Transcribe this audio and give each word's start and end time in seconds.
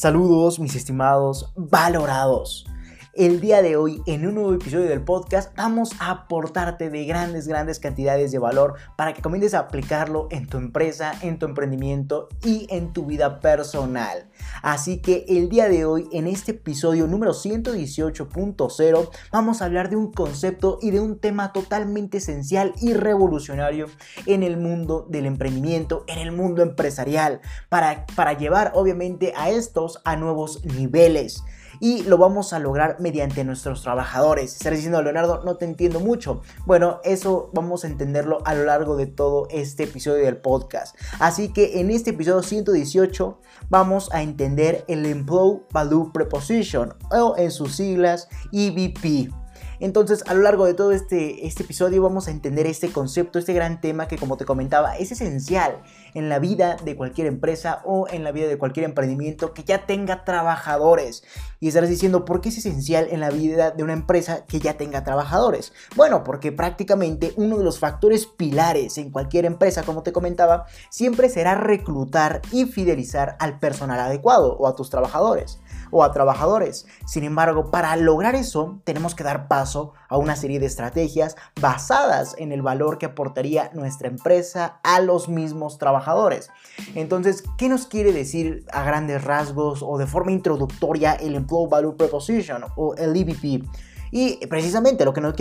Saludos 0.00 0.58
mis 0.58 0.74
estimados 0.76 1.52
valorados. 1.54 2.64
El 3.12 3.40
día 3.40 3.60
de 3.60 3.74
hoy, 3.74 4.04
en 4.06 4.24
un 4.24 4.36
nuevo 4.36 4.54
episodio 4.54 4.84
del 4.86 5.02
podcast, 5.02 5.52
vamos 5.56 5.90
a 5.98 6.12
aportarte 6.12 6.90
de 6.90 7.04
grandes, 7.06 7.48
grandes 7.48 7.80
cantidades 7.80 8.30
de 8.30 8.38
valor 8.38 8.74
para 8.96 9.14
que 9.14 9.20
comiences 9.20 9.52
a 9.52 9.58
aplicarlo 9.58 10.28
en 10.30 10.46
tu 10.46 10.58
empresa, 10.58 11.12
en 11.20 11.40
tu 11.40 11.46
emprendimiento 11.46 12.28
y 12.44 12.68
en 12.70 12.92
tu 12.92 13.06
vida 13.06 13.40
personal. 13.40 14.30
Así 14.62 14.98
que 14.98 15.24
el 15.28 15.48
día 15.48 15.68
de 15.68 15.84
hoy, 15.84 16.08
en 16.12 16.28
este 16.28 16.52
episodio 16.52 17.08
número 17.08 17.32
118.0, 17.32 19.10
vamos 19.32 19.60
a 19.60 19.64
hablar 19.64 19.90
de 19.90 19.96
un 19.96 20.12
concepto 20.12 20.78
y 20.80 20.92
de 20.92 21.00
un 21.00 21.18
tema 21.18 21.52
totalmente 21.52 22.18
esencial 22.18 22.74
y 22.80 22.92
revolucionario 22.92 23.86
en 24.26 24.44
el 24.44 24.56
mundo 24.56 25.04
del 25.10 25.26
emprendimiento, 25.26 26.04
en 26.06 26.20
el 26.20 26.30
mundo 26.30 26.62
empresarial, 26.62 27.40
para, 27.68 28.06
para 28.14 28.34
llevar 28.34 28.70
obviamente 28.76 29.32
a 29.36 29.50
estos 29.50 30.00
a 30.04 30.14
nuevos 30.14 30.64
niveles 30.64 31.42
y 31.80 32.02
lo 32.04 32.18
vamos 32.18 32.52
a 32.52 32.58
lograr 32.58 33.00
mediante 33.00 33.42
nuestros 33.44 33.82
trabajadores. 33.82 34.52
Estarás 34.52 34.78
diciendo, 34.78 35.02
Leonardo, 35.02 35.42
no 35.44 35.56
te 35.56 35.64
entiendo 35.64 35.98
mucho. 36.00 36.42
Bueno, 36.66 37.00
eso 37.02 37.50
vamos 37.52 37.84
a 37.84 37.88
entenderlo 37.88 38.38
a 38.44 38.54
lo 38.54 38.64
largo 38.64 38.96
de 38.96 39.06
todo 39.06 39.48
este 39.50 39.84
episodio 39.84 40.24
del 40.24 40.36
podcast. 40.36 40.96
Así 41.18 41.52
que 41.52 41.80
en 41.80 41.90
este 41.90 42.10
episodio 42.10 42.42
118 42.42 43.40
vamos 43.68 44.12
a 44.12 44.22
entender 44.22 44.84
el 44.88 45.06
Employee 45.06 45.62
Value 45.72 46.12
Preposition 46.12 46.94
o 47.10 47.34
en 47.36 47.50
sus 47.50 47.76
siglas 47.76 48.28
EVP. 48.52 49.39
Entonces, 49.80 50.22
a 50.26 50.34
lo 50.34 50.42
largo 50.42 50.66
de 50.66 50.74
todo 50.74 50.92
este, 50.92 51.46
este 51.46 51.62
episodio 51.62 52.02
vamos 52.02 52.28
a 52.28 52.30
entender 52.30 52.66
este 52.66 52.92
concepto, 52.92 53.38
este 53.38 53.54
gran 53.54 53.80
tema 53.80 54.08
que 54.08 54.18
como 54.18 54.36
te 54.36 54.44
comentaba 54.44 54.96
es 54.96 55.10
esencial 55.10 55.82
en 56.12 56.28
la 56.28 56.38
vida 56.38 56.76
de 56.84 56.96
cualquier 56.96 57.26
empresa 57.26 57.80
o 57.86 58.06
en 58.10 58.22
la 58.22 58.30
vida 58.30 58.46
de 58.46 58.58
cualquier 58.58 58.84
emprendimiento 58.84 59.54
que 59.54 59.64
ya 59.64 59.86
tenga 59.86 60.24
trabajadores. 60.24 61.24
Y 61.60 61.68
estarás 61.68 61.88
diciendo, 61.88 62.26
¿por 62.26 62.42
qué 62.42 62.50
es 62.50 62.58
esencial 62.58 63.08
en 63.10 63.20
la 63.20 63.30
vida 63.30 63.70
de 63.70 63.82
una 63.82 63.94
empresa 63.94 64.44
que 64.46 64.60
ya 64.60 64.76
tenga 64.76 65.02
trabajadores? 65.02 65.72
Bueno, 65.96 66.24
porque 66.24 66.52
prácticamente 66.52 67.32
uno 67.36 67.56
de 67.56 67.64
los 67.64 67.78
factores 67.78 68.26
pilares 68.26 68.98
en 68.98 69.10
cualquier 69.10 69.46
empresa, 69.46 69.82
como 69.82 70.02
te 70.02 70.12
comentaba, 70.12 70.66
siempre 70.90 71.30
será 71.30 71.54
reclutar 71.54 72.42
y 72.52 72.66
fidelizar 72.66 73.36
al 73.38 73.58
personal 73.58 73.98
adecuado 73.98 74.56
o 74.58 74.66
a 74.66 74.76
tus 74.76 74.90
trabajadores 74.90 75.58
o 75.90 76.04
a 76.04 76.12
trabajadores. 76.12 76.86
Sin 77.06 77.24
embargo, 77.24 77.70
para 77.70 77.94
lograr 77.96 78.34
eso, 78.34 78.80
tenemos 78.84 79.14
que 79.14 79.24
dar 79.24 79.48
paso 79.48 79.92
a 80.08 80.16
una 80.16 80.36
serie 80.36 80.60
de 80.60 80.66
estrategias 80.66 81.36
basadas 81.60 82.34
en 82.38 82.52
el 82.52 82.62
valor 82.62 82.98
que 82.98 83.06
aportaría 83.06 83.70
nuestra 83.74 84.08
empresa 84.08 84.80
a 84.82 85.00
los 85.00 85.28
mismos 85.28 85.78
trabajadores. 85.78 86.50
Entonces, 86.94 87.44
¿qué 87.58 87.68
nos 87.68 87.86
quiere 87.86 88.12
decir 88.12 88.64
a 88.72 88.82
grandes 88.82 89.24
rasgos 89.24 89.82
o 89.82 89.98
de 89.98 90.06
forma 90.06 90.32
introductoria 90.32 91.14
el 91.14 91.34
Employee 91.34 91.68
Value 91.70 91.96
Proposition 91.96 92.64
o 92.76 92.94
el 92.94 93.16
EVP? 93.16 93.64
Y 94.10 94.44
precisamente 94.46 95.04
lo 95.04 95.12
que, 95.12 95.20
nos 95.20 95.34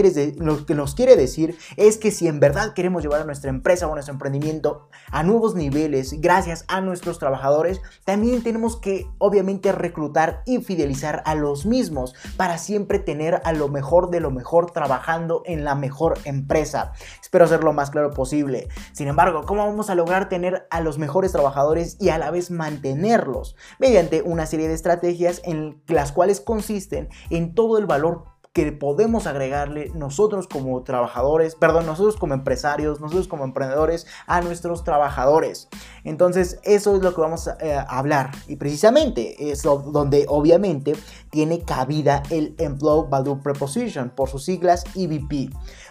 quiere, 0.96 1.16
decir 1.16 1.58
es 1.78 1.98
que 1.98 2.12
si 2.12 2.28
en 2.28 2.40
verdad 2.40 2.74
queremos 2.74 3.04
llevar 3.04 3.22
a 3.22 3.26
nuestra 3.26 3.50
empresa 3.50 3.88
o 3.88 3.94
nuestro 3.94 4.14
emprendimiento 4.14 4.90
a 5.12 5.24
nuevos 5.24 5.56
niveles 5.56 6.20
gracias 6.22 6.66
a 6.68 6.82
nuestros 6.82 7.20
trabajadores, 7.20 7.82
también 8.06 8.44
tenemos 8.44 8.78
que 8.78 9.08
obviamente 9.18 9.72
reclutar 9.72 10.44
y 10.46 10.60
fidelizar 10.60 11.24
a 11.26 11.36
los 11.36 11.66
mismos 11.66 12.14
para 12.38 12.58
siempre 12.58 13.00
tener 13.00 13.42
a 13.44 13.54
lo 13.54 13.70
mejor 13.70 14.10
de 14.10 14.20
lo 14.20 14.32
mejor 14.32 14.72
trabajando 14.72 15.42
en 15.46 15.64
la 15.64 15.76
mejor 15.76 16.20
empresa. 16.26 16.94
Espero 17.22 17.48
ser 17.48 17.64
lo 17.64 17.74
más 17.74 17.90
claro 17.90 18.12
posible. 18.12 18.68
Sin 18.94 19.08
embargo, 19.08 19.46
¿cómo 19.46 19.66
vamos 19.66 19.90
a 19.90 19.96
lograr 19.96 20.30
tener 20.30 20.68
a 20.70 20.82
los 20.82 20.98
mejores 20.98 21.32
trabajadores 21.32 21.98
y 22.00 22.10
a 22.10 22.18
la 22.18 22.32
vez 22.32 22.52
mantenerlos? 22.52 23.56
Mediante 23.80 24.22
una 24.22 24.46
serie 24.46 24.68
de 24.68 24.74
estrategias 24.74 25.42
en 25.44 25.82
las 25.88 26.12
cuales 26.12 26.42
consisten 26.42 27.10
en 27.30 27.54
todo 27.54 27.78
el 27.78 27.86
valor 27.86 28.26
que 28.60 28.72
podemos 28.72 29.26
agregarle 29.28 29.92
nosotros 29.96 30.48
como 30.48 30.84
trabajadores, 30.84 31.56
perdón, 31.56 31.86
nosotros 31.86 32.18
como 32.18 32.34
empresarios, 32.34 33.00
nosotros 33.00 33.28
como 33.28 33.44
emprendedores 33.44 34.06
a 34.28 34.42
nuestros 34.42 34.84
trabajadores. 34.84 35.70
Entonces, 36.04 36.60
eso 36.64 36.96
es 36.96 37.02
lo 37.02 37.14
que 37.14 37.22
vamos 37.22 37.50
eh, 37.60 37.74
a, 37.74 37.84
hablar 37.84 38.32
y 38.48 38.56
precisamente 38.58 39.52
es 39.52 39.64
donde 39.64 40.26
obviamente 40.28 40.94
tiene 41.30 41.62
cabida 41.62 42.24
el 42.30 42.56
Employee 42.58 43.10
Value 43.10 43.42
Preposition 43.42 44.10
por 44.10 44.30
sus 44.30 44.46
siglas 44.46 44.84
EVP. 44.96 45.50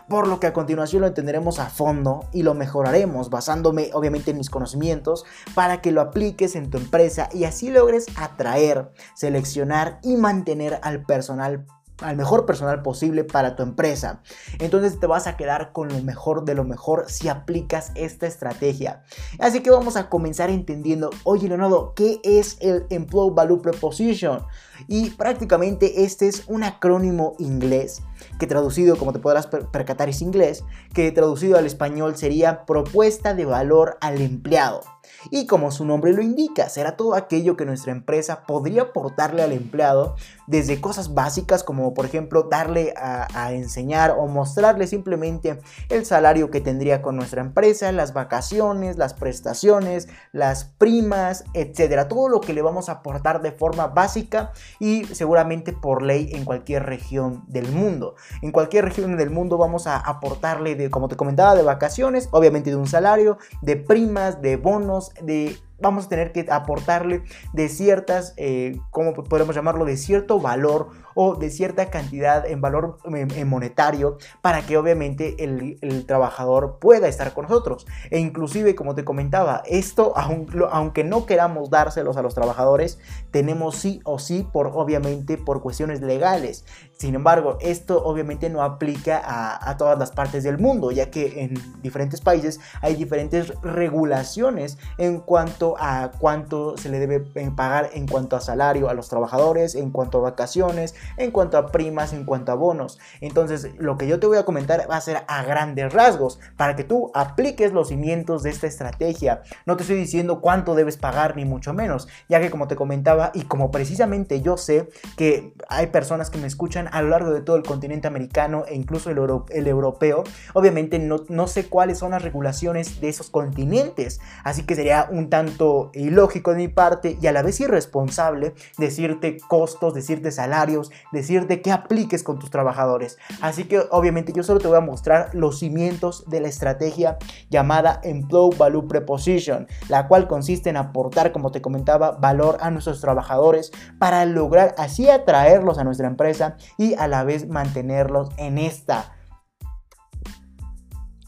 Por 0.08 0.26
lo 0.26 0.40
que 0.40 0.46
a 0.46 0.54
continuación 0.54 1.02
lo 1.02 1.06
entenderemos 1.06 1.58
a 1.58 1.68
fondo 1.68 2.24
y 2.32 2.42
lo 2.42 2.54
mejoraremos 2.54 3.28
basándome 3.28 3.90
obviamente 3.92 4.30
en 4.30 4.38
mis 4.38 4.48
conocimientos 4.48 5.24
para 5.54 5.82
que 5.82 5.92
lo 5.92 6.00
apliques 6.00 6.56
en 6.56 6.70
tu 6.70 6.78
empresa 6.78 7.28
y 7.32 7.44
así 7.44 7.70
logres 7.70 8.06
atraer, 8.16 8.90
seleccionar 9.14 10.00
y 10.02 10.16
mantener 10.16 10.80
al 10.82 11.04
personal 11.04 11.66
al 12.00 12.16
mejor 12.16 12.46
personal 12.46 12.82
posible 12.82 13.24
para 13.24 13.56
tu 13.56 13.62
empresa. 13.62 14.22
Entonces 14.58 15.00
te 15.00 15.06
vas 15.06 15.26
a 15.26 15.36
quedar 15.36 15.72
con 15.72 15.88
lo 15.88 16.02
mejor 16.02 16.44
de 16.44 16.54
lo 16.54 16.64
mejor 16.64 17.04
si 17.08 17.28
aplicas 17.28 17.92
esta 17.94 18.26
estrategia. 18.26 19.02
Así 19.38 19.60
que 19.60 19.70
vamos 19.70 19.96
a 19.96 20.08
comenzar 20.08 20.50
entendiendo, 20.50 21.10
oye 21.24 21.48
Leonardo, 21.48 21.92
¿qué 21.94 22.20
es 22.22 22.56
el 22.60 22.86
Employee 22.90 23.34
Value 23.34 23.62
Preposition? 23.62 24.44
Y 24.86 25.10
prácticamente 25.10 26.04
este 26.04 26.28
es 26.28 26.44
un 26.46 26.62
acrónimo 26.62 27.34
inglés 27.38 28.02
que 28.38 28.46
traducido, 28.46 28.96
como 28.96 29.12
te 29.12 29.18
podrás 29.18 29.46
percatar, 29.46 30.08
es 30.08 30.22
inglés, 30.22 30.64
que 30.94 31.10
traducido 31.12 31.58
al 31.58 31.66
español 31.66 32.16
sería 32.16 32.64
propuesta 32.64 33.34
de 33.34 33.44
valor 33.44 33.98
al 34.00 34.20
empleado. 34.20 34.97
Y 35.30 35.46
como 35.46 35.70
su 35.70 35.84
nombre 35.84 36.12
lo 36.12 36.22
indica, 36.22 36.68
será 36.68 36.96
todo 36.96 37.14
aquello 37.14 37.56
que 37.56 37.64
nuestra 37.64 37.92
empresa 37.92 38.44
podría 38.46 38.82
aportarle 38.82 39.42
al 39.42 39.52
empleado, 39.52 40.14
desde 40.46 40.80
cosas 40.80 41.14
básicas 41.14 41.62
como 41.62 41.92
por 41.92 42.06
ejemplo 42.06 42.44
darle 42.44 42.94
a, 42.96 43.26
enseñar 43.52 44.14
o 44.18 44.26
mostrarle 44.26 44.86
simplemente 44.86 45.60
el 45.88 46.04
salario 46.04 46.50
que 46.50 46.60
tendría 46.60 47.02
con 47.02 47.16
nuestra 47.16 47.40
empresa, 47.40 47.92
las 47.92 48.12
vacaciones, 48.12 48.96
las 48.96 49.14
prestaciones, 49.14 50.08
las 50.32 50.64
primas, 50.64 51.44
etcétera. 51.54 52.08
Todo 52.08 52.28
lo 52.28 52.40
que 52.40 52.52
le 52.52 52.62
vamos 52.62 52.88
a 52.88 52.92
aportar 52.92 53.42
de 53.42 53.52
forma 53.52 53.88
básica 53.88 54.52
y 54.78 55.04
seguramente 55.04 55.72
por 55.72 56.02
ley 56.02 56.30
en 56.32 56.44
cualquier 56.44 56.84
región 56.84 57.44
del 57.46 57.70
mundo. 57.70 58.14
En 58.42 58.52
cualquier 58.52 58.84
región 58.84 59.16
del 59.16 59.30
mundo 59.30 59.58
vamos 59.58 59.86
a 59.86 59.96
aportarle 59.96 60.74
de, 60.74 60.90
como 60.90 61.08
te 61.08 61.16
comentaba, 61.16 61.54
de 61.54 61.62
vacaciones, 61.62 62.28
obviamente 62.32 62.70
de 62.70 62.76
un 62.76 62.86
salario, 62.86 63.38
de 63.62 63.76
primas, 63.76 64.40
de 64.42 64.56
bonos, 64.56 65.07
de 65.22 65.56
vamos 65.80 66.06
a 66.06 66.08
tener 66.08 66.32
que 66.32 66.46
aportarle 66.50 67.22
de 67.52 67.68
ciertas, 67.68 68.34
eh, 68.36 68.78
¿cómo 68.90 69.14
podemos 69.14 69.54
llamarlo? 69.54 69.84
De 69.84 69.96
cierto 69.96 70.40
valor 70.40 70.90
o 71.20 71.34
de 71.34 71.50
cierta 71.50 71.90
cantidad 71.90 72.46
en 72.46 72.60
valor 72.60 72.98
monetario 73.44 74.18
para 74.40 74.62
que 74.62 74.76
obviamente 74.76 75.42
el, 75.42 76.06
trabajador 76.06 76.78
pueda 76.78 77.08
estar 77.08 77.34
con 77.34 77.46
nosotros. 77.46 77.88
E 78.12 78.20
inclusive, 78.20 78.76
como 78.76 78.94
te 78.94 79.04
comentaba, 79.04 79.64
esto, 79.66 80.12
aunque 80.16 81.02
no 81.02 81.26
queramos 81.26 81.70
dárselos 81.70 82.16
a 82.16 82.22
los 82.22 82.34
trabajadores, 82.34 83.00
tenemos 83.32 83.74
sí 83.74 84.00
o 84.04 84.20
sí, 84.20 84.46
por 84.52 84.68
obviamente 84.68 85.38
por 85.38 85.60
cuestiones 85.60 86.02
legales. 86.02 86.64
Sin 86.96 87.16
embargo, 87.16 87.58
esto 87.60 88.04
obviamente 88.04 88.48
no 88.48 88.62
aplica 88.62 89.20
a, 89.24 89.70
a 89.70 89.76
todas 89.76 89.98
las 89.98 90.12
partes 90.12 90.44
del 90.44 90.58
mundo, 90.58 90.92
ya 90.92 91.10
que 91.10 91.42
en 91.42 91.54
diferentes 91.82 92.20
países 92.20 92.60
hay 92.80 92.94
diferentes 92.94 93.52
regulaciones 93.62 94.78
en 94.98 95.18
cuanto 95.18 95.74
a 95.78 96.12
cuánto 96.18 96.76
se 96.76 96.90
le 96.90 97.00
debe 97.00 97.26
eh, 97.34 97.50
pagar 97.56 97.90
en 97.92 98.06
cuanto 98.06 98.36
a 98.36 98.40
salario 98.40 98.88
a 98.88 98.94
los 98.94 99.08
trabajadores, 99.08 99.74
en 99.74 99.90
cuanto 99.90 100.18
a 100.18 100.30
vacaciones, 100.30 100.94
en 101.16 101.30
cuanto 101.30 101.58
a 101.58 101.66
primas, 101.66 102.12
en 102.12 102.24
cuanto 102.24 102.52
a 102.52 102.54
bonos. 102.54 102.98
Entonces, 103.20 103.68
lo 103.78 103.96
que 103.96 104.06
yo 104.06 104.20
te 104.20 104.26
voy 104.26 104.38
a 104.38 104.44
comentar 104.44 104.88
va 104.90 104.96
a 104.96 105.00
ser 105.00 105.24
a 105.26 105.42
grandes 105.42 105.92
rasgos 105.92 106.38
para 106.56 106.76
que 106.76 106.84
tú 106.84 107.10
apliques 107.14 107.72
los 107.72 107.88
cimientos 107.88 108.42
de 108.42 108.50
esta 108.50 108.66
estrategia. 108.66 109.42
No 109.66 109.76
te 109.76 109.82
estoy 109.82 109.96
diciendo 109.96 110.40
cuánto 110.40 110.74
debes 110.74 110.96
pagar 110.96 111.36
ni 111.36 111.44
mucho 111.44 111.72
menos, 111.72 112.08
ya 112.28 112.40
que 112.40 112.50
como 112.50 112.68
te 112.68 112.76
comentaba 112.76 113.30
y 113.34 113.42
como 113.42 113.70
precisamente 113.70 114.40
yo 114.40 114.56
sé 114.56 114.88
que 115.16 115.54
hay 115.68 115.88
personas 115.88 116.30
que 116.30 116.38
me 116.38 116.46
escuchan 116.46 116.88
a 116.92 117.02
lo 117.02 117.08
largo 117.08 117.30
de 117.30 117.40
todo 117.40 117.56
el 117.56 117.62
continente 117.62 118.08
americano 118.08 118.64
e 118.68 118.74
incluso 118.74 119.10
el, 119.10 119.18
el 119.50 119.66
europeo, 119.66 120.24
obviamente 120.54 120.98
no, 120.98 121.24
no 121.28 121.46
sé 121.46 121.68
cuáles 121.68 121.98
son 121.98 122.12
las 122.12 122.22
regulaciones 122.22 123.00
de 123.00 123.08
esos 123.08 123.30
continentes, 123.30 124.20
así 124.44 124.64
que 124.64 124.74
sería 124.74 125.08
un 125.10 125.30
tanto 125.30 125.90
ilógico 125.94 126.52
de 126.52 126.56
mi 126.56 126.68
parte 126.68 127.18
y 127.20 127.26
a 127.26 127.32
la 127.32 127.42
vez 127.42 127.60
irresponsable 127.60 128.54
decirte 128.76 129.38
costos, 129.48 129.94
decirte 129.94 130.30
salarios, 130.30 130.90
decirte 131.12 131.62
que 131.62 131.72
apliques 131.72 132.22
con 132.22 132.38
tus 132.38 132.50
trabajadores. 132.50 133.18
Así 133.40 133.64
que 133.64 133.82
obviamente 133.90 134.32
yo 134.32 134.42
solo 134.42 134.60
te 134.60 134.68
voy 134.68 134.76
a 134.76 134.80
mostrar 134.80 135.30
los 135.34 135.58
cimientos 135.58 136.24
de 136.28 136.40
la 136.40 136.48
estrategia 136.48 137.18
llamada 137.50 138.00
Employee 138.02 138.58
Value 138.58 138.88
Preposition, 138.88 139.66
la 139.88 140.08
cual 140.08 140.28
consiste 140.28 140.70
en 140.70 140.76
aportar, 140.76 141.32
como 141.32 141.50
te 141.50 141.62
comentaba, 141.62 142.12
valor 142.12 142.58
a 142.60 142.70
nuestros 142.70 143.00
trabajadores 143.00 143.72
para 143.98 144.24
lograr 144.24 144.74
así 144.78 145.08
atraerlos 145.08 145.78
a 145.78 145.84
nuestra 145.84 146.06
empresa 146.06 146.56
y 146.76 146.94
a 146.94 147.08
la 147.08 147.24
vez 147.24 147.48
mantenerlos 147.48 148.30
en 148.36 148.58
esta 148.58 149.17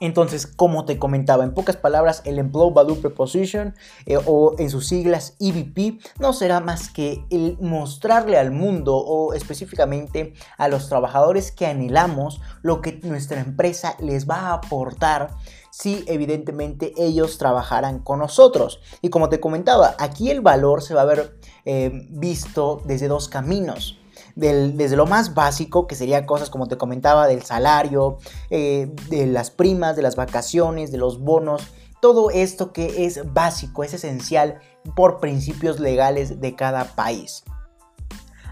Entonces, 0.00 0.46
como 0.46 0.86
te 0.86 0.98
comentaba, 0.98 1.44
en 1.44 1.52
pocas 1.52 1.76
palabras, 1.76 2.22
el 2.24 2.38
Employee 2.38 2.72
Value 2.72 3.00
Proposition 3.00 3.74
eh, 4.06 4.18
o 4.24 4.54
en 4.58 4.70
sus 4.70 4.88
siglas 4.88 5.36
EVP 5.38 5.98
no 6.18 6.32
será 6.32 6.60
más 6.60 6.88
que 6.88 7.24
el 7.30 7.58
mostrarle 7.60 8.38
al 8.38 8.50
mundo 8.50 8.96
o 8.96 9.34
específicamente 9.34 10.32
a 10.56 10.68
los 10.68 10.88
trabajadores 10.88 11.52
que 11.52 11.66
anhelamos 11.66 12.40
lo 12.62 12.80
que 12.80 12.98
nuestra 13.02 13.40
empresa 13.40 13.94
les 14.00 14.28
va 14.28 14.36
a 14.36 14.54
aportar 14.54 15.36
si 15.70 16.02
evidentemente 16.06 16.94
ellos 16.96 17.38
trabajaran 17.38 18.00
con 18.00 18.18
nosotros. 18.18 18.80
Y 19.02 19.10
como 19.10 19.28
te 19.28 19.38
comentaba, 19.38 19.94
aquí 19.98 20.30
el 20.30 20.40
valor 20.40 20.82
se 20.82 20.94
va 20.94 21.02
a 21.02 21.06
ver 21.06 21.38
eh, 21.64 21.90
visto 22.10 22.80
desde 22.86 23.06
dos 23.06 23.28
caminos 23.28 23.99
desde 24.34 24.96
lo 24.96 25.06
más 25.06 25.34
básico, 25.34 25.86
que 25.86 25.94
sería 25.94 26.26
cosas 26.26 26.50
como 26.50 26.66
te 26.66 26.76
comentaba, 26.76 27.26
del 27.26 27.42
salario, 27.42 28.18
eh, 28.50 28.92
de 29.08 29.26
las 29.26 29.50
primas, 29.50 29.96
de 29.96 30.02
las 30.02 30.16
vacaciones, 30.16 30.92
de 30.92 30.98
los 30.98 31.20
bonos, 31.20 31.68
todo 32.00 32.30
esto 32.30 32.72
que 32.72 33.04
es 33.06 33.32
básico, 33.32 33.84
es 33.84 33.94
esencial 33.94 34.60
por 34.96 35.20
principios 35.20 35.80
legales 35.80 36.40
de 36.40 36.56
cada 36.56 36.84
país. 36.94 37.44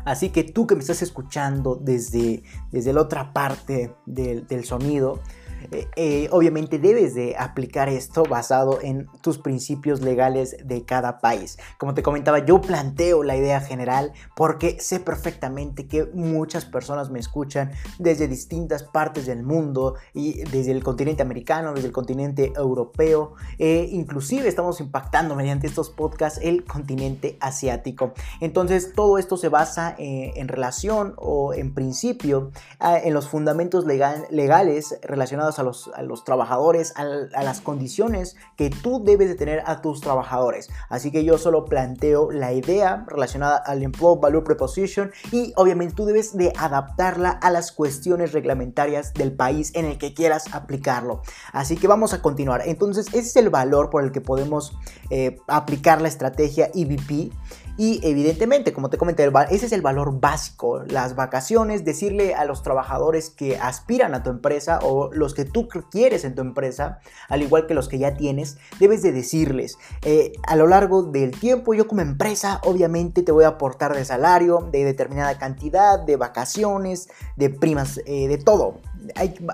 Así 0.04 0.30
que 0.30 0.44
tú 0.44 0.66
que 0.66 0.74
me 0.74 0.80
estás 0.80 1.02
escuchando 1.02 1.76
desde, 1.76 2.42
desde 2.70 2.92
la 2.92 3.02
otra 3.02 3.32
parte 3.32 3.94
del, 4.06 4.46
del 4.46 4.64
sonido, 4.64 5.20
eh, 5.70 5.88
eh, 5.96 6.28
obviamente 6.30 6.78
debes 6.78 7.14
de 7.14 7.36
aplicar 7.38 7.88
esto 7.88 8.22
basado 8.22 8.80
en 8.82 9.06
tus 9.20 9.38
principios 9.38 10.00
legales 10.00 10.56
de 10.64 10.84
cada 10.84 11.18
país. 11.18 11.58
Como 11.78 11.94
te 11.94 12.02
comentaba, 12.02 12.44
yo 12.44 12.60
planteo 12.60 13.22
la 13.22 13.36
idea 13.36 13.60
general 13.60 14.12
porque 14.36 14.78
sé 14.80 15.00
perfectamente 15.00 15.86
que 15.86 16.06
muchas 16.06 16.64
personas 16.64 17.10
me 17.10 17.18
escuchan 17.18 17.72
desde 17.98 18.28
distintas 18.28 18.82
partes 18.82 19.26
del 19.26 19.42
mundo 19.42 19.94
y 20.14 20.44
desde 20.44 20.72
el 20.72 20.82
continente 20.82 21.22
americano, 21.22 21.74
desde 21.74 21.88
el 21.88 21.92
continente 21.92 22.52
europeo, 22.56 23.34
e 23.58 23.88
inclusive 23.90 24.48
estamos 24.48 24.80
impactando 24.80 25.34
mediante 25.34 25.66
estos 25.66 25.90
podcasts 25.90 26.40
el 26.42 26.64
continente 26.64 27.36
asiático. 27.40 28.12
Entonces 28.40 28.92
todo 28.94 29.18
esto 29.18 29.36
se 29.36 29.48
basa 29.48 29.94
eh, 29.98 30.32
en 30.36 30.48
relación 30.48 31.14
o 31.16 31.54
en 31.54 31.74
principio 31.74 32.50
en 32.80 33.14
los 33.14 33.28
fundamentos 33.28 33.84
legales 33.86 34.98
relacionados 35.02 35.57
a 35.58 35.62
los, 35.62 36.24
trabajadores, 36.24 36.92
a, 36.96 37.04
las 37.04 37.60
condiciones 37.60 38.36
que 38.56 38.70
tú 38.70 39.02
debes 39.04 39.28
de 39.28 39.34
tener 39.34 39.62
a 39.66 39.80
tus 39.80 40.00
trabajadores. 40.00 40.68
Así 40.88 41.10
que 41.10 41.24
yo 41.24 41.38
solo 41.38 41.64
planteo 41.64 42.30
la 42.30 42.52
idea 42.52 43.04
relacionada 43.08 43.56
al 43.56 43.82
Employee 43.82 44.20
Value 44.20 44.44
Preposition 44.44 45.12
y 45.32 45.52
obviamente 45.56 45.94
tú 45.94 46.04
debes 46.04 46.36
de 46.36 46.52
adaptarla 46.56 47.30
a 47.30 47.50
las 47.50 47.72
cuestiones 47.72 48.32
reglamentarias 48.32 49.14
del 49.14 49.32
país 49.32 49.72
en 49.74 49.84
el 49.84 49.98
que 49.98 50.14
quieras 50.14 50.46
aplicarlo. 50.52 51.22
Así 51.52 51.76
que 51.76 51.88
vamos 51.88 52.14
a 52.14 52.22
continuar. 52.22 52.62
Entonces 52.66 53.08
ese 53.08 53.18
es 53.18 53.36
el 53.36 53.50
valor 53.50 53.90
por 53.90 54.04
el 54.04 54.12
que 54.12 54.20
podemos 54.20 54.76
eh, 55.10 55.38
aplicar 55.46 56.00
la 56.00 56.08
estrategia 56.08 56.70
EVP 56.74 57.30
y 57.78 58.00
evidentemente, 58.02 58.72
como 58.72 58.90
te 58.90 58.98
comenté, 58.98 59.30
ese 59.50 59.66
es 59.66 59.72
el 59.72 59.82
valor 59.82 60.20
básico, 60.20 60.82
las 60.88 61.14
vacaciones, 61.14 61.84
decirle 61.84 62.34
a 62.34 62.44
los 62.44 62.64
trabajadores 62.64 63.30
que 63.30 63.56
aspiran 63.56 64.16
a 64.16 64.24
tu 64.24 64.30
empresa 64.30 64.80
o 64.82 65.10
los 65.12 65.32
que 65.32 65.44
tú 65.44 65.68
quieres 65.68 66.24
en 66.24 66.34
tu 66.34 66.42
empresa, 66.42 66.98
al 67.28 67.40
igual 67.40 67.68
que 67.68 67.74
los 67.74 67.88
que 67.88 67.98
ya 67.98 68.16
tienes, 68.16 68.58
debes 68.80 69.02
de 69.02 69.12
decirles, 69.12 69.78
eh, 70.02 70.32
a 70.42 70.56
lo 70.56 70.66
largo 70.66 71.04
del 71.04 71.30
tiempo 71.30 71.72
yo 71.72 71.86
como 71.86 72.00
empresa 72.00 72.60
obviamente 72.64 73.22
te 73.22 73.30
voy 73.30 73.44
a 73.44 73.48
aportar 73.48 73.94
de 73.94 74.04
salario, 74.04 74.68
de 74.72 74.82
determinada 74.82 75.38
cantidad, 75.38 76.00
de 76.00 76.16
vacaciones, 76.16 77.08
de 77.36 77.48
primas, 77.48 78.00
eh, 78.06 78.26
de 78.26 78.38
todo. 78.38 78.80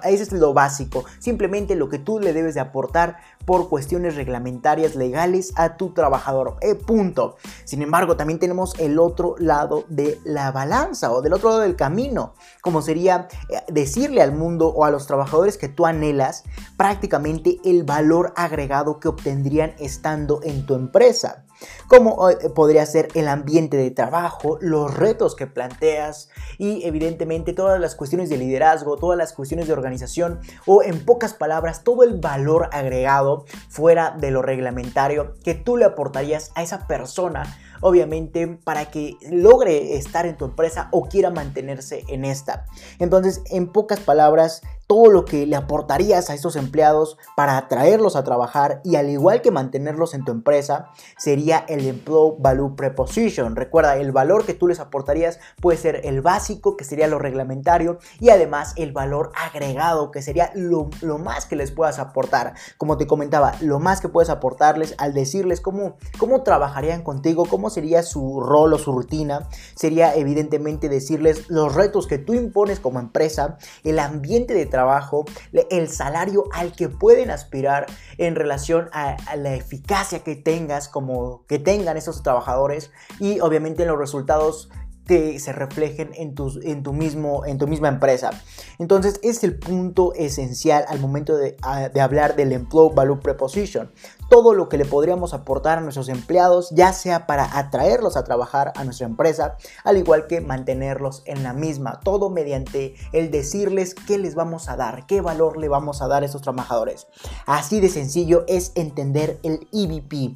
Ese 0.05 0.23
es 0.23 0.33
lo 0.33 0.53
básico, 0.53 1.05
simplemente 1.19 1.75
lo 1.77 1.89
que 1.89 1.99
tú 1.99 2.19
le 2.21 2.33
debes 2.33 2.55
de 2.55 2.61
aportar 2.61 3.19
por 3.45 3.69
cuestiones 3.69 4.17
reglamentarias 4.17 4.95
legales 4.95 5.53
a 5.57 5.77
tu 5.77 5.93
trabajador. 5.93 6.57
Eh, 6.61 6.75
punto. 6.75 7.37
Sin 7.65 7.83
embargo, 7.83 8.17
también 8.17 8.39
tenemos 8.39 8.75
el 8.79 8.99
otro 8.99 9.37
lado 9.39 9.85
de 9.89 10.19
la 10.25 10.51
balanza 10.53 11.13
o 11.13 11.23
del 11.23 11.35
otro 11.35 11.51
lado 11.51 11.61
del 11.63 11.77
camino, 11.77 12.35
como 12.63 12.83
sería 12.83 13.29
eh, 13.49 13.61
decirle 13.69 14.23
al 14.23 14.33
mundo 14.33 14.69
o 14.69 14.85
a 14.85 14.91
los 14.91 15.07
trabajadores 15.07 15.59
que 15.59 15.69
tú 15.69 15.87
anhelas 15.87 16.45
prácticamente 16.77 17.59
el 17.65 17.85
valor 17.85 18.33
agregado 18.37 19.01
que 19.01 19.09
obtendrían 19.09 19.75
estando 19.79 20.41
en 20.43 20.67
tu 20.67 20.75
empresa 20.75 21.44
como 21.87 22.31
eh, 22.31 22.37
podría 22.55 22.87
ser 22.87 23.09
el 23.15 23.29
ambiente 23.29 23.77
de 23.77 23.91
trabajo, 23.91 24.59
los 24.61 24.95
retos 24.95 25.35
que 25.35 25.47
planteas 25.47 26.29
y 26.59 26.85
evidentemente 26.87 27.53
todas 27.53 27.81
las 27.81 27.95
cuestiones 27.95 28.29
de 28.29 28.39
liderazgo, 28.39 28.97
todas 28.97 29.19
las 29.19 29.33
cuestiones 29.33 29.67
de 29.67 29.73
organización 29.73 30.41
o 30.67 30.83
en 30.83 31.05
pocas 31.05 31.35
palabras 31.35 31.85
todo 31.85 32.03
el 32.03 32.21
valor 32.21 32.69
agregado 32.73 33.45
fuera 33.69 34.11
de 34.19 34.31
lo 34.31 34.43
reglamentario 34.43 35.35
que 35.45 35.55
tú 35.55 35.77
le 35.77 35.85
aportarías 35.85 36.53
a 36.55 36.63
esa 36.63 36.87
persona 36.87 37.45
obviamente 37.81 38.47
para 38.65 38.91
que 38.91 39.19
logre 39.31 39.97
estar 39.97 40.25
en 40.25 40.39
tu 40.39 40.47
empresa 40.47 40.89
o 40.91 41.07
quiera 41.07 41.29
mantenerse 41.29 42.05
en 42.09 42.25
esta. 42.25 42.65
Entonces, 42.99 43.43
en 43.51 43.71
pocas 43.71 44.01
palabras, 44.01 44.63
todo 44.87 45.11
lo 45.11 45.25
que 45.25 45.47
le 45.47 45.57
aportarías 45.57 46.31
a 46.31 46.35
estos 46.35 46.57
empleados 46.57 47.17
para 47.37 47.57
atraerlos 47.57 48.17
a 48.17 48.25
trabajar 48.25 48.81
y 48.85 48.97
al 48.97 49.09
igual 49.09 49.43
que 49.43 49.51
mantenerlos 49.51 50.15
en 50.15 50.25
tu 50.25 50.33
empresa 50.33 50.91
sería 51.17 51.65
el 51.69 51.87
Employee 51.87 52.37
Value 52.39 52.77
Preposition. 52.77 53.57
Recuerda, 53.57 53.97
el 53.97 54.13
valor 54.13 54.45
que 54.45 54.55
tú 54.55 54.69
les 54.69 54.81
aportarías 54.81 55.39
puede 55.61 55.79
ser 55.79 56.01
el 56.05 56.21
básico, 56.21 56.77
que 56.77 56.85
sería 56.85 57.07
lo 57.07 57.19
reglamentario, 57.19 57.99
y 58.21 58.31
además 58.31 58.75
el 58.77 58.93
valor 58.93 59.33
agregado, 59.37 60.11
que 60.11 60.23
sería 60.23 60.51
lo, 60.55 60.89
más 61.19 61.47
que 61.47 61.57
les 61.57 61.71
puedas 61.71 61.99
aportar. 61.99 62.55
Como 62.79 62.97
te 62.97 63.07
comentaba, 63.07 63.55
lo 63.61 63.79
más 63.79 64.01
que 64.01 64.09
puedes 64.09 64.31
aportarles 64.31 64.95
al 64.99 65.15
decirles 65.15 65.61
cómo, 65.61 65.97
cómo 66.19 66.43
trabajarían 66.43 67.03
contigo, 67.03 67.47
cómo 67.47 67.71
sería 67.71 68.03
su 68.03 68.41
rol 68.41 68.75
o 68.75 68.79
su 68.79 68.93
rutina, 68.93 69.49
sería 69.75 70.15
evidentemente 70.15 70.89
decirles 70.89 71.49
los 71.49 71.75
retos 71.75 72.07
que 72.07 72.19
tú 72.19 72.35
impones 72.35 72.81
como 72.81 73.01
empresa, 73.01 73.59
el 73.83 73.99
ambiente 73.99 74.55
de 74.55 74.67
trabajo, 74.75 75.25
el 75.71 75.89
salario 75.89 76.47
al 76.53 76.73
que 76.73 76.89
pueden 76.89 77.31
aspirar 77.31 77.87
en 78.19 78.35
relación 78.35 78.91
a, 78.93 79.17
la 79.37 79.55
eficacia 79.55 80.25
que 80.25 80.35
tengas 80.35 80.89
como 80.89 81.47
que 81.47 81.61
tengan 81.61 81.97
esos 81.97 82.25
trabajadores 82.25 82.91
y 83.21 83.39
obviamente 83.39 83.87
los 83.87 83.97
resultados 83.97 84.69
que 85.07 85.39
se 85.39 85.53
reflejen 85.53 86.11
en, 86.15 86.35
tus, 86.35 86.59
en, 86.65 86.83
tu 86.83 86.93
mismo, 86.93 87.45
en 87.45 87.59
tu 87.59 87.67
misma 87.67 87.89
empresa. 87.89 88.31
Entonces, 88.79 89.21
es 89.23 89.45
el 89.45 89.59
punto 89.59 90.13
esencial 90.15 90.85
al 90.89 91.01
momento 91.01 91.37
de, 91.37 91.57
de 91.93 92.01
hablar 92.01 92.37
del 92.37 92.53
Employee 92.53 92.95
Value 92.95 93.21
Preposition. 93.21 93.91
Todo 94.31 94.55
lo 94.55 94.69
que 94.69 94.79
le 94.79 94.87
podríamos 94.87 95.35
aportar 95.35 95.79
a 95.79 95.81
nuestros 95.83 96.09
empleados, 96.09 96.71
ya 96.71 96.93
sea 96.93 97.27
para 97.27 97.59
atraerlos 97.59 98.17
a 98.17 98.25
trabajar 98.25 98.73
a 98.75 98.85
nuestra 98.85 99.07
empresa, 99.07 99.57
al 99.85 99.99
igual 99.99 100.27
que 100.27 100.41
mantenerlos 100.41 101.23
en 101.27 101.43
la 101.43 101.53
misma. 101.53 102.01
Todo 102.01 102.31
mediante 102.31 102.95
el 103.13 103.31
decirles 103.31 103.95
qué 103.95 104.19
les 104.19 104.35
vamos 104.35 104.69
a 104.69 104.77
dar, 104.77 105.07
qué 105.07 105.21
valor 105.21 105.59
le 105.59 105.69
vamos 105.69 106.01
a 106.03 106.09
dar 106.09 106.23
a 106.23 106.27
esos 106.27 106.43
trabajadores. 106.43 107.07
Así 107.47 107.81
de 107.81 107.89
sencillo 107.89 108.45
es 108.49 108.73
entender 108.75 109.39
el 109.43 109.69
EVP. 109.73 110.35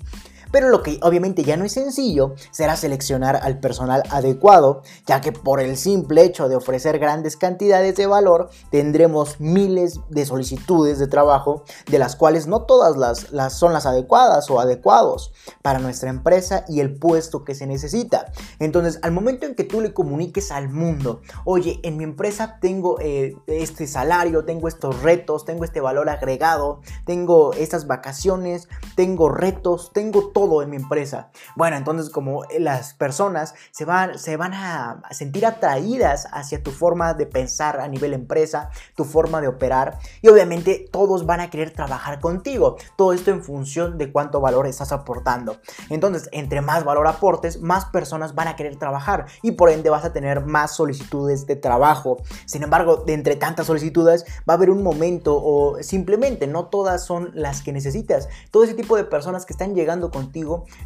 Pero 0.50 0.68
lo 0.70 0.82
que 0.82 0.98
obviamente 1.02 1.44
ya 1.44 1.56
no 1.56 1.64
es 1.64 1.72
sencillo 1.72 2.34
será 2.50 2.76
seleccionar 2.76 3.40
al 3.42 3.60
personal 3.60 4.02
adecuado, 4.10 4.82
ya 5.06 5.20
que 5.20 5.32
por 5.32 5.60
el 5.60 5.76
simple 5.76 6.24
hecho 6.24 6.48
de 6.48 6.56
ofrecer 6.56 6.98
grandes 6.98 7.36
cantidades 7.36 7.96
de 7.96 8.06
valor 8.06 8.50
tendremos 8.70 9.40
miles 9.40 10.00
de 10.08 10.24
solicitudes 10.26 10.98
de 10.98 11.06
trabajo, 11.06 11.64
de 11.90 11.98
las 11.98 12.16
cuales 12.16 12.46
no 12.46 12.62
todas 12.62 12.96
las, 12.96 13.52
son 13.52 13.72
las 13.72 13.86
adecuadas 13.86 14.50
o 14.50 14.60
adecuados 14.60 15.32
para 15.62 15.78
nuestra 15.78 16.10
empresa 16.10 16.64
y 16.68 16.80
el 16.80 16.94
puesto 16.94 17.44
que 17.44 17.54
se 17.54 17.66
necesita. 17.66 18.32
Entonces, 18.58 18.98
al 19.02 19.12
momento 19.12 19.46
en 19.46 19.54
que 19.54 19.64
tú 19.64 19.80
le 19.80 19.92
comuniques 19.92 20.50
al 20.50 20.68
mundo, 20.68 21.20
oye, 21.44 21.80
en 21.82 21.96
mi 21.96 22.04
empresa 22.04 22.58
tengo 22.60 22.98
eh, 23.00 23.36
este 23.46 23.86
salario, 23.86 24.44
tengo 24.44 24.68
estos 24.68 25.02
retos, 25.02 25.44
tengo 25.44 25.64
este 25.64 25.80
valor 25.80 26.08
agregado, 26.08 26.80
tengo 27.04 27.52
estas 27.52 27.86
vacaciones, 27.86 28.68
tengo 28.94 29.28
retos, 29.28 29.90
tengo 29.92 30.28
todo 30.28 30.37
en 30.38 30.70
mi 30.70 30.76
empresa. 30.76 31.30
Bueno, 31.56 31.76
entonces 31.76 32.10
como 32.10 32.44
las 32.58 32.94
personas 32.94 33.54
se 33.72 33.84
van, 33.84 34.18
se 34.18 34.36
van 34.36 34.54
a 34.54 35.02
sentir 35.10 35.44
atraídas 35.44 36.28
hacia 36.30 36.62
tu 36.62 36.70
forma 36.70 37.14
de 37.14 37.26
pensar 37.26 37.80
a 37.80 37.88
nivel 37.88 38.12
empresa, 38.12 38.70
tu 38.94 39.04
forma 39.04 39.40
de 39.40 39.48
operar 39.48 39.98
y 40.22 40.28
obviamente 40.28 40.88
todos 40.92 41.26
van 41.26 41.40
a 41.40 41.50
querer 41.50 41.72
trabajar 41.72 42.20
contigo. 42.20 42.76
Todo 42.96 43.12
esto 43.12 43.32
en 43.32 43.42
función 43.42 43.98
de 43.98 44.12
cuánto 44.12 44.40
valor 44.40 44.68
estás 44.68 44.92
aportando. 44.92 45.56
Entonces, 45.90 46.28
entre 46.30 46.60
más 46.60 46.84
valor 46.84 47.08
aportes, 47.08 47.60
más 47.60 47.86
personas 47.86 48.36
van 48.36 48.46
a 48.46 48.54
querer 48.54 48.76
trabajar 48.76 49.26
y 49.42 49.52
por 49.52 49.70
ende 49.70 49.90
vas 49.90 50.04
a 50.04 50.12
tener 50.12 50.44
más 50.44 50.70
solicitudes 50.76 51.46
de 51.46 51.56
trabajo. 51.56 52.18
Sin 52.46 52.62
embargo, 52.62 52.98
de 52.98 53.14
entre 53.14 53.34
tantas 53.34 53.66
solicitudes 53.66 54.24
va 54.48 54.54
a 54.54 54.56
haber 54.56 54.70
un 54.70 54.84
momento 54.84 55.36
o 55.36 55.82
simplemente 55.82 56.46
no 56.46 56.66
todas 56.66 57.04
son 57.04 57.32
las 57.34 57.62
que 57.62 57.72
necesitas. 57.72 58.28
Todo 58.52 58.62
ese 58.62 58.74
tipo 58.74 58.96
de 58.96 59.04
personas 59.04 59.44
que 59.44 59.52
están 59.52 59.74
llegando 59.74 60.10
con 60.10 60.27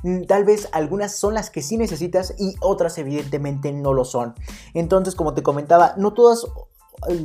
Mm, 0.02 0.24
tal 0.24 0.44
vez 0.44 0.68
algunas 0.72 1.16
son 1.16 1.34
las 1.34 1.50
que 1.50 1.62
sí 1.62 1.76
necesitas 1.76 2.34
y 2.38 2.54
otras 2.60 2.98
evidentemente 2.98 3.72
no 3.72 3.92
lo 3.92 4.04
son. 4.04 4.34
Entonces, 4.74 5.14
como 5.14 5.34
te 5.34 5.42
comentaba, 5.42 5.94
no 5.96 6.12
todas 6.12 6.46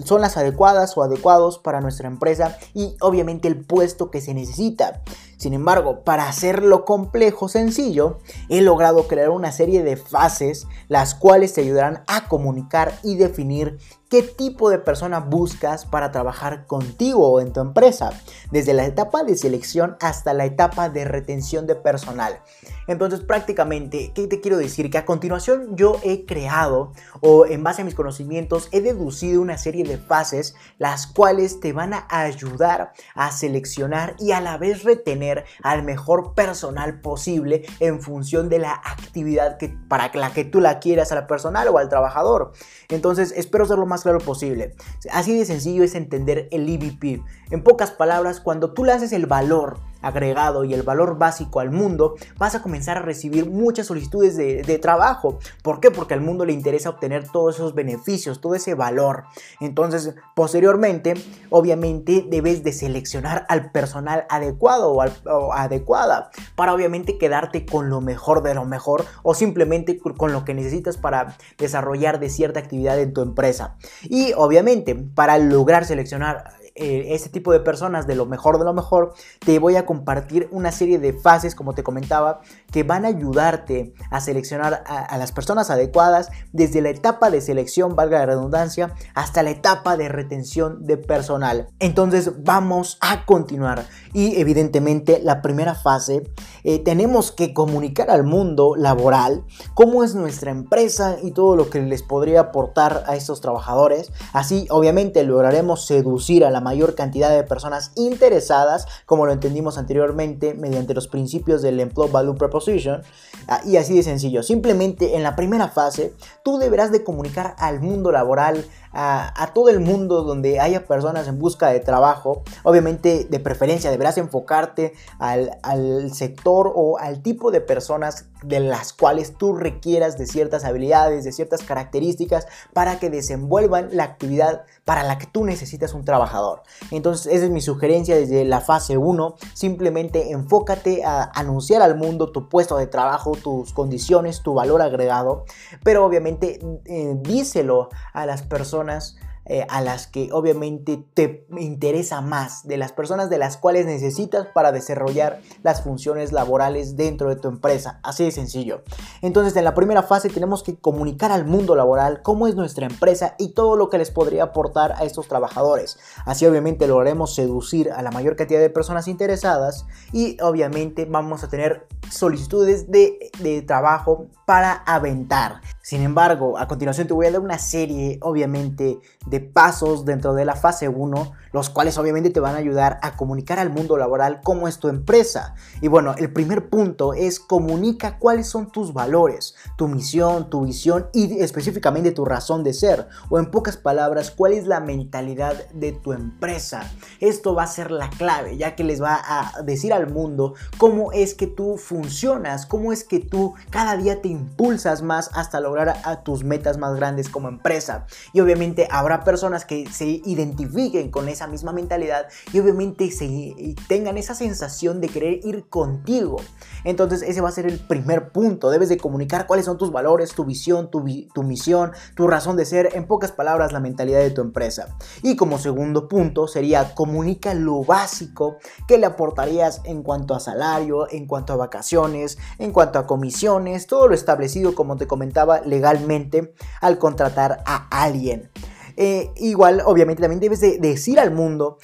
son 0.04 0.22
las 0.22 0.38
adecuadas 0.38 0.98
o 0.98 1.04
adecuados 1.04 1.60
para 1.60 1.82
nuestra 1.82 2.08
empresa 2.08 2.58
y 2.74 2.96
obviamente 3.00 3.48
el 3.48 3.64
puesto 3.64 4.10
que 4.10 4.22
se 4.22 4.34
necesita. 4.34 5.04
Sin 5.38 5.54
embargo, 5.54 6.04
para 6.04 6.28
hacerlo 6.28 6.84
complejo 6.84 7.48
sencillo, 7.48 8.18
he 8.50 8.62
logrado 8.62 9.08
crear 9.08 9.30
una 9.30 9.52
serie 9.52 9.84
de 9.84 9.96
fases 9.96 10.68
las 10.88 11.14
cuales 11.14 11.54
te 11.54 11.62
ayudarán 11.62 12.04
a 12.08 12.28
comunicar 12.28 12.98
y 13.04 13.16
definir 13.16 13.78
qué 14.10 14.24
tipo 14.24 14.70
de 14.70 14.80
persona 14.80 15.20
buscas 15.20 15.86
para 15.86 16.12
trabajar 16.12 16.66
contigo 16.66 17.28
o 17.28 17.42
en 17.42 17.52
tu 17.52 17.60
empresa, 17.60 18.12
desde 18.52 18.74
la 18.74 18.86
etapa 18.86 19.24
de 19.24 19.36
selección 19.36 19.98
hasta 20.00 20.34
la 20.34 20.46
etapa 20.46 20.90
de 20.90 21.06
retención 21.06 21.68
de 21.68 21.76
personal. 21.76 22.42
Entonces 22.88 23.20
prácticamente, 23.20 24.14
¿qué 24.16 24.28
te 24.28 24.40
quiero 24.40 24.58
decir? 24.58 24.90
Que 24.90 24.98
a 24.98 25.06
continuación 25.06 25.76
yo 25.76 26.00
he 26.04 26.26
creado 26.26 26.94
o 27.20 27.46
en 27.46 27.64
base 27.64 27.82
a 27.82 27.86
mis 27.86 27.96
conocimientos 27.96 28.70
he 28.72 28.80
deducido 28.80 29.42
una 29.42 29.58
serie 29.58 29.84
de 29.84 29.98
fases 29.98 30.56
las 30.78 31.06
cuales 31.06 31.60
te 31.60 31.74
van 31.74 31.94
a 31.94 32.08
ayudar 32.10 32.94
a 33.14 33.32
seleccionar 33.32 34.16
y 34.20 34.32
a 34.32 34.40
la 34.40 34.58
vez 34.58 34.84
retener 34.84 35.27
al 35.64 35.84
mejor 35.84 36.34
personal 36.34 37.02
posible 37.02 37.66
en 37.80 38.02
función 38.02 38.50
de 38.50 38.60
la 38.60 38.74
actividad 38.74 39.58
que, 39.58 39.70
para 39.88 40.12
la 40.14 40.32
que 40.32 40.46
tú 40.46 40.60
la 40.60 40.80
quieras 40.80 41.12
a 41.12 41.16
la 41.16 41.28
personal 41.28 41.68
o 41.70 41.78
al 41.78 41.90
trabajador. 41.90 42.52
Entonces 42.90 43.34
espero 43.36 43.66
ser 43.66 43.78
lo 43.78 43.86
más 43.86 44.04
claro 44.04 44.20
posible. 44.20 44.76
Así 45.12 45.38
de 45.38 45.46
sencillo 45.46 45.84
es 45.84 45.96
entender 45.96 46.48
el 46.52 46.68
EVP. 46.70 47.22
En 47.52 47.64
pocas 47.64 47.92
palabras, 47.92 48.40
cuando 48.40 48.74
tú 48.74 48.86
le 48.86 48.94
haces 48.94 49.14
el 49.14 49.26
valor 49.26 49.80
agregado 50.08 50.64
y 50.64 50.74
el 50.74 50.84
valor 50.84 51.18
básico 51.18 51.60
al 51.60 51.72
mundo, 51.72 52.16
vas 52.38 52.56
a 52.56 52.62
comenzar 52.62 52.98
a 52.98 53.02
recibir 53.02 53.50
muchas 53.50 53.88
solicitudes 53.88 54.38
de, 54.38 54.78
trabajo. 54.78 55.40
¿Por 55.64 55.80
qué? 55.80 55.90
Porque 55.90 56.14
al 56.14 56.22
mundo 56.22 56.46
le 56.46 56.54
interesa 56.54 56.90
obtener 56.90 57.28
todos 57.28 57.56
esos 57.56 57.74
beneficios, 57.74 58.42
todo 58.42 58.54
ese 58.54 58.76
valor. 58.76 59.24
Entonces, 59.60 60.14
posteriormente, 60.36 61.16
obviamente 61.50 62.26
debes 62.30 62.64
de 62.64 62.74
seleccionar 62.74 63.46
al 63.50 63.72
personal 63.72 64.26
adecuado 64.30 64.92
o, 64.92 65.04
o 65.26 65.54
adecuada 65.54 66.30
para 66.56 66.74
obviamente 66.74 67.18
quedarte 67.18 67.66
con 67.66 67.90
lo 67.90 68.02
mejor 68.02 68.44
de 68.44 68.54
lo 68.54 68.66
mejor 68.66 69.06
o 69.24 69.34
simplemente 69.34 69.98
con 69.98 70.32
lo 70.32 70.46
que 70.46 70.54
necesitas 70.54 70.98
para 70.98 71.38
desarrollar 71.58 72.20
de 72.20 72.30
cierta 72.30 72.60
actividad 72.60 73.00
en 73.00 73.14
tu 73.14 73.22
empresa. 73.22 73.78
Y 74.04 74.34
obviamente, 74.34 74.96
para 74.96 75.38
lograr 75.38 75.86
seleccionar 75.86 76.54
este 76.78 77.30
tipo 77.30 77.52
de 77.52 77.60
personas 77.60 78.08
de 78.08 78.16
lo 78.16 78.26
mejor 78.26 78.60
de 78.60 78.66
lo 78.66 78.74
mejor, 78.74 79.14
te 79.40 79.60
voy 79.60 79.76
a 79.76 79.86
compartir 79.86 80.48
una 80.52 80.72
serie 80.72 81.00
de 81.00 81.14
fases, 81.14 81.56
como 81.56 81.74
te 81.74 81.84
comentaba, 81.84 82.42
que 82.72 82.84
van 82.84 83.06
a 83.06 83.10
ayudarte 83.10 83.94
a 84.12 84.22
seleccionar 84.22 84.84
a, 84.86 85.18
las 85.18 85.32
personas 85.32 85.70
adecuadas 85.70 86.30
desde 86.52 86.82
la 86.82 86.90
etapa 86.90 87.30
de 87.30 87.42
selección, 87.42 87.96
valga 87.96 88.20
la 88.20 88.26
redundancia, 88.26 88.94
hasta 89.14 89.44
la 89.44 89.52
etapa 89.52 89.98
de 89.98 90.10
retención 90.10 90.86
de 90.86 90.98
personal. 90.98 91.68
Entonces 91.80 92.44
vamos 92.44 92.98
a 93.02 93.26
continuar 93.26 93.86
y 94.14 94.40
evidentemente 94.40 95.20
la 95.24 95.42
primera 95.42 95.76
fase 95.76 96.24
eh, 96.70 96.80
tenemos 96.80 97.32
que 97.32 97.54
comunicar 97.54 98.12
al 98.12 98.26
mundo 98.26 98.76
laboral 98.76 99.46
cómo 99.74 100.04
es 100.04 100.16
nuestra 100.16 100.52
empresa 100.52 101.16
y 101.24 101.32
todo 101.32 101.56
lo 101.56 101.70
que 101.70 101.82
les 101.82 102.04
podría 102.04 102.42
aportar 102.42 103.06
a 103.08 103.16
estos 103.16 103.40
trabajadores. 103.40 104.12
Así 104.34 104.68
obviamente 104.70 105.24
lograremos 105.24 105.86
seducir 105.86 106.44
a 106.44 106.52
la 106.52 106.60
mayor 106.60 106.94
cantidad 106.94 107.30
de 107.30 107.46
personas 107.46 107.94
interesadas, 107.96 108.86
como 109.06 109.26
lo 109.26 109.32
entendimos 109.32 109.78
anteriormente, 109.78 110.56
mediante 110.56 110.94
los 110.94 111.08
principios 111.08 111.62
del 111.62 111.80
Employee 111.80 112.12
Value 112.12 112.36
Proposition. 112.36 113.02
Ah, 113.48 113.62
y 113.66 113.78
así 113.78 113.96
de 113.96 114.04
sencillo. 114.04 114.44
Simplemente 114.44 115.16
en 115.16 115.24
la 115.24 115.38
primera 115.38 115.70
fase, 115.70 116.14
tú 116.44 116.58
deberás 116.58 116.92
de 116.92 117.02
comunicar 117.02 117.56
al 117.60 117.80
mundo 117.80 118.12
laboral, 118.12 118.66
a, 119.00 119.52
todo 119.54 119.70
el 119.70 119.80
mundo 119.80 120.24
donde 120.24 120.60
haya 120.60 120.86
personas 120.86 121.28
en 121.28 121.38
busca 121.38 121.70
de 121.70 121.80
trabajo. 121.80 122.42
Obviamente, 122.64 123.28
de 123.30 123.40
preferencia, 123.40 123.92
deberás 123.92 124.18
enfocarte 124.18 124.94
al, 125.20 125.52
al 125.62 126.12
sector 126.14 126.57
o 126.66 126.98
al 126.98 127.22
tipo 127.22 127.52
de 127.52 127.62
personas 127.62 128.26
de 128.44 128.60
las 128.60 128.94
cuales 128.94 129.38
tú 129.38 129.54
requieras 129.54 130.18
de 130.18 130.26
ciertas 130.26 130.66
habilidades, 130.66 131.24
de 131.24 131.32
ciertas 131.32 131.62
características 131.64 132.48
para 132.74 133.00
que 133.00 133.10
desenvuelvan 133.10 133.90
la 133.92 134.04
actividad 134.04 134.64
para 134.86 135.04
la 135.04 135.18
que 135.18 135.28
tú 135.28 135.46
necesitas 135.46 135.94
un 135.94 136.06
trabajador. 136.06 136.64
Entonces, 136.92 137.34
esa 137.34 137.46
es 137.46 137.52
mi 137.52 137.62
sugerencia 137.62 138.16
desde 138.16 138.46
la 138.46 138.62
fase 138.62 138.98
1. 138.98 139.36
Simplemente 139.54 140.32
enfócate 140.32 141.04
a 141.04 141.30
anunciar 141.36 141.82
al 141.82 141.96
mundo 141.96 142.32
tu 142.32 142.50
puesto 142.50 142.78
de 142.78 142.88
trabajo, 142.88 143.34
tus 143.34 143.74
condiciones, 143.74 144.42
tu 144.42 144.54
valor 144.54 144.82
agregado, 144.82 145.46
pero 145.84 146.06
obviamente 146.06 146.60
eh, 146.86 147.16
díselo 147.22 147.90
a 148.14 148.26
las 148.26 148.42
personas 148.44 149.18
eh, 149.50 149.66
a 149.70 149.82
las 149.82 150.08
que 150.08 150.30
obviamente 150.34 151.04
te 151.14 151.48
interesa 151.58 152.22
más, 152.22 152.68
de 152.68 152.78
las 152.78 152.92
personas 152.92 153.30
de 153.30 153.38
las 153.38 153.58
cuales 153.58 153.86
necesitas 153.86 154.48
para 154.48 154.72
desarrollar 154.72 155.40
las 155.64 155.82
funciones 155.82 156.32
laborales 156.32 156.98
dentro 156.98 157.30
de 157.30 157.38
tu 157.38 157.48
empresa. 157.48 158.00
Así 158.04 158.26
de 158.26 158.32
sencillo. 158.32 158.84
Entonces 159.22 159.56
en 159.56 159.64
la 159.64 159.74
primera 159.74 160.04
fase 160.04 160.30
tenemos 160.30 160.64
que 160.64 160.78
comunicar 160.78 161.32
al 161.32 161.46
mundo 161.46 161.76
laboral 161.76 162.22
cómo 162.24 162.48
es 162.48 162.56
nuestra 162.56 162.86
empresa 162.86 163.36
y 163.38 163.54
todo 163.54 163.78
lo 163.78 163.90
que 163.90 163.98
les 163.98 164.12
podría 164.12 164.44
aportar 164.44 164.94
a 164.98 165.04
estos 165.06 165.28
trabajadores. 165.28 165.98
Así 166.26 166.46
obviamente 166.46 166.88
lograremos 166.88 167.34
seducir 167.34 167.92
a 167.92 168.02
la 168.02 168.12
mayor 168.12 168.36
cantidad 168.36 168.60
de 168.60 168.70
personas 168.70 169.08
interesadas 169.08 169.86
y 170.12 170.38
obviamente 170.42 171.06
vamos 171.06 171.44
a 171.44 171.50
tener 171.50 171.88
solicitudes 172.10 172.92
de, 172.92 173.32
de 173.40 173.62
trabajo 173.62 174.28
para 174.46 174.74
aventar. 174.74 175.62
Sin 175.82 176.02
embargo, 176.02 176.58
a 176.58 176.68
continuación 176.68 177.08
te 177.08 177.14
voy 177.14 177.28
a 177.28 177.32
dar 177.32 177.42
una 177.42 177.60
serie, 177.60 178.18
obviamente, 178.22 179.00
de 179.26 179.37
pasos 179.40 180.06
dentro 180.06 180.34
de 180.34 180.46
la 180.46 180.56
fase 180.56 180.90
1, 180.90 181.32
los 181.52 181.70
cuales 181.70 181.98
obviamente 181.98 182.30
te 182.30 182.40
van 182.40 182.56
a 182.56 182.60
ayudar 182.60 183.00
a 183.02 183.16
comunicar 183.16 183.60
al 183.60 183.70
mundo 183.70 183.98
laboral 183.98 184.42
cómo 184.44 184.68
es 184.68 184.80
tu 184.80 184.90
empresa. 184.90 185.56
Y 185.82 185.88
bueno, 185.88 186.14
el 186.18 186.32
primer 186.32 186.70
punto 186.70 187.14
es 187.14 187.40
comunica 187.40 188.20
cuáles 188.20 188.48
son 188.48 188.72
tus 188.72 188.94
valores, 188.94 189.56
tu 189.78 189.88
misión, 189.88 190.50
tu 190.50 190.66
visión 190.66 191.08
y 191.14 191.40
específicamente 191.40 192.12
tu 192.12 192.26
razón 192.26 192.64
de 192.64 192.74
ser. 192.74 193.08
O 193.30 193.40
en 193.40 193.52
pocas 193.52 193.78
palabras, 193.78 194.32
cuál 194.32 194.54
es 194.54 194.68
la 194.68 194.80
mentalidad 194.80 195.70
de 195.70 195.92
tu 195.92 196.14
empresa. 196.14 196.92
Esto 197.20 197.56
va 197.56 197.64
a 197.64 197.68
ser 197.68 197.92
la 197.92 198.10
clave, 198.10 198.58
ya 198.58 198.76
que 198.76 198.84
les 198.84 199.02
va 199.02 199.20
a 199.24 199.62
decir 199.64 199.94
al 199.94 200.12
mundo 200.12 200.54
cómo 200.78 201.12
es 201.12 201.34
que 201.34 201.48
tú 201.48 201.78
funcionas, 201.78 202.66
cómo 202.66 202.92
es 202.92 203.04
que 203.04 203.20
tú 203.20 203.56
cada 203.70 203.98
día 203.98 204.22
te 204.22 204.28
impulsas 204.28 205.02
más 205.02 205.30
hasta 205.34 205.60
lograr 205.60 206.02
a, 206.04 206.24
tus 206.24 206.44
metas 206.44 206.78
más 206.78 206.96
grandes 206.96 207.30
como 207.30 207.48
empresa. 207.48 208.06
Y 208.34 208.40
obviamente 208.40 208.88
habrá 208.92 209.24
personas 209.28 209.66
que 209.66 209.86
se 209.92 210.06
identifiquen 210.06 211.12
con 211.12 211.28
esa 211.28 211.48
misma 211.48 211.74
mentalidad 211.74 212.28
y 212.54 212.62
obviamente 212.62 213.12
se, 213.12 213.76
tengan 213.90 214.18
esa 214.18 214.34
sensación 214.34 215.02
de 215.02 215.10
querer 215.10 215.42
ir 215.44 215.68
contigo. 215.68 216.38
Entonces 216.86 217.24
ese 217.24 217.42
va 217.42 217.50
a 217.50 217.52
ser 217.52 217.66
el 217.66 217.78
primer 217.78 218.32
punto. 218.32 218.70
Debes 218.70 218.88
de 218.88 218.98
comunicar 218.98 219.46
cuáles 219.46 219.66
son 219.66 219.78
tus 219.78 219.92
valores, 219.92 220.34
tu 220.34 220.46
visión, 220.46 220.90
tu, 220.90 221.04
tu 221.34 221.44
misión, 221.44 221.92
tu 222.16 222.26
razón 222.30 222.56
de 222.56 222.64
ser. 222.64 222.92
En 222.94 223.06
pocas 223.06 223.34
palabras, 223.34 223.74
la 223.74 223.82
mentalidad 223.82 224.20
de 224.20 224.32
tu 224.32 224.40
empresa. 224.40 224.96
Y 225.24 225.36
como 225.36 225.58
segundo 225.58 226.08
punto 226.08 226.48
sería 226.48 226.96
comunica 226.96 227.54
lo 227.54 227.84
básico 227.84 228.60
que 228.88 228.98
le 228.98 229.08
aportarías 229.08 229.82
en 229.84 230.04
cuanto 230.04 230.36
a 230.36 230.40
salario, 230.40 231.12
en 231.12 231.26
cuanto 231.28 231.52
a 231.52 231.58
vacaciones, 231.58 232.38
en 232.60 232.72
cuanto 232.72 232.98
a 232.98 233.06
comisiones, 233.06 233.88
todo 233.88 234.08
lo 234.08 234.16
establecido 234.16 234.74
como 234.74 234.96
te 234.96 235.06
comentaba 235.06 235.60
legalmente 235.60 236.54
al 236.80 236.98
contratar 236.98 237.62
a 237.66 237.88
alguien. 237.90 238.50
Eh, 238.98 239.32
igual, 239.38 239.82
obviamente, 239.86 240.22
también 240.22 240.40
debes 240.40 240.60
de 240.60 240.80
decir 240.80 241.20
al 241.20 241.32
mundo 241.32 241.78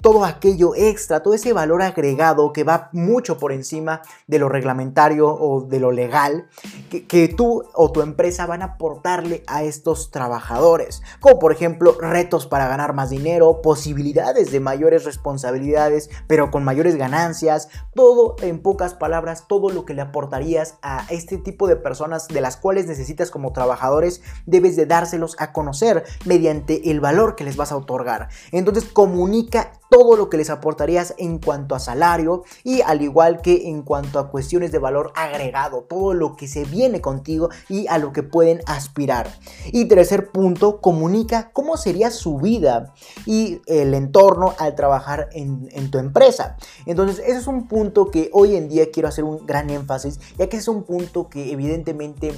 todo 0.00 0.24
aquello 0.24 0.74
extra, 0.74 1.22
todo 1.22 1.32
ese 1.32 1.52
valor 1.52 1.82
agregado 1.82 2.52
que 2.52 2.62
va 2.62 2.90
mucho 2.92 3.38
por 3.38 3.52
encima 3.52 4.02
de 4.26 4.38
lo 4.38 4.50
reglamentario 4.50 5.28
o 5.28 5.62
de 5.62 5.80
lo 5.80 5.92
legal 5.92 6.46
que, 6.90 7.28
tú 7.28 7.64
o 7.74 7.90
tu 7.90 8.02
empresa 8.02 8.44
van 8.46 8.60
a 8.60 8.66
aportarle 8.76 9.42
a 9.46 9.62
estos 9.62 10.10
trabajadores. 10.10 11.02
Como 11.20 11.38
por 11.38 11.52
ejemplo 11.52 11.96
retos 11.98 12.46
para 12.46 12.68
ganar 12.68 12.92
más 12.92 13.10
dinero, 13.10 13.62
posibilidades 13.62 14.52
de 14.52 14.60
mayores 14.60 15.04
responsabilidades, 15.04 16.10
pero 16.26 16.50
con 16.50 16.64
mayores 16.64 16.96
ganancias. 16.96 17.68
Todo, 17.94 18.36
en 18.42 18.60
pocas 18.60 18.94
palabras, 18.94 19.46
todo 19.48 19.70
lo 19.70 19.86
que 19.86 19.94
le 19.94 20.02
aportarías 20.02 20.76
a 20.82 21.06
este 21.08 21.38
tipo 21.38 21.66
de 21.66 21.76
personas 21.76 22.28
de 22.28 22.40
las 22.40 22.56
cuales 22.56 22.86
necesitas 22.86 23.30
como 23.30 23.52
trabajadores, 23.52 24.22
debes 24.44 24.76
de 24.76 24.86
dárselos 24.86 25.36
a 25.38 25.52
conocer 25.52 26.04
mediante 26.26 26.90
el 26.90 27.00
valor 27.00 27.36
que 27.36 27.44
les 27.44 27.56
vas 27.56 27.72
a 27.72 27.76
otorgar. 27.76 28.28
Entonces 28.50 28.84
comunica 28.84 29.61
todo 29.92 30.16
lo 30.16 30.30
que 30.30 30.38
les 30.38 30.48
aportarías 30.48 31.14
en 31.18 31.38
cuanto 31.38 31.74
a 31.74 31.78
salario 31.78 32.44
y 32.64 32.80
al 32.80 33.02
igual 33.02 33.42
que 33.42 33.68
en 33.68 33.82
cuanto 33.82 34.18
a 34.18 34.30
cuestiones 34.30 34.72
de 34.72 34.78
valor 34.78 35.12
agregado, 35.14 35.82
todo 35.82 36.14
lo 36.14 36.34
que 36.34 36.48
se 36.48 36.64
viene 36.64 37.02
contigo 37.02 37.50
y 37.68 37.86
a 37.88 37.98
lo 37.98 38.10
que 38.12 38.22
pueden 38.22 38.62
aspirar. 38.66 39.30
Y 39.66 39.84
tercer 39.84 40.30
punto, 40.30 40.80
comunica 40.80 41.50
cómo 41.52 41.76
sería 41.76 42.10
su 42.10 42.38
vida 42.38 42.94
y 43.26 43.60
el 43.66 43.92
entorno 43.92 44.54
al 44.58 44.74
trabajar 44.74 45.28
en, 45.32 45.90
tu 45.90 45.98
empresa. 45.98 46.56
Entonces, 46.86 47.18
ese 47.18 47.38
es 47.38 47.46
un 47.46 47.68
punto 47.68 48.10
que 48.10 48.30
hoy 48.32 48.56
en 48.56 48.70
día 48.70 48.90
quiero 48.90 49.08
hacer 49.08 49.24
un 49.24 49.46
gran 49.46 49.68
énfasis, 49.68 50.18
ya 50.38 50.48
que 50.48 50.56
es 50.56 50.68
un 50.68 50.84
punto 50.84 51.28
que 51.28 51.52
evidentemente 51.52 52.32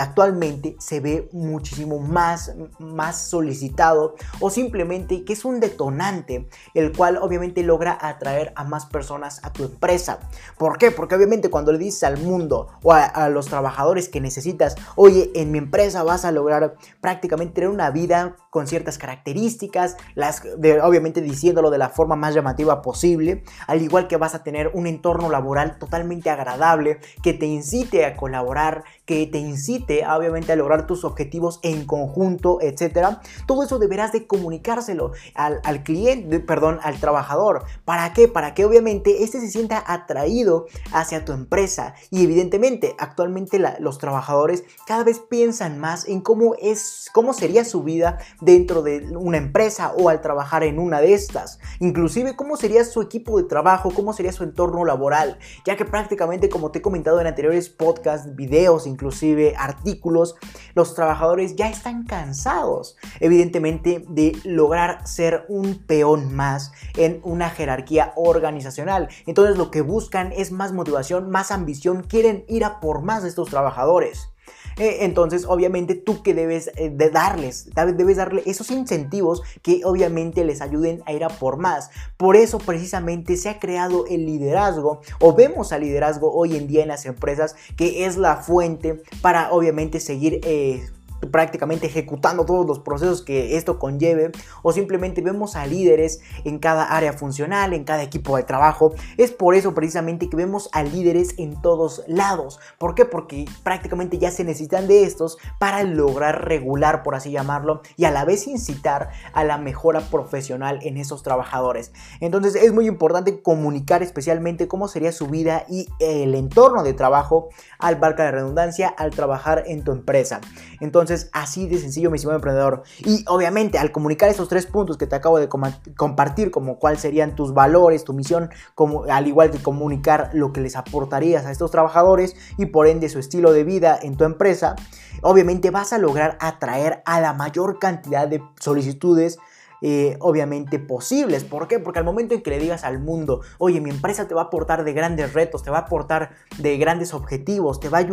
actualmente 0.00 0.76
se 0.80 0.98
ve 0.98 1.28
muchísimo 1.32 2.00
más, 2.00 2.52
más 2.80 3.28
solicitado 3.28 4.16
o 4.40 4.50
simplemente 4.50 5.24
que 5.24 5.34
es 5.34 5.44
un 5.44 5.60
detonante, 5.60 6.33
el 6.74 6.92
cual 6.92 7.18
obviamente 7.18 7.62
logra 7.62 7.96
atraer 8.00 8.52
a 8.56 8.64
más 8.64 8.86
personas 8.86 9.40
a 9.44 9.52
tu 9.52 9.64
empresa. 9.64 10.18
¿Por 10.58 10.78
qué? 10.78 10.90
Porque 10.90 11.14
obviamente 11.14 11.50
cuando 11.50 11.72
le 11.72 11.78
dices 11.78 12.04
al 12.04 12.18
mundo 12.18 12.68
o 12.82 12.92
a, 12.92 13.28
los 13.28 13.46
trabajadores 13.46 14.08
que 14.08 14.20
necesitas, 14.20 14.76
oye, 14.96 15.30
en 15.34 15.50
mi 15.50 15.58
empresa 15.58 16.02
vas 16.02 16.24
a 16.24 16.32
lograr 16.32 16.76
prácticamente 17.00 17.54
tener 17.54 17.70
una 17.70 17.90
vida 17.90 18.36
con 18.54 18.68
ciertas 18.68 18.98
características, 18.98 19.96
las 20.14 20.44
de, 20.58 20.80
obviamente 20.80 21.20
diciéndolo 21.20 21.70
de 21.70 21.78
la 21.78 21.88
forma 21.88 22.14
más 22.14 22.36
llamativa 22.36 22.82
posible, 22.82 23.42
al 23.66 23.82
igual 23.82 24.06
que 24.06 24.16
vas 24.16 24.36
a 24.36 24.44
tener 24.44 24.70
un 24.74 24.86
entorno 24.86 25.28
laboral 25.28 25.76
totalmente 25.76 26.30
agradable 26.30 27.00
que 27.24 27.32
te 27.32 27.46
incite 27.46 28.04
a 28.04 28.16
colaborar, 28.16 28.84
que 29.06 29.26
te 29.26 29.38
incite 29.38 30.06
obviamente 30.06 30.52
a 30.52 30.56
lograr 30.56 30.86
tus 30.86 31.02
objetivos 31.02 31.58
en 31.64 31.84
conjunto, 31.84 32.58
etcétera. 32.60 33.20
Todo 33.48 33.64
eso 33.64 33.80
deberás 33.80 34.12
de 34.12 34.28
comunicárselo 34.28 35.10
al, 35.34 35.82
cliente, 35.82 36.38
perdón, 36.38 36.78
al 36.84 37.00
trabajador. 37.00 37.64
¿Para 37.84 38.12
qué? 38.12 38.28
Para 38.28 38.54
que 38.54 38.64
obviamente 38.64 39.24
este 39.24 39.40
se 39.40 39.50
sienta 39.50 39.82
atraído 39.84 40.66
hacia 40.92 41.24
tu 41.24 41.32
empresa 41.32 41.96
y 42.12 42.22
evidentemente 42.22 42.94
actualmente 43.00 43.58
los 43.80 43.98
trabajadores 43.98 44.62
cada 44.86 45.02
vez 45.02 45.18
piensan 45.18 45.80
más 45.80 46.06
en 46.06 46.20
cómo 46.20 46.54
es, 46.60 47.10
cómo 47.12 47.32
sería 47.32 47.64
su 47.64 47.82
vida 47.82 48.18
dentro 48.44 48.82
de 48.82 49.00
una 49.16 49.38
empresa 49.38 49.92
o 49.98 50.08
al 50.08 50.20
trabajar 50.20 50.62
en 50.62 50.78
una 50.78 51.00
de 51.00 51.14
estas. 51.14 51.58
Inclusive 51.80 52.36
cómo 52.36 52.56
sería 52.56 52.84
su 52.84 53.02
equipo 53.02 53.38
de 53.38 53.44
trabajo, 53.44 53.90
cómo 53.94 54.12
sería 54.12 54.32
su 54.32 54.44
entorno 54.44 54.84
laboral, 54.84 55.38
ya 55.64 55.76
que 55.76 55.84
prácticamente 55.84 56.48
como 56.48 56.70
te 56.70 56.78
he 56.78 56.82
comentado 56.82 57.20
en 57.20 57.26
anteriores 57.26 57.68
podcasts, 57.68 58.34
videos, 58.34 58.86
inclusive 58.86 59.54
artículos, 59.56 60.36
los 60.74 60.94
trabajadores 60.94 61.56
ya 61.56 61.68
están 61.68 62.04
cansados, 62.04 62.96
evidentemente, 63.20 64.04
de 64.08 64.36
lograr 64.44 65.06
ser 65.06 65.44
un 65.48 65.84
peón 65.86 66.34
más 66.34 66.72
en 66.96 67.20
una 67.22 67.50
jerarquía 67.50 68.12
organizacional. 68.16 69.08
Entonces 69.26 69.56
lo 69.56 69.70
que 69.70 69.80
buscan 69.80 70.32
es 70.32 70.52
más 70.52 70.72
motivación, 70.72 71.30
más 71.30 71.50
ambición, 71.50 72.02
quieren 72.02 72.44
ir 72.48 72.64
a 72.64 72.80
por 72.80 73.02
más 73.02 73.22
de 73.22 73.28
estos 73.28 73.48
trabajadores. 73.48 74.33
Eh, 74.76 74.98
entonces, 75.00 75.44
obviamente, 75.46 75.94
tú 75.94 76.22
que 76.22 76.34
debes 76.34 76.70
eh, 76.76 76.90
de 76.90 77.10
darles, 77.10 77.70
debes 77.74 78.16
darle 78.16 78.42
esos 78.46 78.70
incentivos 78.70 79.42
que 79.62 79.82
obviamente 79.84 80.44
les 80.44 80.60
ayuden 80.60 81.02
a 81.06 81.12
ir 81.12 81.24
a 81.24 81.28
por 81.28 81.56
más. 81.56 81.90
Por 82.16 82.36
eso, 82.36 82.58
precisamente, 82.58 83.36
se 83.36 83.48
ha 83.48 83.58
creado 83.58 84.06
el 84.06 84.26
liderazgo, 84.26 85.00
o 85.20 85.34
vemos 85.34 85.72
al 85.72 85.82
liderazgo 85.82 86.32
hoy 86.32 86.56
en 86.56 86.66
día 86.66 86.82
en 86.82 86.88
las 86.88 87.06
empresas, 87.06 87.56
que 87.76 88.06
es 88.06 88.16
la 88.16 88.36
fuente 88.36 89.02
para, 89.20 89.52
obviamente, 89.52 90.00
seguir 90.00 90.40
eh, 90.44 90.84
prácticamente 91.26 91.86
ejecutando 91.86 92.44
todos 92.44 92.66
los 92.66 92.78
procesos 92.80 93.22
que 93.22 93.56
esto 93.56 93.78
conlleve 93.78 94.32
o 94.62 94.72
simplemente 94.72 95.22
vemos 95.22 95.56
a 95.56 95.66
líderes 95.66 96.20
en 96.44 96.58
cada 96.58 96.84
área 96.84 97.12
funcional, 97.12 97.72
en 97.72 97.84
cada 97.84 98.02
equipo 98.02 98.36
de 98.36 98.42
trabajo. 98.42 98.94
Es 99.16 99.30
por 99.30 99.54
eso 99.54 99.74
precisamente 99.74 100.28
que 100.28 100.36
vemos 100.36 100.68
a 100.72 100.82
líderes 100.82 101.34
en 101.38 101.60
todos 101.60 102.02
lados. 102.06 102.58
¿Por 102.78 102.94
qué? 102.94 103.04
Porque 103.04 103.44
prácticamente 103.62 104.18
ya 104.18 104.30
se 104.30 104.44
necesitan 104.44 104.88
de 104.88 105.04
estos 105.04 105.38
para 105.58 105.82
lograr 105.82 106.46
regular, 106.46 107.02
por 107.02 107.14
así 107.14 107.30
llamarlo, 107.30 107.82
y 107.96 108.04
a 108.04 108.10
la 108.10 108.24
vez 108.24 108.46
incitar 108.46 109.10
a 109.32 109.44
la 109.44 109.58
mejora 109.58 110.00
profesional 110.00 110.78
en 110.82 110.96
esos 110.96 111.22
trabajadores. 111.22 111.92
Entonces 112.20 112.54
es 112.54 112.72
muy 112.72 112.86
importante 112.86 113.42
comunicar 113.42 114.02
especialmente 114.02 114.68
cómo 114.68 114.88
sería 114.88 115.12
su 115.12 115.28
vida 115.28 115.64
y 115.68 115.88
el 115.98 116.34
entorno 116.34 116.82
de 116.82 116.94
trabajo 116.94 117.48
al 117.78 117.96
barca 117.96 118.24
de 118.24 118.32
redundancia 118.32 118.88
al 118.88 119.10
trabajar 119.10 119.64
en 119.66 119.84
tu 119.84 119.92
empresa. 119.92 120.40
Entonces 120.80 121.13
así 121.32 121.66
de 121.68 121.78
sencillo, 121.78 122.10
mi 122.10 122.16
estimado 122.16 122.36
emprendedor. 122.36 122.82
Y 123.04 123.24
obviamente, 123.28 123.78
al 123.78 123.92
comunicar 123.92 124.28
esos 124.28 124.48
tres 124.48 124.66
puntos 124.66 124.96
que 124.96 125.06
te 125.06 125.16
acabo 125.16 125.38
de 125.38 125.48
compartir, 125.96 126.50
como 126.50 126.78
cuáles 126.78 127.00
serían 127.00 127.34
tus 127.34 127.54
valores, 127.54 128.04
tu 128.04 128.12
misión, 128.12 128.50
como, 128.74 129.04
al 129.04 129.26
igual 129.26 129.50
que 129.50 129.58
comunicar 129.58 130.30
lo 130.32 130.52
que 130.52 130.60
les 130.60 130.76
aportarías 130.76 131.46
a 131.46 131.50
estos 131.50 131.70
trabajadores 131.70 132.36
y 132.58 132.66
por 132.66 132.86
ende 132.86 133.08
su 133.08 133.18
estilo 133.18 133.52
de 133.52 133.64
vida 133.64 133.98
en 134.00 134.16
tu 134.16 134.24
empresa, 134.24 134.76
obviamente 135.22 135.70
vas 135.70 135.92
a 135.92 135.98
lograr 135.98 136.36
atraer 136.40 137.02
a 137.06 137.20
la 137.20 137.32
mayor 137.32 137.78
cantidad 137.78 138.28
de 138.28 138.42
solicitudes 138.58 139.38
eh, 139.86 140.16
obviamente 140.20 140.78
posibles. 140.78 141.44
¿Por 141.44 141.68
qué? 141.68 141.78
Porque 141.78 141.98
al 141.98 142.06
momento 142.06 142.34
en 142.34 142.42
que 142.42 142.48
le 142.48 142.58
digas 142.58 142.84
al 142.84 143.00
mundo, 143.00 143.42
oye, 143.58 143.82
mi 143.82 143.90
empresa 143.90 144.26
te 144.26 144.34
va 144.34 144.40
a 144.40 144.44
aportar 144.44 144.82
de 144.82 144.94
grandes 144.94 145.34
retos, 145.34 145.62
te 145.62 145.70
va 145.70 145.76
a 145.76 145.80
aportar 145.82 146.30
de 146.56 146.78
grandes 146.78 147.12
objetivos, 147.12 147.80
te 147.80 147.90
va 147.90 147.98
a, 147.98 148.06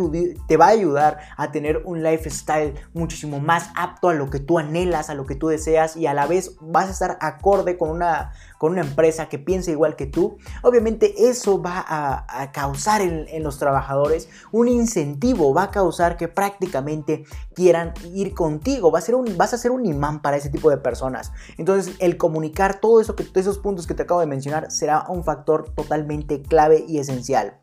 te 0.46 0.56
va 0.58 0.66
a 0.66 0.68
ayudar 0.68 1.20
a 1.34 1.50
tener 1.50 1.80
un 1.86 2.02
lifestyle 2.02 2.74
muchísimo 2.92 3.40
más 3.40 3.70
apto 3.74 4.10
a 4.10 4.12
lo 4.12 4.28
que 4.28 4.38
tú 4.38 4.58
anhelas, 4.58 5.08
a 5.08 5.14
lo 5.14 5.24
que 5.24 5.34
tú 5.34 5.48
deseas 5.48 5.96
y 5.96 6.06
a 6.06 6.12
la 6.12 6.26
vez 6.26 6.56
vas 6.60 6.88
a 6.88 6.90
estar 6.90 7.16
acorde 7.22 7.78
con 7.78 7.88
una, 7.88 8.32
con 8.58 8.72
una 8.72 8.82
empresa 8.82 9.30
que 9.30 9.38
piensa 9.38 9.70
igual 9.70 9.96
que 9.96 10.06
tú, 10.06 10.36
obviamente 10.62 11.28
eso 11.30 11.60
va 11.60 11.84
a, 11.84 12.52
causar 12.52 13.00
en, 13.00 13.42
los 13.42 13.58
trabajadores 13.58 14.28
un 14.52 14.68
incentivo, 14.68 15.54
va 15.54 15.64
a 15.64 15.70
causar 15.70 16.16
que 16.16 16.28
prácticamente 16.28 17.24
quieran 17.54 17.94
ir 18.12 18.34
contigo, 18.34 18.92
va 18.92 18.98
a 18.98 19.02
ser 19.02 19.14
un, 19.14 19.36
vas 19.36 19.54
a 19.54 19.58
ser 19.58 19.70
un 19.70 19.86
imán 19.86 20.22
para 20.22 20.36
ese 20.36 20.50
tipo 20.50 20.70
de 20.70 20.76
personas. 20.76 21.32
Entonces 21.62 21.94
el 22.00 22.16
comunicar 22.16 22.80
todo 22.80 23.00
eso 23.00 23.14
que, 23.14 23.24
esos 23.36 23.58
puntos 23.58 23.86
que 23.86 23.94
te 23.94 24.02
acabo 24.02 24.18
de 24.18 24.26
mencionar 24.26 24.72
será 24.72 25.06
un 25.08 25.22
factor 25.22 25.72
totalmente 25.76 26.42
clave 26.42 26.84
y 26.88 26.98
esencial. 26.98 27.61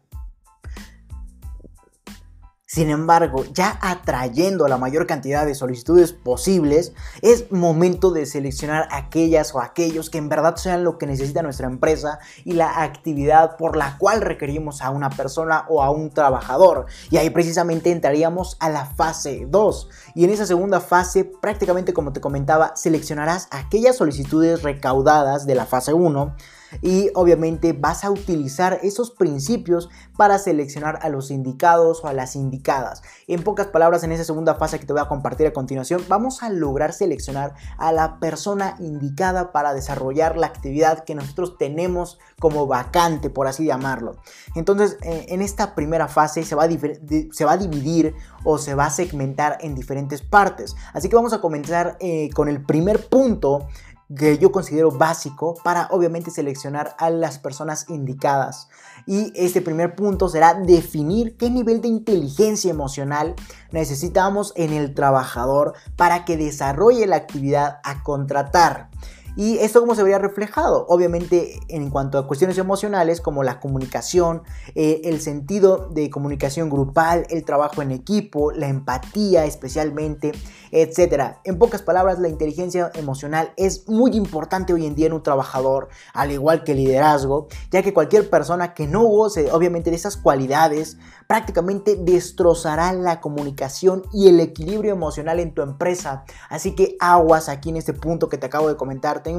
Sin 2.72 2.92
embargo, 2.92 3.46
ya 3.52 3.80
atrayendo 3.82 4.68
la 4.68 4.78
mayor 4.78 5.08
cantidad 5.08 5.44
de 5.44 5.56
solicitudes 5.56 6.14
posibles, 6.14 6.94
es 7.24 7.52
momento 7.52 8.12
de 8.12 8.28
seleccionar 8.28 8.88
aquellas 8.92 9.56
o 9.56 9.60
aquellos 9.60 10.12
que 10.12 10.20
en 10.20 10.30
verdad 10.30 10.56
sean 10.56 10.84
lo 10.84 11.00
que 11.00 11.08
necesita 11.08 11.42
nuestra 11.42 11.66
empresa 11.66 12.20
y 12.46 12.52
la 12.52 12.84
actividad 12.84 13.58
por 13.58 13.76
la 13.76 13.98
cual 13.98 14.22
requerimos 14.22 14.84
a 14.84 14.92
una 14.92 15.10
persona 15.10 15.66
o 15.68 15.82
a 15.82 15.90
un 15.90 16.12
trabajador. 16.12 16.86
Y 17.10 17.18
ahí 17.18 17.32
precisamente 17.32 17.92
entraríamos 17.92 18.56
a 18.60 18.70
la 18.70 18.86
fase 18.86 19.48
2. 19.50 19.90
Y 20.14 20.26
en 20.26 20.30
esa 20.30 20.46
segunda 20.46 20.80
fase, 20.80 21.26
prácticamente 21.26 21.92
como 21.92 22.14
te 22.14 22.22
comentaba, 22.22 22.76
seleccionarás 22.76 23.48
aquellas 23.50 23.98
solicitudes 23.98 24.62
recaudadas 24.62 25.48
de 25.48 25.56
la 25.56 25.66
fase 25.66 25.94
1 25.94 26.36
y 26.82 27.10
obviamente 27.16 27.74
vas 27.74 28.04
a 28.04 28.12
utilizar 28.12 28.80
esos 28.84 29.12
principios 29.12 29.90
para 30.18 30.38
seleccionar 30.40 31.00
a 31.02 31.10
los 31.10 31.32
indicados 31.32 32.04
o 32.04 32.08
a 32.08 32.14
las 32.14 32.36
indicadas. 32.36 33.02
En 33.28 33.44
pocas 33.44 33.68
palabras, 33.68 34.04
en 34.04 34.12
esa 34.12 34.24
segunda 34.24 34.56
fase 34.56 34.80
que 34.80 34.86
te 34.86 34.94
voy 34.94 35.02
a 35.02 35.08
compartir 35.08 35.48
a 35.48 35.54
continuación, 35.54 36.04
vamos 36.08 36.44
a 36.44 36.50
lograr 36.50 36.94
seleccionar 36.94 37.54
a 37.78 37.92
la 37.92 38.20
persona 38.20 38.76
indicada 38.80 39.52
para 39.52 39.74
desarrollar 39.74 40.38
la 40.38 40.48
actividad 40.48 41.04
que 41.04 41.16
nosotros 41.16 41.58
tenemos 41.58 42.20
como 42.40 42.68
vacante, 42.68 43.30
por 43.30 43.48
así 43.48 43.66
llamarlo. 43.66 44.18
Entonces, 44.56 44.98
eh, 45.04 45.28
en 45.30 45.42
esta 45.42 45.76
primera 45.76 46.08
fase 46.08 46.44
se 46.44 46.56
va, 46.56 46.66
a 46.66 46.70
se 46.70 47.46
va 47.46 47.52
a 47.54 47.58
dividir 47.58 48.16
o 48.44 48.58
se 48.58 48.76
va 48.76 48.86
a 48.86 48.90
segmentar 48.90 49.58
en 49.62 49.76
diferentes 49.76 50.22
partes. 50.22 50.76
Así 50.94 51.10
que 51.10 51.16
vamos 51.16 51.34
a 51.34 51.42
comenzar 51.42 51.98
eh, 52.00 52.30
con 52.34 52.48
el 52.48 52.64
primer 52.64 53.08
punto 53.08 53.68
que 54.16 54.38
yo 54.38 54.52
considero 54.52 54.92
básico 54.92 55.56
para 55.64 55.88
obviamente 55.92 56.32
seleccionar 56.32 56.96
a 56.98 57.10
las 57.10 57.38
personas 57.38 57.86
indicadas. 57.90 58.68
Y 59.06 59.32
este 59.36 59.62
primer 59.62 59.96
punto 59.96 60.30
será 60.30 60.56
definir 60.56 61.38
qué 61.38 61.50
nivel 61.50 61.82
de 61.82 61.90
inteligencia 61.90 62.72
emocional 62.72 63.36
necesitamos 63.72 64.54
en 64.56 64.74
el 64.74 64.94
trabajador 64.94 65.74
para 65.96 66.26
que 66.26 66.38
desarrolle 66.38 67.06
la 67.06 67.18
actividad 67.18 67.80
a 67.84 68.04
contratar. 68.04 68.90
¿Y 69.36 69.58
esto 69.60 69.80
cómo 69.80 69.96
se 69.96 70.04
vería 70.04 70.20
reflejado? 70.20 70.86
Obviamente 70.90 71.60
en 71.68 71.90
cuanto 71.90 72.18
a 72.18 72.28
cuestiones 72.28 72.58
emocionales 72.58 73.22
como 73.22 73.44
la 73.44 73.60
comunicación, 73.60 74.44
eh, 74.76 75.02
el 75.06 75.22
sentido 75.22 75.90
de 75.90 76.10
comunicación 76.10 76.70
grupal, 76.70 77.26
el 77.30 77.46
trabajo 77.46 77.82
en 77.82 77.92
equipo, 77.92 78.52
la 78.52 78.68
empatía 78.68 79.46
especialmente, 79.46 80.32
etc. 80.72 81.38
En 81.44 81.58
pocas 81.58 81.82
palabras, 81.82 82.20
la 82.20 82.30
inteligencia 82.30 82.92
emocional 82.96 83.54
es 83.58 83.88
muy 83.88 84.12
importante 84.16 84.74
hoy 84.74 84.86
en 84.86 84.96
día 84.96 85.08
en 85.08 85.14
un 85.14 85.24
trabajador, 85.24 85.90
al 86.14 86.32
igual 86.32 86.64
que 86.64 86.74
el 86.74 86.80
liderazgo, 86.80 87.48
ya 87.72 87.82
que 87.82 87.94
cualquier 87.94 88.30
persona 88.30 88.74
que 88.74 88.88
no 88.88 89.04
goce 89.04 89.52
obviamente 89.52 89.90
de 89.90 89.96
esas 89.96 90.18
cualidades 90.18 90.98
prácticamente 91.30 91.96
destrozará 91.96 92.92
la 92.92 93.22
comunicación 93.22 94.02
y 94.12 94.30
el 94.30 94.40
equilibrio 94.40 94.92
emocional 94.92 95.40
en 95.40 95.54
tu 95.54 95.62
empresa. 95.62 96.24
Así 96.50 96.74
que 96.74 96.98
aguas 97.00 97.50
aquí 97.50 97.70
en 97.70 97.78
este 97.78 97.94
punto 97.94 98.30
que 98.30 98.40
te 98.40 98.48
acabo 98.48 98.68
de 98.68 98.76
comentar 98.76 99.22
ten, 99.22 99.36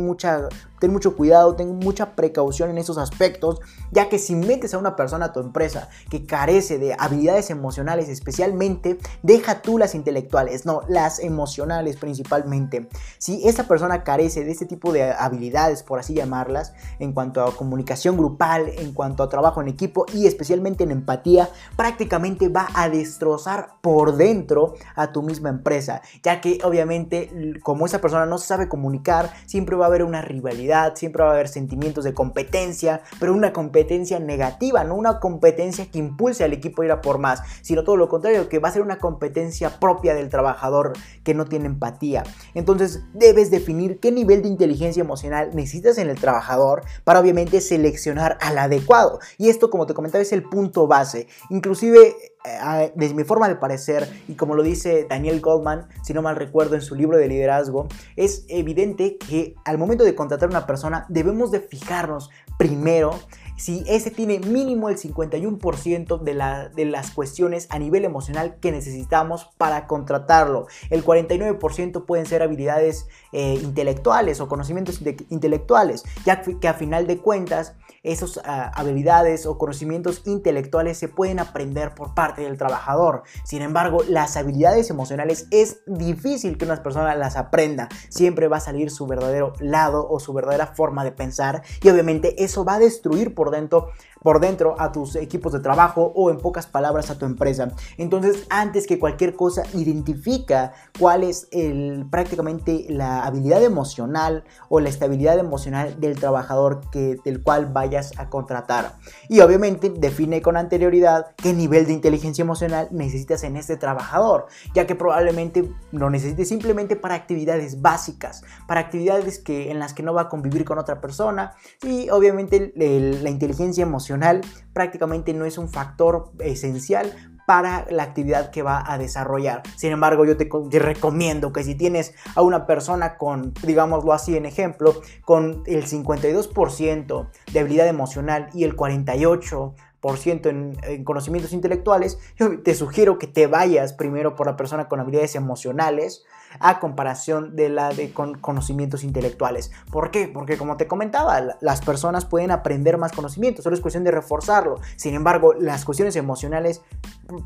ten 0.78 0.92
mucho 0.92 1.16
cuidado, 1.16 1.56
ten 1.56 1.80
mucha 1.80 2.14
precaución 2.14 2.70
en 2.70 2.78
esos 2.78 2.96
aspectos, 2.96 3.60
ya 3.90 4.08
que 4.08 4.20
si 4.20 4.36
metes 4.36 4.72
a 4.72 4.78
una 4.78 4.94
persona 4.94 5.26
a 5.26 5.32
tu 5.32 5.40
empresa 5.40 5.88
que 6.08 6.26
carece 6.26 6.78
de 6.78 6.94
habilidades 6.96 7.50
emocionales 7.50 8.08
especialmente, 8.08 8.96
deja 9.24 9.60
tú 9.60 9.76
las 9.76 9.96
intelectuales, 9.96 10.66
no, 10.66 10.82
las 10.88 11.18
emocionales 11.18 11.96
principalmente. 11.96 12.88
Si 13.18 13.48
esa 13.48 13.66
persona 13.66 14.04
carece 14.04 14.44
de 14.44 14.52
este 14.52 14.66
tipo 14.66 14.92
de 14.92 15.10
habilidades, 15.10 15.82
por 15.82 15.98
así 15.98 16.14
llamarlas, 16.14 16.72
en 17.00 17.12
cuanto 17.12 17.42
a 17.42 17.56
comunicación 17.56 18.16
grupal, 18.16 18.68
en 18.68 18.92
cuanto 18.92 19.24
a 19.24 19.28
trabajo 19.28 19.60
en 19.60 19.66
equipo 19.66 20.06
y 20.14 20.28
especialmente 20.28 20.84
en 20.84 20.92
empatía, 20.92 21.48
prácticamente 21.80 22.50
va 22.50 22.68
a 22.74 22.90
destrozar 22.90 23.76
por 23.80 24.16
dentro 24.16 24.74
a 24.96 25.12
tu 25.12 25.22
misma 25.22 25.48
empresa, 25.48 26.02
ya 26.22 26.42
que 26.42 26.58
obviamente 26.62 27.54
como 27.62 27.86
esa 27.86 28.02
persona 28.02 28.26
no 28.26 28.36
sabe 28.36 28.68
comunicar, 28.68 29.32
siempre 29.46 29.76
va 29.76 29.86
a 29.86 29.88
haber 29.88 30.04
una 30.04 30.20
rivalidad, 30.20 30.94
siempre 30.94 31.22
va 31.22 31.30
a 31.30 31.32
haber 31.32 31.48
sentimientos 31.48 32.04
de 32.04 32.12
competencia, 32.12 33.00
pero 33.18 33.32
una 33.32 33.54
competencia 33.54 34.20
negativa, 34.20 34.84
no 34.84 34.94
una 34.94 35.20
competencia 35.20 35.90
que 35.90 35.98
impulse 35.98 36.44
al 36.44 36.52
equipo 36.52 36.82
a 36.82 36.84
ir 36.84 36.92
a 36.92 37.00
por 37.00 37.16
más, 37.16 37.40
sino 37.62 37.82
todo 37.82 37.96
lo 37.96 38.10
contrario, 38.10 38.50
que 38.50 38.58
va 38.58 38.68
a 38.68 38.72
ser 38.72 38.82
una 38.82 38.98
competencia 38.98 39.80
propia 39.80 40.14
del 40.14 40.28
trabajador 40.28 40.92
que 41.24 41.32
no 41.32 41.46
tiene 41.46 41.64
empatía. 41.64 42.24
Entonces 42.52 43.04
debes 43.14 43.50
definir 43.50 44.00
qué 44.00 44.12
nivel 44.12 44.42
de 44.42 44.48
inteligencia 44.48 45.00
emocional 45.00 45.52
necesitas 45.54 45.96
en 45.96 46.10
el 46.10 46.20
trabajador 46.20 46.82
para 47.04 47.20
obviamente 47.20 47.62
seleccionar 47.62 48.36
al 48.42 48.58
adecuado. 48.58 49.18
Y 49.38 49.48
esto, 49.48 49.70
como 49.70 49.86
te 49.86 49.94
comentaba, 49.94 50.20
es 50.20 50.34
el 50.34 50.42
punto 50.42 50.86
base. 50.86 51.26
Inclusive 51.70 52.16
eh, 52.44 52.92
desde 52.96 53.14
mi 53.14 53.22
forma 53.22 53.48
de 53.48 53.54
parecer, 53.54 54.08
y 54.26 54.34
como 54.34 54.56
lo 54.56 54.64
dice 54.64 55.06
Daniel 55.08 55.40
Goldman, 55.40 55.86
si 56.02 56.12
no 56.12 56.20
mal 56.20 56.34
recuerdo 56.34 56.74
en 56.74 56.80
su 56.80 56.96
libro 56.96 57.16
de 57.16 57.28
liderazgo, 57.28 57.86
es 58.16 58.44
evidente 58.48 59.18
que 59.18 59.54
al 59.64 59.78
momento 59.78 60.02
de 60.02 60.16
contratar 60.16 60.48
a 60.48 60.50
una 60.50 60.66
persona 60.66 61.06
debemos 61.08 61.52
de 61.52 61.60
fijarnos 61.60 62.30
primero 62.58 63.12
si 63.56 63.84
ese 63.86 64.10
tiene 64.10 64.40
mínimo 64.40 64.88
el 64.88 64.96
51% 64.96 66.18
de, 66.22 66.70
de 66.74 66.84
las 66.86 67.10
cuestiones 67.10 67.66
a 67.70 67.78
nivel 67.78 68.06
emocional 68.06 68.56
que 68.58 68.72
necesitamos 68.72 69.50
para 69.58 69.86
contratarlo. 69.86 70.66
El 70.88 71.04
49% 71.04 72.06
pueden 72.06 72.24
ser 72.24 72.42
habilidades 72.42 73.06
eh, 73.32 73.60
intelectuales 73.62 74.40
o 74.40 74.48
conocimientos 74.48 75.00
intelectuales, 75.28 76.04
ya 76.24 76.40
que 76.40 76.68
a 76.68 76.74
final 76.74 77.06
de 77.06 77.18
cuentas 77.18 77.74
esas 78.02 78.40
ah, 78.44 78.70
habilidades 78.74 79.46
o 79.46 79.58
conocimientos 79.58 80.22
intelectuales 80.24 80.98
se 80.98 81.08
pueden 81.08 81.38
aprender 81.38 81.94
por 81.94 82.14
parte 82.14 82.42
del 82.42 82.56
trabajador. 82.56 83.22
Sin 83.44 83.62
embargo, 83.62 84.02
las 84.08 84.36
habilidades 84.36 84.90
emocionales 84.90 85.46
es 85.50 85.80
difícil 85.86 86.56
que 86.56 86.64
una 86.64 86.82
persona 86.82 87.14
las 87.14 87.36
aprenda. 87.36 87.88
Siempre 88.08 88.48
va 88.48 88.58
a 88.58 88.60
salir 88.60 88.90
su 88.90 89.06
verdadero 89.06 89.52
lado 89.60 90.06
o 90.08 90.20
su 90.20 90.32
verdadera 90.32 90.68
forma 90.68 91.04
de 91.04 91.12
pensar 91.12 91.62
y 91.82 91.88
obviamente 91.90 92.42
eso 92.42 92.64
va 92.64 92.74
a 92.74 92.78
destruir 92.78 93.34
por 93.34 93.50
dentro 93.50 93.90
por 94.22 94.40
dentro 94.40 94.76
a 94.78 94.92
tus 94.92 95.16
equipos 95.16 95.52
de 95.52 95.60
trabajo 95.60 96.12
o 96.14 96.30
en 96.30 96.38
pocas 96.38 96.66
palabras 96.66 97.10
a 97.10 97.18
tu 97.18 97.26
empresa. 97.26 97.72
Entonces, 97.96 98.46
antes 98.50 98.86
que 98.86 98.98
cualquier 98.98 99.34
cosa, 99.34 99.62
identifica 99.74 100.72
cuál 100.98 101.24
es 101.24 101.48
el, 101.52 102.06
prácticamente 102.10 102.86
la 102.88 103.24
habilidad 103.24 103.62
emocional 103.62 104.44
o 104.68 104.80
la 104.80 104.88
estabilidad 104.88 105.38
emocional 105.38 105.98
del 106.00 106.18
trabajador 106.18 106.82
que, 106.90 107.16
del 107.24 107.42
cual 107.42 107.66
vayas 107.90 108.12
a 108.18 108.28
contratar. 108.28 108.94
Y 109.28 109.40
obviamente 109.40 109.90
define 109.90 110.42
con 110.42 110.56
anterioridad 110.56 111.34
qué 111.36 111.52
nivel 111.52 111.86
de 111.86 111.92
inteligencia 111.92 112.42
emocional 112.42 112.88
necesitas 112.92 113.42
en 113.42 113.56
este 113.56 113.76
trabajador, 113.76 114.46
ya 114.74 114.86
que 114.86 114.94
probablemente 114.94 115.68
lo 115.90 116.08
necesites 116.08 116.48
simplemente 116.48 116.94
para 116.94 117.16
actividades 117.16 117.82
básicas, 117.82 118.42
para 118.68 118.80
actividades 118.80 119.40
que, 119.40 119.70
en 119.70 119.80
las 119.80 119.92
que 119.92 120.04
no 120.04 120.14
va 120.14 120.22
a 120.22 120.28
convivir 120.28 120.64
con 120.64 120.78
otra 120.78 121.00
persona 121.00 121.54
y 121.82 122.08
obviamente 122.10 122.72
la 122.76 123.30
inteligencia 123.30 123.82
emocional 123.82 124.42
prácticamente 124.72 125.34
no 125.34 125.44
es 125.44 125.58
un 125.58 125.68
factor 125.68 126.30
esencial 126.38 127.12
para 127.50 127.84
la 127.90 128.04
actividad 128.04 128.52
que 128.52 128.62
va 128.62 128.84
a 128.86 128.96
desarrollar. 128.96 129.64
Sin 129.74 129.90
embargo, 129.90 130.24
yo 130.24 130.36
te, 130.36 130.48
recomiendo 130.78 131.52
que 131.52 131.64
si 131.64 131.74
tienes 131.74 132.14
a 132.36 132.42
una 132.42 132.64
persona 132.64 133.18
con, 133.18 133.52
digámoslo 133.64 134.12
así 134.12 134.36
en 134.36 134.46
ejemplo, 134.46 135.02
con 135.24 135.64
el 135.66 135.84
52% 135.84 137.26
de 137.52 137.58
habilidad 137.58 137.88
emocional 137.88 138.50
y 138.54 138.62
el 138.62 138.76
48% 138.76 140.46
en, 140.46 140.76
en, 140.84 141.02
conocimientos 141.02 141.52
intelectuales, 141.52 142.20
yo 142.36 142.62
te 142.62 142.72
sugiero 142.76 143.18
que 143.18 143.26
te 143.26 143.48
vayas 143.48 143.94
primero 143.94 144.36
por 144.36 144.46
la 144.46 144.54
persona 144.54 144.86
con 144.86 145.00
habilidades 145.00 145.34
emocionales 145.34 146.24
a 146.58 146.80
comparación 146.80 147.54
de 147.54 147.68
la 147.68 147.90
de 147.90 148.12
con 148.12 148.38
conocimientos 148.38 149.04
intelectuales. 149.04 149.70
¿Por 149.90 150.10
qué? 150.10 150.28
Porque 150.28 150.56
como 150.56 150.76
te 150.76 150.86
comentaba, 150.86 151.40
las 151.60 151.80
personas 151.80 152.24
pueden 152.24 152.50
aprender 152.50 152.98
más 152.98 153.12
conocimientos, 153.12 153.62
solo 153.62 153.76
es 153.76 153.82
cuestión 153.82 154.04
de 154.04 154.10
reforzarlo. 154.10 154.80
Sin 154.96 155.14
embargo, 155.14 155.54
las 155.54 155.84
cuestiones 155.84 156.16
emocionales 156.16 156.82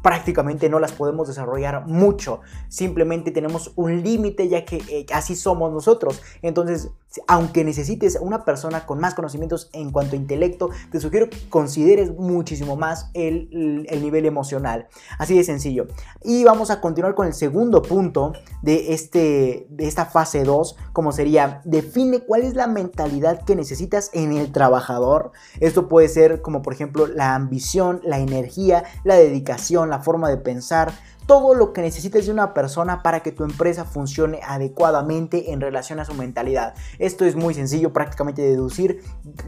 prácticamente 0.03 0.69
no 0.69 0.79
las 0.79 0.93
podemos 0.93 1.29
desarrollar 1.29 1.87
mucho. 1.87 2.41
Simplemente 2.69 3.31
tenemos 3.31 3.73
un 3.77 4.03
límite 4.03 4.49
ya 4.49 4.65
que 4.65 4.77
eh, 4.89 5.07
así 5.13 5.37
somos 5.37 5.73
nosotros. 5.73 6.23
Entonces, 6.43 6.91
aunque 7.29 7.65
necesites 7.65 8.19
una 8.21 8.45
persona 8.45 8.87
con 8.87 8.99
más 8.99 9.15
conocimientos 9.15 9.71
en 9.73 9.91
cuanto 9.91 10.17
a 10.17 10.19
intelecto, 10.19 10.71
te 10.91 11.01
sugiero 11.01 11.29
que 11.31 11.49
consideres 11.49 12.11
muchísimo 12.11 12.77
más 12.77 13.11
el, 13.15 13.87
el 13.89 14.03
nivel 14.03 14.27
emocional. 14.27 14.89
Así 15.19 15.37
de 15.37 15.45
sencillo. 15.45 15.87
Y 16.23 16.45
vamos 16.45 16.71
a 16.71 16.81
continuar 16.81 17.15
con 17.15 17.27
el 17.27 17.35
segundo 17.35 17.83
punto 17.83 18.33
de, 18.63 18.94
este, 18.95 19.69
esta 19.79 20.07
fase 20.07 20.45
2, 20.45 20.77
como 20.93 21.13
sería, 21.13 21.61
define 21.65 22.21
cuál 22.21 22.43
es 22.43 22.55
la 22.55 22.67
mentalidad 22.67 23.45
que 23.45 23.57
necesitas 23.57 24.11
en 24.13 24.33
el 24.33 24.53
trabajador. 24.53 25.33
Esto 25.61 25.89
puede 25.89 26.09
ser 26.09 26.41
como 26.41 26.63
por 26.63 26.73
ejemplo 26.73 27.07
la 27.07 27.35
ambición, 27.35 28.01
la 28.05 28.19
energía, 28.19 28.85
la 29.05 29.17
dedicación, 29.17 29.91
la 29.91 30.01
forma 30.01 30.29
de 30.29 30.39
pensar, 30.39 30.93
todo 31.27 31.55
lo 31.55 31.73
que 31.73 31.83
necesites 31.83 32.27
de 32.27 32.33
una 32.33 32.55
persona 32.55 33.03
para 33.03 33.21
que 33.21 33.33
tu 33.33 33.45
empresa 33.45 33.85
funcione 33.85 34.41
adecuadamente 34.47 35.53
en 35.53 35.61
relación 35.61 36.01
a 36.01 36.05
su 36.05 36.15
mentalidad. 36.15 36.75
Esto 36.99 37.25
es 37.25 37.35
muy 37.35 37.55
sencillo 37.55 37.93
prácticamente 37.93 38.43
de 38.43 38.51
deducir. 38.51 39.03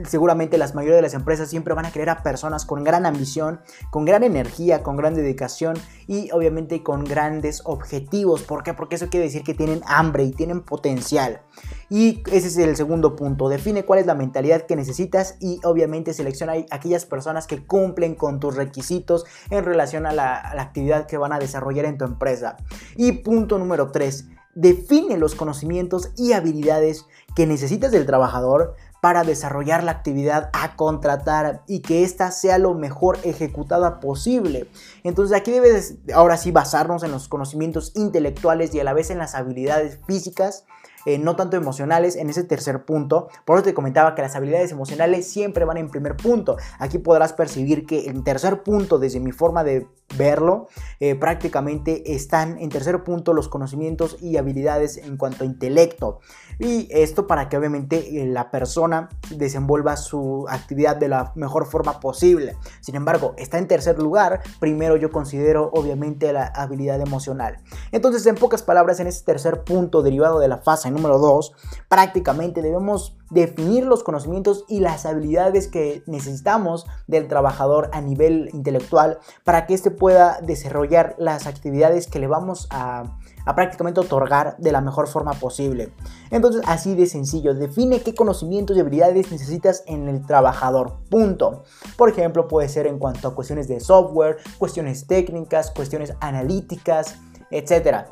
Seguramente 0.09 0.59
las 0.59 0.75
mayoría 0.75 0.97
de 0.97 1.03
las 1.03 1.15
empresas 1.15 1.51
siempre 1.51 1.75
van 1.75 1.87
a 1.87 1.93
querer 1.93 2.11
a 2.11 2.23
personas 2.23 2.65
con 2.65 2.83
gran 2.85 3.07
ambición, 3.07 3.61
con 3.91 4.05
gran 4.05 4.23
energía, 4.23 4.83
con 4.83 4.97
gran 4.97 5.15
dedicación 5.15 5.77
y 6.07 6.31
obviamente 6.33 6.83
con 6.83 7.05
grandes 7.05 7.63
objetivos. 7.65 8.43
¿Por 8.43 8.63
qué? 8.63 8.75
Porque 8.75 8.97
eso 8.97 9.09
quiere 9.09 9.27
decir 9.27 9.43
que 9.43 9.55
tienen 9.55 9.83
hambre 9.87 10.25
y 10.25 10.31
tienen 10.31 10.63
potencial. 10.63 11.43
Y 11.89 12.23
ese 12.33 12.49
es 12.49 12.57
el 12.57 12.77
segundo 12.77 13.17
punto. 13.17 13.49
Define 13.49 13.85
cuál 13.85 14.01
es 14.01 14.07
la 14.07 14.15
mentalidad 14.15 14.63
que 14.63 14.77
necesitas 14.77 15.37
y 15.41 15.61
obviamente 15.63 16.15
selecciona 16.15 16.55
aquellas 16.71 17.07
personas 17.07 17.47
que 17.47 17.65
cumplen 17.65 18.15
con 18.15 18.41
tus 18.41 18.57
requisitos 18.57 19.25
en 19.51 19.65
relación 19.65 20.07
a 20.07 20.13
la, 20.13 20.35
a 20.35 20.55
la 20.55 20.63
actividad 20.63 21.07
que 21.07 21.17
van 21.17 21.33
a 21.33 21.39
desarrollar 21.39 21.66
en 21.71 21.99
tu 21.99 22.05
empresa. 22.05 22.57
Y 22.97 23.13
punto 23.13 23.59
número 23.59 23.91
3, 23.91 24.29
define 24.55 25.19
los 25.19 25.35
conocimientos 25.35 26.11
y 26.17 26.33
habilidades 26.33 27.07
que 27.35 27.47
necesitas 27.47 27.93
del 27.93 28.07
trabajador 28.07 28.75
para 29.03 29.23
desarrollar 29.23 29.85
la 29.85 29.93
actividad 29.93 30.51
a 30.53 30.75
contratar 30.75 31.63
y 31.69 31.81
que 31.81 32.03
ésta 32.03 32.31
sea 32.31 32.59
lo 32.59 32.75
mejor 32.75 33.19
ejecutada 33.23 34.01
posible. 34.01 34.69
Entonces 35.05 35.37
aquí 35.37 35.53
debes 35.53 35.97
ahora 36.15 36.39
sí 36.39 36.51
basarnos 36.51 37.03
en 37.03 37.13
los 37.13 37.29
conocimientos 37.29 37.93
intelectuales 37.95 38.75
y 38.75 38.81
a 38.81 38.85
la 38.85 38.95
vez 38.95 39.11
en 39.11 39.19
las 39.19 39.35
habilidades 39.35 40.01
físicas 40.07 40.65
eh, 41.07 41.19
no 41.19 41.37
tanto 41.37 41.57
emocionales 41.57 42.17
en 42.17 42.29
ese 42.29 42.45
tercer 42.45 42.85
punto. 42.85 43.29
Por 43.45 43.57
eso 43.57 43.65
te 43.65 43.75
comentaba 43.75 44.15
que 44.15 44.23
las 44.23 44.37
habilidades 44.37 44.73
emocionales 44.73 45.27
siempre 45.27 45.65
van 45.65 45.79
en 45.79 45.89
primer 45.89 46.17
punto. 46.17 46.57
Aquí 46.79 46.99
podrás 46.99 47.33
percibir 47.33 47.87
que 47.87 48.07
en 48.11 48.25
tercer 48.25 48.63
punto, 48.63 48.99
desde 48.99 49.21
mi 49.21 49.33
forma 49.33 49.65
de 49.65 49.87
verlo, 50.17 50.69
eh, 51.01 51.15
prácticamente 51.15 52.15
están 52.15 52.59
en 52.59 52.69
tercer 52.69 53.03
punto 53.03 53.33
los 53.33 53.49
conocimientos 53.49 54.17
y 54.21 54.37
habilidades 54.37 54.99
en 54.99 55.17
cuanto 55.17 55.45
a 55.45 55.47
intelecto. 55.47 56.21
Y 56.59 56.89
esto 56.91 57.27
para 57.27 57.49
que 57.49 57.57
obviamente 57.57 58.23
eh, 58.23 58.27
la 58.27 58.51
persona 58.51 59.09
desenvuelva 59.31 59.97
su 59.97 60.47
actividad 60.49 60.97
de 60.97 61.09
la 61.09 61.33
mejor 61.35 61.67
forma 61.67 62.01
posible. 62.01 62.57
Sin 62.81 62.95
embargo, 62.95 63.35
está 63.37 63.59
en 63.59 63.69
tercer 63.69 63.99
lugar. 63.99 64.41
Primero 64.59 64.97
yo 64.97 65.11
considero 65.11 65.71
obviamente 65.75 66.33
la 66.33 66.47
habilidad 66.47 67.01
emocional. 67.01 67.59
Entonces, 67.93 68.25
en 68.27 68.37
pocas 68.37 68.63
palabras, 68.63 69.01
en 69.01 69.07
ese 69.07 69.25
tercer 69.25 69.65
punto 69.65 70.03
derivado 70.03 70.39
de 70.39 70.49
la 70.49 70.59
fase 70.59 70.89
número 70.97 71.19
2, 71.19 71.53
prácticamente 71.89 72.63
debemos 72.63 73.17
definir 73.31 73.85
los 73.85 74.05
conocimientos 74.05 74.65
y 74.69 74.81
las 74.81 75.05
habilidades 75.05 75.69
que 75.69 76.03
necesitamos 76.07 76.87
del 77.07 77.27
trabajador 77.29 77.91
a 77.93 78.01
nivel 78.01 78.51
intelectual 78.53 79.19
para 79.45 79.67
que 79.67 79.75
éste 79.75 79.91
pueda 79.91 80.41
desarrollar 80.43 81.17
las 81.19 81.47
actividades 81.47 82.07
que 82.07 82.19
le 82.19 82.29
vamos 82.29 82.69
a, 82.71 83.19
prácticamente 83.55 84.01
otorgar 84.01 84.57
de 84.59 84.73
la 84.73 84.81
mejor 84.81 85.07
forma 85.07 85.33
posible. 85.33 85.93
Entonces, 86.31 86.63
así 86.67 86.95
de 86.95 87.07
sencillo, 87.07 87.55
define 87.55 88.01
qué 88.01 88.15
conocimientos 88.15 88.77
y 88.77 88.81
habilidades 88.81 89.31
necesitas 89.31 89.85
en 89.87 90.09
el 90.09 90.27
trabajador. 90.27 90.99
Punto. 91.11 91.63
Por 91.97 92.09
ejemplo, 92.09 92.49
puede 92.49 92.69
ser 92.69 92.87
en 92.89 92.99
cuanto 92.99 93.29
a 93.29 93.35
cuestiones 93.35 93.69
de 93.69 93.79
software, 93.79 94.39
cuestiones 94.59 95.07
técnicas, 95.07 95.71
cuestiones 95.71 96.15
analíticas, 96.21 97.19
etc. 97.51 98.07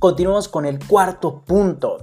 Continuamos 0.00 0.48
con 0.48 0.64
el 0.64 0.84
cuarto 0.84 1.42
punto. 1.42 1.98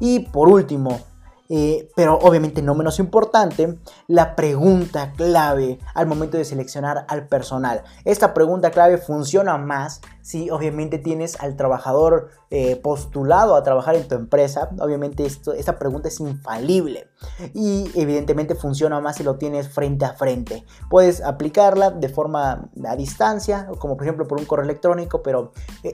Y 0.00 0.20
por 0.20 0.48
último, 0.48 1.00
eh, 1.48 1.88
pero 1.96 2.18
obviamente 2.18 2.60
no 2.60 2.74
menos 2.74 2.98
importante, 2.98 3.78
la 4.06 4.36
pregunta 4.36 5.14
clave 5.16 5.78
al 5.94 6.06
momento 6.06 6.36
de 6.36 6.44
seleccionar 6.44 7.06
al 7.08 7.26
personal. 7.26 7.84
Esta 8.04 8.34
pregunta 8.34 8.70
clave 8.70 8.98
funciona 8.98 9.56
más 9.56 10.02
si 10.28 10.50
obviamente 10.50 10.98
tienes 10.98 11.40
al 11.40 11.56
trabajador 11.56 12.28
eh, 12.50 12.76
postulado 12.76 13.54
a 13.54 13.62
trabajar 13.62 13.94
en 13.94 14.06
tu 14.06 14.14
empresa, 14.14 14.68
obviamente 14.78 15.24
esto, 15.24 15.54
esta 15.54 15.78
pregunta 15.78 16.08
es 16.08 16.20
infalible 16.20 17.08
y 17.54 17.90
evidentemente 17.94 18.54
funciona 18.54 19.00
más 19.00 19.16
si 19.16 19.22
lo 19.22 19.36
tienes 19.36 19.70
frente 19.70 20.04
a 20.04 20.12
frente. 20.12 20.66
Puedes 20.90 21.22
aplicarla 21.22 21.92
de 21.92 22.10
forma 22.10 22.68
a 22.86 22.96
distancia, 22.96 23.70
como 23.78 23.96
por 23.96 24.04
ejemplo 24.04 24.28
por 24.28 24.38
un 24.38 24.44
correo 24.44 24.66
electrónico, 24.66 25.22
pero 25.22 25.52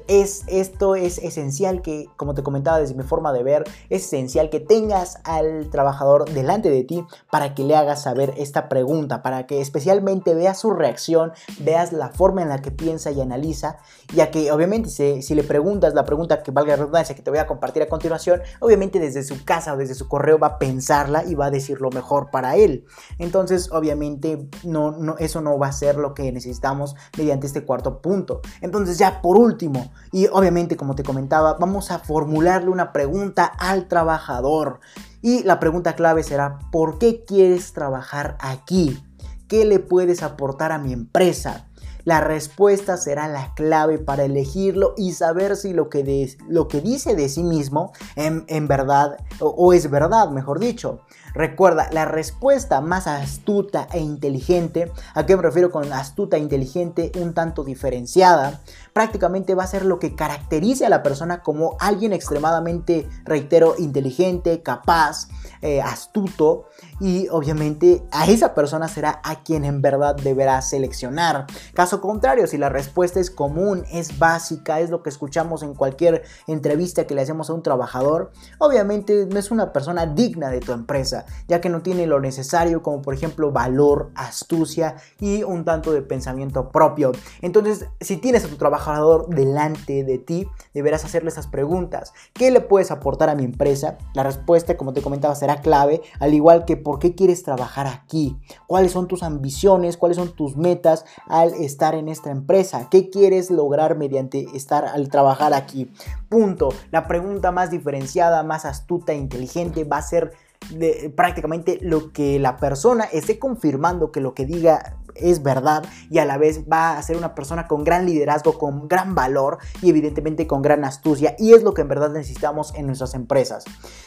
es, 0.08 0.42
esto 0.48 0.96
es 0.96 1.18
esencial 1.18 1.80
que, 1.80 2.08
como 2.16 2.34
te 2.34 2.42
comentaba 2.42 2.80
desde 2.80 2.96
mi 2.96 3.04
forma 3.04 3.32
de 3.32 3.44
ver, 3.44 3.62
es 3.88 4.04
esencial 4.06 4.50
que 4.50 4.58
tengas 4.58 5.20
al 5.22 5.70
trabajador 5.70 6.28
delante 6.28 6.70
de 6.70 6.82
ti 6.82 7.06
para 7.30 7.54
que 7.54 7.62
le 7.62 7.76
hagas 7.76 8.02
saber 8.02 8.34
esta 8.36 8.68
pregunta, 8.68 9.22
para 9.22 9.46
que 9.46 9.60
especialmente 9.60 10.34
veas 10.34 10.58
su 10.58 10.72
reacción, 10.72 11.32
veas 11.60 11.92
la 11.92 12.08
forma 12.08 12.42
en 12.42 12.48
la 12.48 12.60
que 12.62 12.72
piensa 12.72 13.12
y 13.12 13.20
analiza 13.20 13.76
y 14.12 14.23
que 14.30 14.50
obviamente 14.52 14.88
si, 14.88 15.34
le 15.34 15.42
preguntas 15.42 15.94
la 15.94 16.04
pregunta 16.04 16.42
que 16.42 16.50
valga 16.50 16.72
la 16.72 16.76
redundancia 16.76 17.14
que 17.14 17.22
te 17.22 17.30
voy 17.30 17.38
a 17.38 17.46
compartir 17.46 17.82
a 17.82 17.88
continuación, 17.88 18.40
obviamente 18.60 19.00
desde 19.00 19.22
su 19.22 19.44
casa 19.44 19.74
o 19.74 19.76
desde 19.76 19.94
su 19.94 20.08
correo 20.08 20.38
va 20.38 20.46
a 20.48 20.58
pensarla 20.58 21.24
y 21.24 21.34
va 21.34 21.46
a 21.46 21.50
decir 21.50 21.80
lo 21.80 21.90
mejor 21.90 22.30
para 22.30 22.56
él. 22.56 22.84
Entonces 23.18 23.70
obviamente 23.72 24.48
no, 24.62 24.92
no, 24.92 25.16
eso 25.18 25.40
no 25.40 25.58
va 25.58 25.68
a 25.68 25.72
ser 25.72 25.96
lo 25.96 26.14
que 26.14 26.30
necesitamos 26.32 26.94
mediante 27.16 27.46
este 27.46 27.64
cuarto 27.64 28.00
punto. 28.00 28.40
Entonces 28.60 28.98
ya 28.98 29.20
por 29.22 29.36
último, 29.36 29.92
y 30.12 30.26
obviamente 30.28 30.76
como 30.76 30.94
te 30.94 31.02
comentaba, 31.02 31.54
vamos 31.54 31.90
a 31.90 31.98
formularle 31.98 32.70
una 32.70 32.92
pregunta 32.92 33.44
al 33.44 33.88
trabajador. 33.88 34.80
Y 35.22 35.42
la 35.42 35.58
pregunta 35.58 35.94
clave 35.94 36.22
será, 36.22 36.58
¿por 36.70 36.98
qué 36.98 37.24
quieres 37.24 37.72
trabajar 37.72 38.36
aquí? 38.40 39.02
¿Qué 39.48 39.64
le 39.64 39.78
puedes 39.78 40.22
aportar 40.22 40.70
a 40.72 40.78
mi 40.78 40.92
empresa? 40.92 41.68
La 42.04 42.20
respuesta 42.20 42.96
será 42.96 43.28
la 43.28 43.54
clave 43.54 43.98
para 43.98 44.24
elegirlo 44.24 44.94
y 44.96 45.12
saber 45.12 45.56
si 45.56 45.72
lo 45.72 45.88
que, 45.88 46.36
lo 46.48 46.68
que 46.68 46.80
dice 46.80 47.16
de 47.16 47.28
sí 47.28 47.42
mismo 47.42 47.92
en, 48.16 48.68
verdad 48.68 49.16
o, 49.40 49.72
es 49.72 49.90
verdad, 49.90 50.30
mejor 50.30 50.60
dicho. 50.60 51.00
Recuerda, 51.34 51.88
la 51.90 52.04
respuesta 52.04 52.80
más 52.80 53.08
astuta 53.08 53.88
e 53.92 53.98
inteligente, 53.98 54.92
¿a 55.14 55.26
qué 55.26 55.36
me 55.36 55.42
refiero 55.42 55.72
con 55.72 55.92
astuta 55.92 56.36
e 56.36 56.40
inteligente? 56.40 57.10
Un 57.20 57.34
tanto 57.34 57.64
diferenciada, 57.64 58.60
prácticamente 58.92 59.56
va 59.56 59.64
a 59.64 59.66
ser 59.66 59.84
lo 59.84 59.98
que 59.98 60.14
caracterice 60.14 60.86
a 60.86 60.88
la 60.88 61.02
persona 61.02 61.42
como 61.42 61.76
alguien 61.80 62.12
extremadamente, 62.12 63.08
reitero, 63.24 63.74
inteligente, 63.78 64.62
capaz, 64.62 65.28
eh, 65.60 65.80
astuto 65.80 66.66
y 67.00 67.26
obviamente 67.28 68.04
a 68.12 68.26
esa 68.26 68.54
persona 68.54 68.86
será 68.86 69.20
a 69.24 69.42
quien 69.42 69.64
en 69.64 69.80
verdad 69.80 70.14
deberá 70.14 70.60
seleccionar. 70.60 71.46
Caso 71.72 72.00
contrario, 72.00 72.46
si 72.46 72.58
la 72.58 72.68
respuesta 72.68 73.18
es 73.18 73.30
común, 73.30 73.84
es 73.90 74.18
básica, 74.18 74.80
es 74.80 74.90
lo 74.90 75.02
que 75.02 75.08
escuchamos 75.08 75.62
en 75.62 75.74
cualquier 75.74 76.22
entrevista 76.46 77.06
que 77.06 77.14
le 77.14 77.22
hacemos 77.22 77.50
a 77.50 77.54
un 77.54 77.62
trabajador, 77.62 78.30
obviamente 78.58 79.26
no 79.26 79.38
es 79.38 79.50
una 79.50 79.72
persona 79.72 80.06
digna 80.06 80.50
de 80.50 80.60
tu 80.60 80.72
empresa, 80.72 81.23
ya 81.48 81.60
que 81.60 81.68
no 81.68 81.82
tiene 81.82 82.06
lo 82.06 82.20
necesario 82.20 82.82
como 82.82 83.02
por 83.02 83.14
ejemplo 83.14 83.52
valor, 83.52 84.10
astucia 84.14 84.96
y 85.20 85.42
un 85.42 85.64
tanto 85.64 85.92
de 85.92 86.02
pensamiento 86.02 86.70
propio. 86.70 87.12
Entonces, 87.42 87.86
si 88.00 88.16
tienes 88.16 88.44
a 88.44 88.48
tu 88.48 88.56
trabajador 88.56 89.28
delante 89.28 90.04
de 90.04 90.18
ti, 90.18 90.46
deberás 90.72 91.04
hacerle 91.04 91.30
esas 91.30 91.46
preguntas. 91.46 92.12
¿Qué 92.32 92.50
le 92.50 92.60
puedes 92.60 92.90
aportar 92.90 93.28
a 93.28 93.34
mi 93.34 93.44
empresa? 93.44 93.98
La 94.14 94.22
respuesta, 94.22 94.76
como 94.76 94.92
te 94.92 95.02
comentaba, 95.02 95.34
será 95.34 95.60
clave, 95.60 96.02
al 96.20 96.34
igual 96.34 96.64
que 96.64 96.76
por 96.76 96.98
qué 96.98 97.14
quieres 97.14 97.42
trabajar 97.42 97.86
aquí, 97.86 98.38
cuáles 98.66 98.92
son 98.92 99.08
tus 99.08 99.22
ambiciones, 99.22 99.96
cuáles 99.96 100.16
son 100.16 100.34
tus 100.34 100.56
metas 100.56 101.04
al 101.26 101.54
estar 101.54 101.94
en 101.94 102.08
esta 102.08 102.30
empresa, 102.30 102.88
qué 102.90 103.10
quieres 103.10 103.50
lograr 103.50 103.96
mediante 103.96 104.46
estar 104.54 104.84
al 104.84 105.08
trabajar 105.08 105.54
aquí. 105.54 105.90
Punto. 106.28 106.70
La 106.90 107.06
pregunta 107.06 107.52
más 107.52 107.70
diferenciada, 107.70 108.42
más 108.42 108.64
astuta 108.64 109.12
e 109.12 109.16
inteligente 109.16 109.84
va 109.84 109.98
a 109.98 110.02
ser 110.02 110.32
de, 110.70 111.12
prácticamente 111.14 111.78
lo 111.80 112.12
que 112.12 112.38
la 112.38 112.56
persona 112.56 113.04
esté 113.04 113.38
confirmando 113.38 114.12
que 114.12 114.20
lo 114.20 114.34
que 114.34 114.46
diga 114.46 114.98
es 115.14 115.42
verdad 115.42 115.84
y 116.10 116.18
a 116.18 116.24
la 116.24 116.38
vez 116.38 116.64
va 116.70 116.96
a 116.96 117.02
ser 117.02 117.16
una 117.16 117.34
persona 117.34 117.66
con 117.66 117.84
gran 117.84 118.06
liderazgo, 118.06 118.58
con 118.58 118.88
gran 118.88 119.14
valor 119.14 119.58
y 119.82 119.90
evidentemente 119.90 120.46
con 120.46 120.62
gran 120.62 120.84
astucia 120.84 121.34
y 121.38 121.52
es 121.52 121.62
lo 121.62 121.74
que 121.74 121.82
en 121.82 121.88
verdad 121.88 122.10
necesitamos 122.10 122.74
en 122.74 122.86
nuestras 122.86 123.14
empresas. 123.14 123.64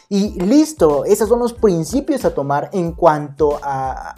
Y 0.09 0.39
listo, 0.39 1.03
esos 1.03 1.27
son 1.27 1.39
los 1.39 1.53
principios 1.53 2.23
a 2.23 2.33
tomar 2.33 2.69
en 2.71 2.93
cuanto 2.93 3.59
a, 3.61 4.15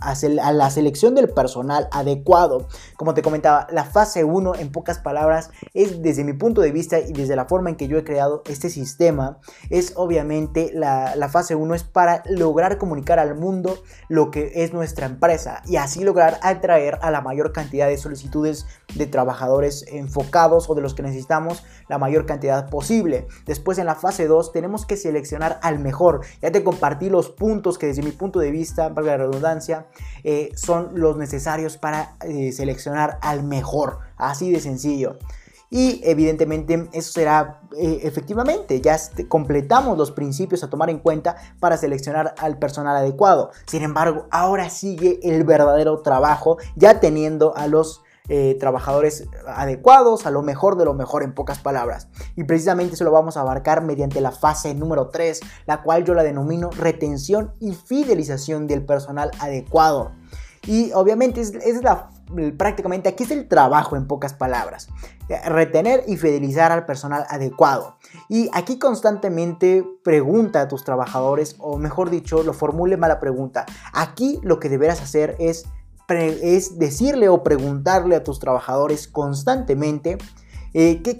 la 0.54 0.70
selección 0.70 1.16
del 1.16 1.30
personal 1.30 1.88
adecuado. 1.92 2.68
Como 2.96 3.14
te 3.14 3.22
comentaba, 3.22 3.68
la 3.72 3.86
fase 3.86 4.24
1 4.24 4.56
en 4.56 4.72
pocas 4.72 5.00
palabras 5.00 5.50
es 5.74 6.02
desde 6.02 6.24
mi 6.24 6.34
punto 6.34 6.62
de 6.62 6.72
vista 6.72 7.00
y 7.00 7.14
desde 7.14 7.36
la 7.36 7.46
forma 7.46 7.70
en 7.70 7.76
que 7.76 7.88
yo 7.88 7.98
he 7.98 8.04
creado 8.04 8.44
este 8.48 8.70
sistema, 8.70 9.40
es 9.70 9.94
obviamente 9.96 10.72
la, 10.74 11.16
la 11.16 11.30
fase 11.30 11.56
1 11.56 11.74
es 11.74 11.84
para 11.84 12.24
lograr 12.28 12.78
comunicar 12.78 13.18
al 13.18 13.36
mundo 13.36 13.82
lo 14.10 14.30
que 14.30 14.52
es 14.64 14.74
nuestra 14.74 15.08
empresa 15.08 15.64
y 15.66 15.78
así 15.78 16.04
lograr 16.04 16.40
atraer 16.44 16.79
a 17.02 17.12
la 17.12 17.22
mayor 17.22 17.52
cantidad 17.52 17.88
de 17.88 17.98
solicitudes 17.98 18.66
de 18.96 19.06
trabajadores 19.08 19.86
enfocados 19.88 20.70
o 20.70 20.76
de 20.76 20.82
los 20.82 20.94
que 20.94 21.04
necesitamos 21.04 21.64
la 21.88 21.98
mayor 21.98 22.26
cantidad 22.26 22.70
posible. 22.70 23.28
Después 23.46 23.78
en 23.78 23.86
la 23.86 23.96
fase 23.96 24.28
2 24.28 24.52
tenemos 24.52 24.86
que 24.86 24.98
seleccionar 24.98 25.60
al 25.62 25.80
mejor. 25.80 26.22
Ya 26.42 26.52
te 26.52 26.64
compartí 26.64 27.10
los 27.10 27.30
puntos 27.30 27.78
que 27.78 27.88
desde 27.88 28.04
mi 28.04 28.12
punto 28.12 28.40
de 28.40 28.52
vista, 28.52 28.90
valga 28.90 29.18
la 29.18 29.26
redundancia, 29.26 29.88
eh, 30.24 30.52
son 30.56 30.92
los 30.96 31.18
necesarios 31.18 31.78
para 31.78 32.16
eh, 32.22 32.52
seleccionar 32.52 33.20
al 33.22 33.44
mejor. 33.44 34.00
Así 34.18 34.52
de 34.52 34.60
sencillo. 34.60 35.18
Y 35.70 36.02
evidentemente 36.04 36.90
eso 36.94 37.12
será 37.12 37.62
eh, 37.78 38.00
efectivamente, 38.04 38.82
ya 38.82 38.98
completamos 39.28 39.98
los 39.98 40.12
principios 40.12 40.64
a 40.64 40.70
tomar 40.70 40.90
en 40.90 41.00
cuenta 41.00 41.36
para 41.60 41.78
seleccionar 41.78 42.34
al 42.40 42.58
personal 42.58 42.98
adecuado. 42.98 43.52
Sin 43.68 43.84
embargo, 43.84 44.26
ahora 44.32 44.70
sigue 44.70 45.20
el 45.22 45.44
verdadero 45.44 46.00
trabajo 46.02 46.58
ya 46.76 47.00
teniendo 47.00 47.56
a 47.56 47.68
los 47.68 48.02
eh, 48.28 48.58
trabajadores 48.60 49.28
adecuados, 49.48 50.26
a 50.26 50.32
lo 50.32 50.42
mejor 50.42 50.78
de 50.78 50.86
lo 50.86 50.94
mejor 50.94 51.24
en 51.24 51.34
pocas 51.34 51.60
palabras. 51.60 52.08
Y 52.36 52.44
precisamente 52.44 52.96
eso 52.96 53.04
lo 53.04 53.12
vamos 53.12 53.38
a 53.38 53.42
abarcar 53.42 53.84
mediante 53.84 54.22
la 54.22 54.32
fase 54.32 54.74
número 54.74 55.10
3, 55.10 55.40
la 55.68 55.82
cual 55.84 56.06
yo 56.06 56.14
la 56.14 56.24
denomino 56.24 56.70
retención 56.72 57.54
y 57.60 57.74
fidelización 57.74 58.68
del 58.68 58.86
personal 58.86 59.32
adecuado. 59.40 60.12
Y 60.66 60.92
obviamente 60.94 61.42
es, 61.42 61.54
es 61.54 61.82
la 61.84 62.10
prácticamente 62.58 63.10
aquí 63.10 63.24
es 63.24 63.32
el 63.32 63.48
trabajo 63.48 63.96
en 63.96 64.08
pocas 64.08 64.34
palabras. 64.34 64.90
Retener 65.46 66.04
y 66.08 66.18
fidelizar 66.18 66.72
al 66.72 66.86
personal 66.86 67.26
adecuado. 67.30 67.98
Y 68.28 68.50
aquí 68.54 68.80
constantemente 68.80 69.86
pregunta 70.04 70.62
a 70.62 70.68
tus 70.68 70.84
trabajadores, 70.84 71.56
o 71.60 71.78
mejor 71.78 72.10
dicho, 72.10 72.44
lo 72.44 72.54
formule 72.54 72.98
mala 72.98 73.20
pregunta. 73.20 73.66
Aquí 73.94 74.40
lo 74.44 74.60
que 74.60 74.70
deberás 74.70 75.02
hacer 75.02 75.36
es, 75.40 75.66
es 76.10 76.80
decirle 76.80 77.30
o 77.30 77.44
preguntarle 77.44 78.16
a 78.16 78.24
tus 78.24 78.40
trabajadores 78.40 79.08
constantemente 79.08 80.18
eh, 80.74 81.02
¿qué, 81.04 81.20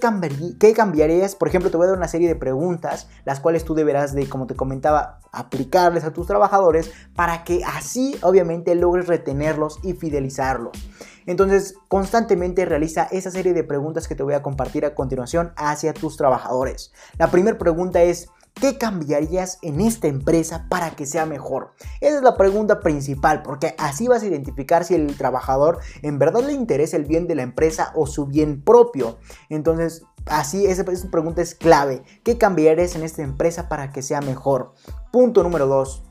¿Qué 0.60 0.74
cambiarías? 0.74 1.36
Por 1.36 1.48
ejemplo, 1.48 1.72
te 1.72 1.78
voy 1.78 1.86
a 1.86 1.90
dar 1.90 1.98
una 1.98 2.08
serie 2.08 2.28
de 2.28 2.36
preguntas, 2.36 3.08
las 3.26 3.40
cuales 3.40 3.66
tú 3.66 3.74
deberás 3.74 4.14
de, 4.14 4.28
como 4.30 4.48
te 4.48 4.56
comentaba, 4.56 5.20
aplicarles 5.32 6.04
a 6.04 6.12
tus 6.12 6.28
trabajadores 6.28 6.92
para 7.16 7.44
que 7.44 7.62
así 7.64 8.16
obviamente 8.22 8.76
logres 8.76 9.08
retenerlos 9.08 9.80
y 9.84 9.94
fidelizarlos. 9.94 10.78
Entonces, 11.26 11.76
constantemente 11.88 12.66
realiza 12.66 13.08
esa 13.12 13.30
serie 13.30 13.54
de 13.54 13.64
preguntas 13.64 14.08
que 14.08 14.16
te 14.16 14.24
voy 14.24 14.34
a 14.34 14.42
compartir 14.42 14.86
a 14.86 14.96
continuación 14.96 15.52
hacia 15.56 15.94
tus 15.94 16.18
trabajadores. 16.18 16.92
La 17.18 17.30
primera 17.30 17.58
pregunta 17.58 18.02
es, 18.02 18.30
¿Qué 18.54 18.78
cambiarías 18.78 19.58
en 19.62 19.80
esta 19.80 20.08
empresa 20.08 20.68
para 20.70 20.92
que 20.92 21.06
sea 21.06 21.26
mejor? 21.26 21.72
Esa 22.02 22.18
es 22.18 22.24
la 22.24 22.36
pregunta 22.36 22.82
principal, 22.82 23.42
porque 23.42 23.74
así 23.78 24.08
vas 24.08 24.24
a 24.24 24.28
identificar 24.28 24.84
si 24.84 24.96
el 24.96 25.16
trabajador 25.16 25.80
en 26.02 26.20
verdad 26.20 26.44
le 26.44 26.54
interesa 26.54 26.98
el 26.98 27.06
bien 27.06 27.28
de 27.28 27.36
la 27.36 27.44
empresa 27.44 27.92
o 27.96 28.06
su 28.08 28.26
bien 28.26 28.62
propio. 28.62 29.18
Entonces, 29.50 30.04
así 30.26 30.66
esa, 30.66 30.84
pregunta 30.84 31.42
es 31.42 31.56
clave. 31.56 32.04
¿Qué 32.24 32.38
cambiarías 32.38 32.96
en 32.96 33.04
esta 33.04 33.22
empresa 33.22 33.70
para 33.70 33.92
que 33.92 34.02
sea 34.02 34.22
mejor? 34.22 34.74
Punto 35.12 35.44
número 35.44 35.68
2. 35.68 36.09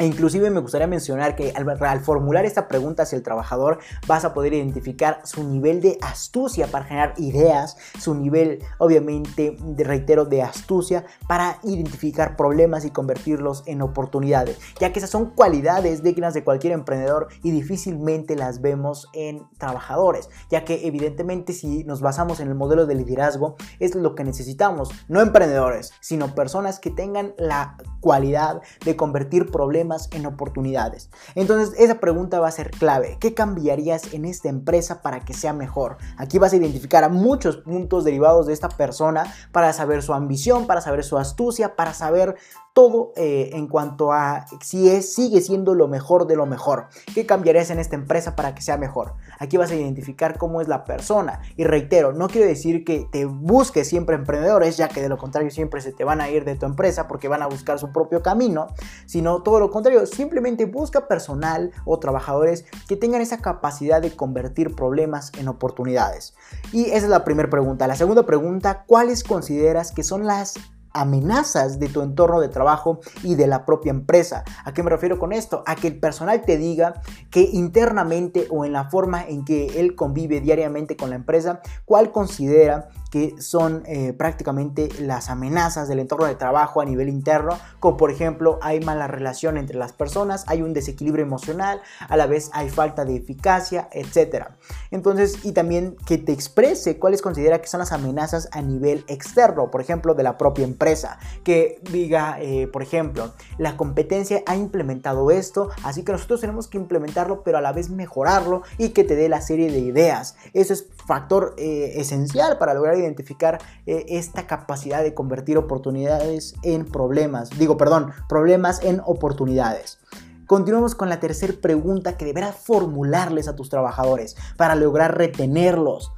Inclusive 0.00 0.48
me 0.50 0.60
gustaría 0.60 0.86
mencionar 0.86 1.34
que 1.34 1.52
al, 1.56 2.00
formular 2.00 2.44
esta 2.44 2.68
pregunta 2.68 3.02
hacia 3.02 3.16
el 3.16 3.24
trabajador 3.24 3.80
vas 4.06 4.24
a 4.24 4.32
poder 4.32 4.54
identificar 4.54 5.22
su 5.24 5.42
nivel 5.42 5.80
de 5.80 5.98
astucia 6.02 6.68
para 6.68 6.84
generar 6.84 7.14
ideas, 7.16 7.76
su 7.98 8.14
nivel 8.14 8.60
obviamente, 8.78 9.56
de, 9.60 9.82
reitero, 9.82 10.24
de 10.24 10.42
astucia 10.42 11.04
para 11.26 11.58
identificar 11.64 12.36
problemas 12.36 12.84
y 12.84 12.92
convertirlos 12.92 13.64
en 13.66 13.82
oportunidades, 13.82 14.60
ya 14.78 14.92
que 14.92 15.00
esas 15.00 15.10
son 15.10 15.30
cualidades 15.30 16.04
dignas 16.04 16.32
de 16.32 16.44
cualquier 16.44 16.74
emprendedor 16.74 17.26
y 17.42 17.50
difícilmente 17.50 18.36
las 18.36 18.60
vemos 18.60 19.08
en 19.14 19.48
trabajadores, 19.58 20.30
ya 20.48 20.64
que 20.64 20.86
evidentemente 20.86 21.52
si 21.52 21.82
nos 21.82 22.00
basamos 22.00 22.38
en 22.38 22.46
el 22.46 22.54
modelo 22.54 22.86
de 22.86 22.94
liderazgo 22.94 23.56
es 23.80 23.96
lo 23.96 24.14
que 24.14 24.22
necesitamos, 24.22 24.90
no 25.08 25.20
emprendedores, 25.20 25.92
sino 26.00 26.36
personas 26.36 26.78
que 26.78 26.90
tengan 26.90 27.34
la 27.36 27.76
cualidad 28.00 28.62
de 28.84 28.94
convertir 28.94 29.50
problemas 29.50 29.87
en 30.12 30.26
oportunidades. 30.26 31.10
Entonces, 31.34 31.78
esa 31.78 32.00
pregunta 32.00 32.40
va 32.40 32.48
a 32.48 32.52
ser 32.52 32.70
clave. 32.70 33.16
¿Qué 33.20 33.34
cambiarías 33.34 34.12
en 34.12 34.24
esta 34.24 34.48
empresa 34.48 35.02
para 35.02 35.20
que 35.24 35.34
sea 35.34 35.52
mejor? 35.52 35.98
Aquí 36.16 36.38
vas 36.38 36.52
a 36.52 36.56
identificar 36.56 37.04
a 37.04 37.08
muchos 37.08 37.56
puntos 37.58 38.04
derivados 38.04 38.46
de 38.46 38.52
esta 38.52 38.68
persona 38.68 39.32
para 39.52 39.72
saber 39.72 40.02
su 40.02 40.14
ambición, 40.14 40.66
para 40.66 40.80
saber 40.80 41.04
su 41.04 41.18
astucia, 41.18 41.76
para 41.76 41.94
saber 41.94 42.36
todo 42.78 43.12
eh, 43.16 43.50
en 43.54 43.66
cuanto 43.66 44.12
a 44.12 44.46
si 44.60 44.88
es, 44.88 45.12
sigue 45.12 45.40
siendo 45.40 45.74
lo 45.74 45.88
mejor 45.88 46.28
de 46.28 46.36
lo 46.36 46.46
mejor. 46.46 46.86
¿Qué 47.12 47.26
cambiarías 47.26 47.70
en 47.70 47.80
esta 47.80 47.96
empresa 47.96 48.36
para 48.36 48.54
que 48.54 48.62
sea 48.62 48.76
mejor? 48.76 49.14
Aquí 49.40 49.56
vas 49.56 49.72
a 49.72 49.74
identificar 49.74 50.38
cómo 50.38 50.60
es 50.60 50.68
la 50.68 50.84
persona. 50.84 51.40
Y 51.56 51.64
reitero, 51.64 52.12
no 52.12 52.28
quiero 52.28 52.46
decir 52.46 52.84
que 52.84 53.08
te 53.10 53.24
busques 53.24 53.88
siempre 53.88 54.14
emprendedores, 54.14 54.76
ya 54.76 54.86
que 54.86 55.02
de 55.02 55.08
lo 55.08 55.18
contrario 55.18 55.50
siempre 55.50 55.80
se 55.80 55.92
te 55.92 56.04
van 56.04 56.20
a 56.20 56.30
ir 56.30 56.44
de 56.44 56.54
tu 56.54 56.66
empresa 56.66 57.08
porque 57.08 57.26
van 57.26 57.42
a 57.42 57.48
buscar 57.48 57.80
su 57.80 57.90
propio 57.90 58.22
camino, 58.22 58.68
sino 59.06 59.42
todo 59.42 59.58
lo 59.58 59.72
contrario, 59.72 59.77
simplemente 60.06 60.66
busca 60.66 61.08
personal 61.08 61.72
o 61.84 61.98
trabajadores 61.98 62.64
que 62.88 62.96
tengan 62.96 63.20
esa 63.20 63.38
capacidad 63.38 64.00
de 64.00 64.14
convertir 64.14 64.74
problemas 64.74 65.32
en 65.38 65.48
oportunidades. 65.48 66.34
Y 66.72 66.86
esa 66.86 66.96
es 66.96 67.08
la 67.08 67.24
primera 67.24 67.50
pregunta. 67.50 67.86
La 67.86 67.96
segunda 67.96 68.26
pregunta, 68.26 68.84
¿cuáles 68.86 69.24
consideras 69.24 69.92
que 69.92 70.02
son 70.02 70.26
las 70.26 70.54
amenazas 70.92 71.78
de 71.78 71.88
tu 71.88 72.02
entorno 72.02 72.40
de 72.40 72.48
trabajo 72.48 73.00
y 73.22 73.34
de 73.34 73.46
la 73.46 73.64
propia 73.64 73.90
empresa. 73.90 74.44
¿A 74.64 74.72
qué 74.72 74.82
me 74.82 74.90
refiero 74.90 75.18
con 75.18 75.32
esto? 75.32 75.62
A 75.66 75.76
que 75.76 75.88
el 75.88 76.00
personal 76.00 76.42
te 76.42 76.56
diga 76.56 77.00
que 77.30 77.42
internamente 77.52 78.46
o 78.50 78.64
en 78.64 78.72
la 78.72 78.88
forma 78.88 79.26
en 79.26 79.44
que 79.44 79.80
él 79.80 79.94
convive 79.94 80.40
diariamente 80.40 80.96
con 80.96 81.10
la 81.10 81.16
empresa, 81.16 81.60
cuál 81.84 82.10
considera 82.10 82.88
que 83.10 83.40
son 83.40 83.82
eh, 83.86 84.12
prácticamente 84.12 84.88
las 85.00 85.30
amenazas 85.30 85.88
del 85.88 85.98
entorno 85.98 86.26
de 86.26 86.34
trabajo 86.34 86.80
a 86.80 86.84
nivel 86.84 87.08
interno, 87.08 87.58
como 87.80 87.96
por 87.96 88.10
ejemplo 88.10 88.58
hay 88.62 88.80
mala 88.80 89.06
relación 89.06 89.56
entre 89.56 89.78
las 89.78 89.92
personas, 89.92 90.44
hay 90.46 90.62
un 90.62 90.74
desequilibrio 90.74 91.24
emocional, 91.24 91.80
a 92.08 92.16
la 92.16 92.26
vez 92.26 92.50
hay 92.52 92.68
falta 92.68 93.04
de 93.04 93.16
eficacia, 93.16 93.88
etc. 93.92 94.46
Entonces, 94.90 95.44
y 95.44 95.52
también 95.52 95.96
que 96.06 96.18
te 96.18 96.32
exprese 96.32 96.98
cuáles 96.98 97.22
considera 97.22 97.60
que 97.60 97.68
son 97.68 97.80
las 97.80 97.92
amenazas 97.92 98.48
a 98.52 98.62
nivel 98.62 99.04
externo, 99.08 99.70
por 99.70 99.80
ejemplo, 99.80 100.14
de 100.14 100.22
la 100.22 100.38
propia 100.38 100.64
empresa, 100.64 101.18
que 101.44 101.80
diga, 101.90 102.38
eh, 102.40 102.66
por 102.66 102.82
ejemplo, 102.82 103.32
la 103.58 103.76
competencia 103.76 104.42
ha 104.46 104.56
implementado 104.56 105.30
esto, 105.30 105.70
así 105.82 106.02
que 106.02 106.12
nosotros 106.12 106.40
tenemos 106.40 106.68
que 106.68 106.78
implementarlo, 106.78 107.42
pero 107.42 107.58
a 107.58 107.60
la 107.60 107.72
vez 107.72 107.90
mejorarlo 107.90 108.62
y 108.76 108.90
que 108.90 109.04
te 109.04 109.16
dé 109.16 109.28
la 109.28 109.40
serie 109.40 109.70
de 109.70 109.78
ideas. 109.78 110.36
Eso 110.52 110.72
es 110.72 110.86
factor 111.08 111.54
eh, 111.56 111.94
esencial 111.96 112.58
para 112.58 112.74
lograr 112.74 112.98
identificar 112.98 113.58
eh, 113.86 114.04
esta 114.10 114.46
capacidad 114.46 115.02
de 115.02 115.14
convertir 115.14 115.56
oportunidades 115.56 116.54
en 116.62 116.84
problemas. 116.84 117.48
Digo, 117.58 117.78
perdón, 117.78 118.12
problemas 118.28 118.82
en 118.84 119.00
oportunidades. 119.06 119.98
Continuamos 120.46 120.94
con 120.94 121.08
la 121.08 121.18
tercera 121.18 121.54
pregunta 121.60 122.18
que 122.18 122.26
deberás 122.26 122.56
formularles 122.56 123.48
a 123.48 123.56
tus 123.56 123.70
trabajadores 123.70 124.36
para 124.58 124.74
lograr 124.74 125.16
retenerlos. 125.16 126.12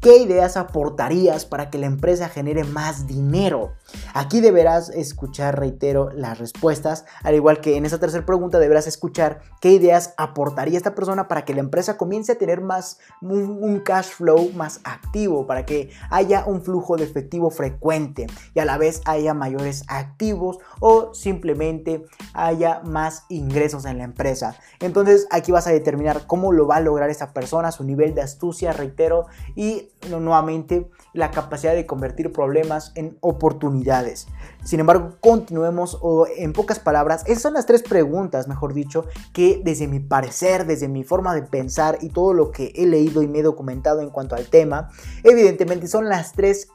¿Qué 0.00 0.18
ideas 0.18 0.56
aportarías 0.56 1.46
para 1.46 1.68
que 1.68 1.78
la 1.78 1.86
empresa 1.86 2.28
genere 2.28 2.62
más 2.62 3.08
dinero? 3.08 3.72
Aquí 4.14 4.40
deberás 4.40 4.88
escuchar, 4.90 5.58
reitero, 5.58 6.10
las 6.12 6.38
respuestas, 6.38 7.06
al 7.24 7.34
igual 7.34 7.60
que 7.60 7.76
en 7.76 7.86
esa 7.86 7.98
tercera 7.98 8.24
pregunta 8.24 8.58
deberás 8.58 8.86
escuchar 8.86 9.40
qué 9.60 9.72
ideas 9.72 10.14
aportaría 10.16 10.76
esta 10.76 10.94
persona 10.94 11.26
para 11.26 11.44
que 11.44 11.54
la 11.54 11.60
empresa 11.60 11.96
comience 11.96 12.32
a 12.32 12.38
tener 12.38 12.60
más 12.60 12.98
un, 13.20 13.80
cash 13.80 14.10
flow 14.10 14.52
más 14.52 14.80
activo, 14.84 15.46
para 15.46 15.66
que 15.66 15.90
haya 16.08 16.44
un 16.46 16.62
flujo 16.62 16.96
de 16.96 17.04
efectivo 17.04 17.50
frecuente 17.50 18.26
y 18.54 18.60
a 18.60 18.64
la 18.64 18.78
vez 18.78 19.00
haya 19.06 19.34
mayores 19.34 19.82
activos 19.88 20.58
o 20.78 21.14
simplemente 21.14 22.04
haya 22.32 22.80
más 22.84 23.24
ingresos 23.28 23.84
en 23.86 23.98
la 23.98 24.04
empresa. 24.04 24.56
Entonces 24.78 25.26
aquí 25.30 25.50
vas 25.50 25.66
a 25.66 25.72
determinar 25.72 26.26
cómo 26.26 26.52
lo 26.52 26.66
va 26.66 26.76
a 26.76 26.80
lograr 26.80 27.10
esa 27.10 27.32
persona, 27.32 27.72
su 27.72 27.82
nivel 27.82 28.14
de 28.14 28.22
astucia, 28.22 28.72
reitero, 28.72 29.26
y 29.54 29.75
nuevamente 30.08 30.90
la 31.12 31.30
capacidad 31.30 31.74
de 31.74 31.86
convertir 31.86 32.32
problemas 32.32 32.92
en 32.94 33.16
oportunidades. 33.20 34.26
Sin 34.64 34.80
embargo, 34.80 35.16
continuemos 35.20 35.98
o 36.00 36.26
en 36.26 36.52
pocas 36.52 36.78
palabras, 36.78 37.22
esas 37.26 37.42
son 37.42 37.54
las 37.54 37.66
tres 37.66 37.82
preguntas, 37.82 38.48
mejor 38.48 38.74
dicho, 38.74 39.06
que 39.32 39.60
desde 39.64 39.88
mi 39.88 40.00
parecer, 40.00 40.66
desde 40.66 40.88
mi 40.88 41.04
forma 41.04 41.34
de 41.34 41.42
pensar 41.42 41.98
y 42.00 42.10
todo 42.10 42.32
lo 42.34 42.50
que 42.50 42.72
he 42.74 42.86
leído 42.86 43.22
y 43.22 43.28
me 43.28 43.38
he 43.38 43.42
documentado 43.42 44.00
en 44.00 44.10
cuanto 44.10 44.34
al 44.34 44.46
tema, 44.46 44.90
evidentemente 45.24 45.88
son 45.88 46.08
las 46.08 46.32
tres 46.32 46.68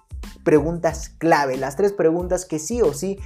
preguntas 0.44 1.10
clave, 1.18 1.58
las 1.58 1.76
tres 1.76 1.94
preguntas 1.94 2.46
que 2.46 2.60
sí 2.60 2.82
o 2.82 2.94
sí 2.94 3.20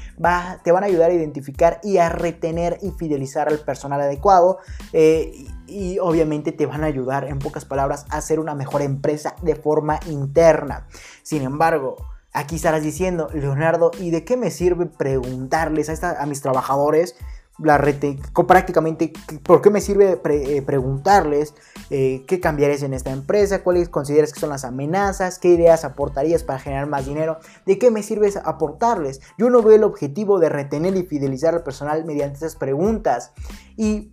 te 0.64 0.72
van 0.72 0.84
a 0.84 0.88
ayudar 0.88 1.12
a 1.12 1.14
identificar 1.14 1.80
y 1.84 1.98
a 1.98 2.10
retener 2.10 2.78
y 2.82 2.92
fidelizar 2.92 3.48
al 3.48 3.60
personal 3.60 4.02
adecuado 4.02 4.60
eh, 4.92 5.46
y 5.68 6.00
obviamente 6.00 6.52
te 6.52 6.66
van 6.66 6.84
a 6.84 6.88
ayudar 6.88 7.26
en 7.26 7.40
pocas 7.40 7.66
palabras 7.66 8.06
a 8.10 8.22
ser 8.22 8.40
una 8.40 8.56
mejor 8.56 8.82
empresa 8.82 9.36
de 9.42 9.56
forma 9.56 10.00
interna. 10.08 10.88
Sin 11.24 11.42
embargo, 11.42 11.96
aquí 12.34 12.56
estarás 12.56 12.84
diciendo, 12.84 13.30
Leonardo, 13.34 13.92
¿y 14.00 14.12
de 14.12 14.24
qué 14.24 14.38
me 14.38 14.52
sirve 14.52 14.86
preguntarles 14.86 16.04
a, 16.04 16.22
a 16.22 16.26
mis 16.26 16.42
trabajadores? 16.42 17.16
la 17.58 17.78
rete, 17.78 18.20
prácticamente, 18.48 19.14
¿por 19.44 19.62
qué 19.62 19.70
me 19.70 19.80
sirve 19.80 20.20
eh, 20.26 20.62
preguntarles 20.62 21.54
eh, 21.90 22.26
qué 22.28 22.40
cambiarías 22.40 22.84
en 22.84 22.94
esta 22.94 23.12
empresa? 23.12 23.64
¿Cuáles 23.64 23.88
consideras 23.88 24.34
que 24.34 24.40
son 24.40 24.50
las 24.50 24.66
amenazas? 24.66 25.40
¿Qué 25.40 25.50
ideas 25.50 25.86
aportarías 25.86 26.44
para 26.44 26.60
generar 26.60 26.88
más 26.88 27.06
dinero? 27.06 27.38
¿De 27.66 27.80
qué 27.80 27.92
me 27.92 28.04
sirve 28.04 28.34
aportarles? 28.44 29.22
Yo 29.38 29.50
no 29.50 29.62
veo 29.62 29.76
el 29.76 29.84
objetivo 29.84 30.40
de 30.40 30.50
retener 30.50 30.96
y 30.98 31.04
fidelizar 31.04 31.54
al 31.54 31.64
personal 31.64 32.04
mediante 32.04 32.38
esas 32.38 32.58
preguntas. 32.58 33.32
Y 33.78 34.12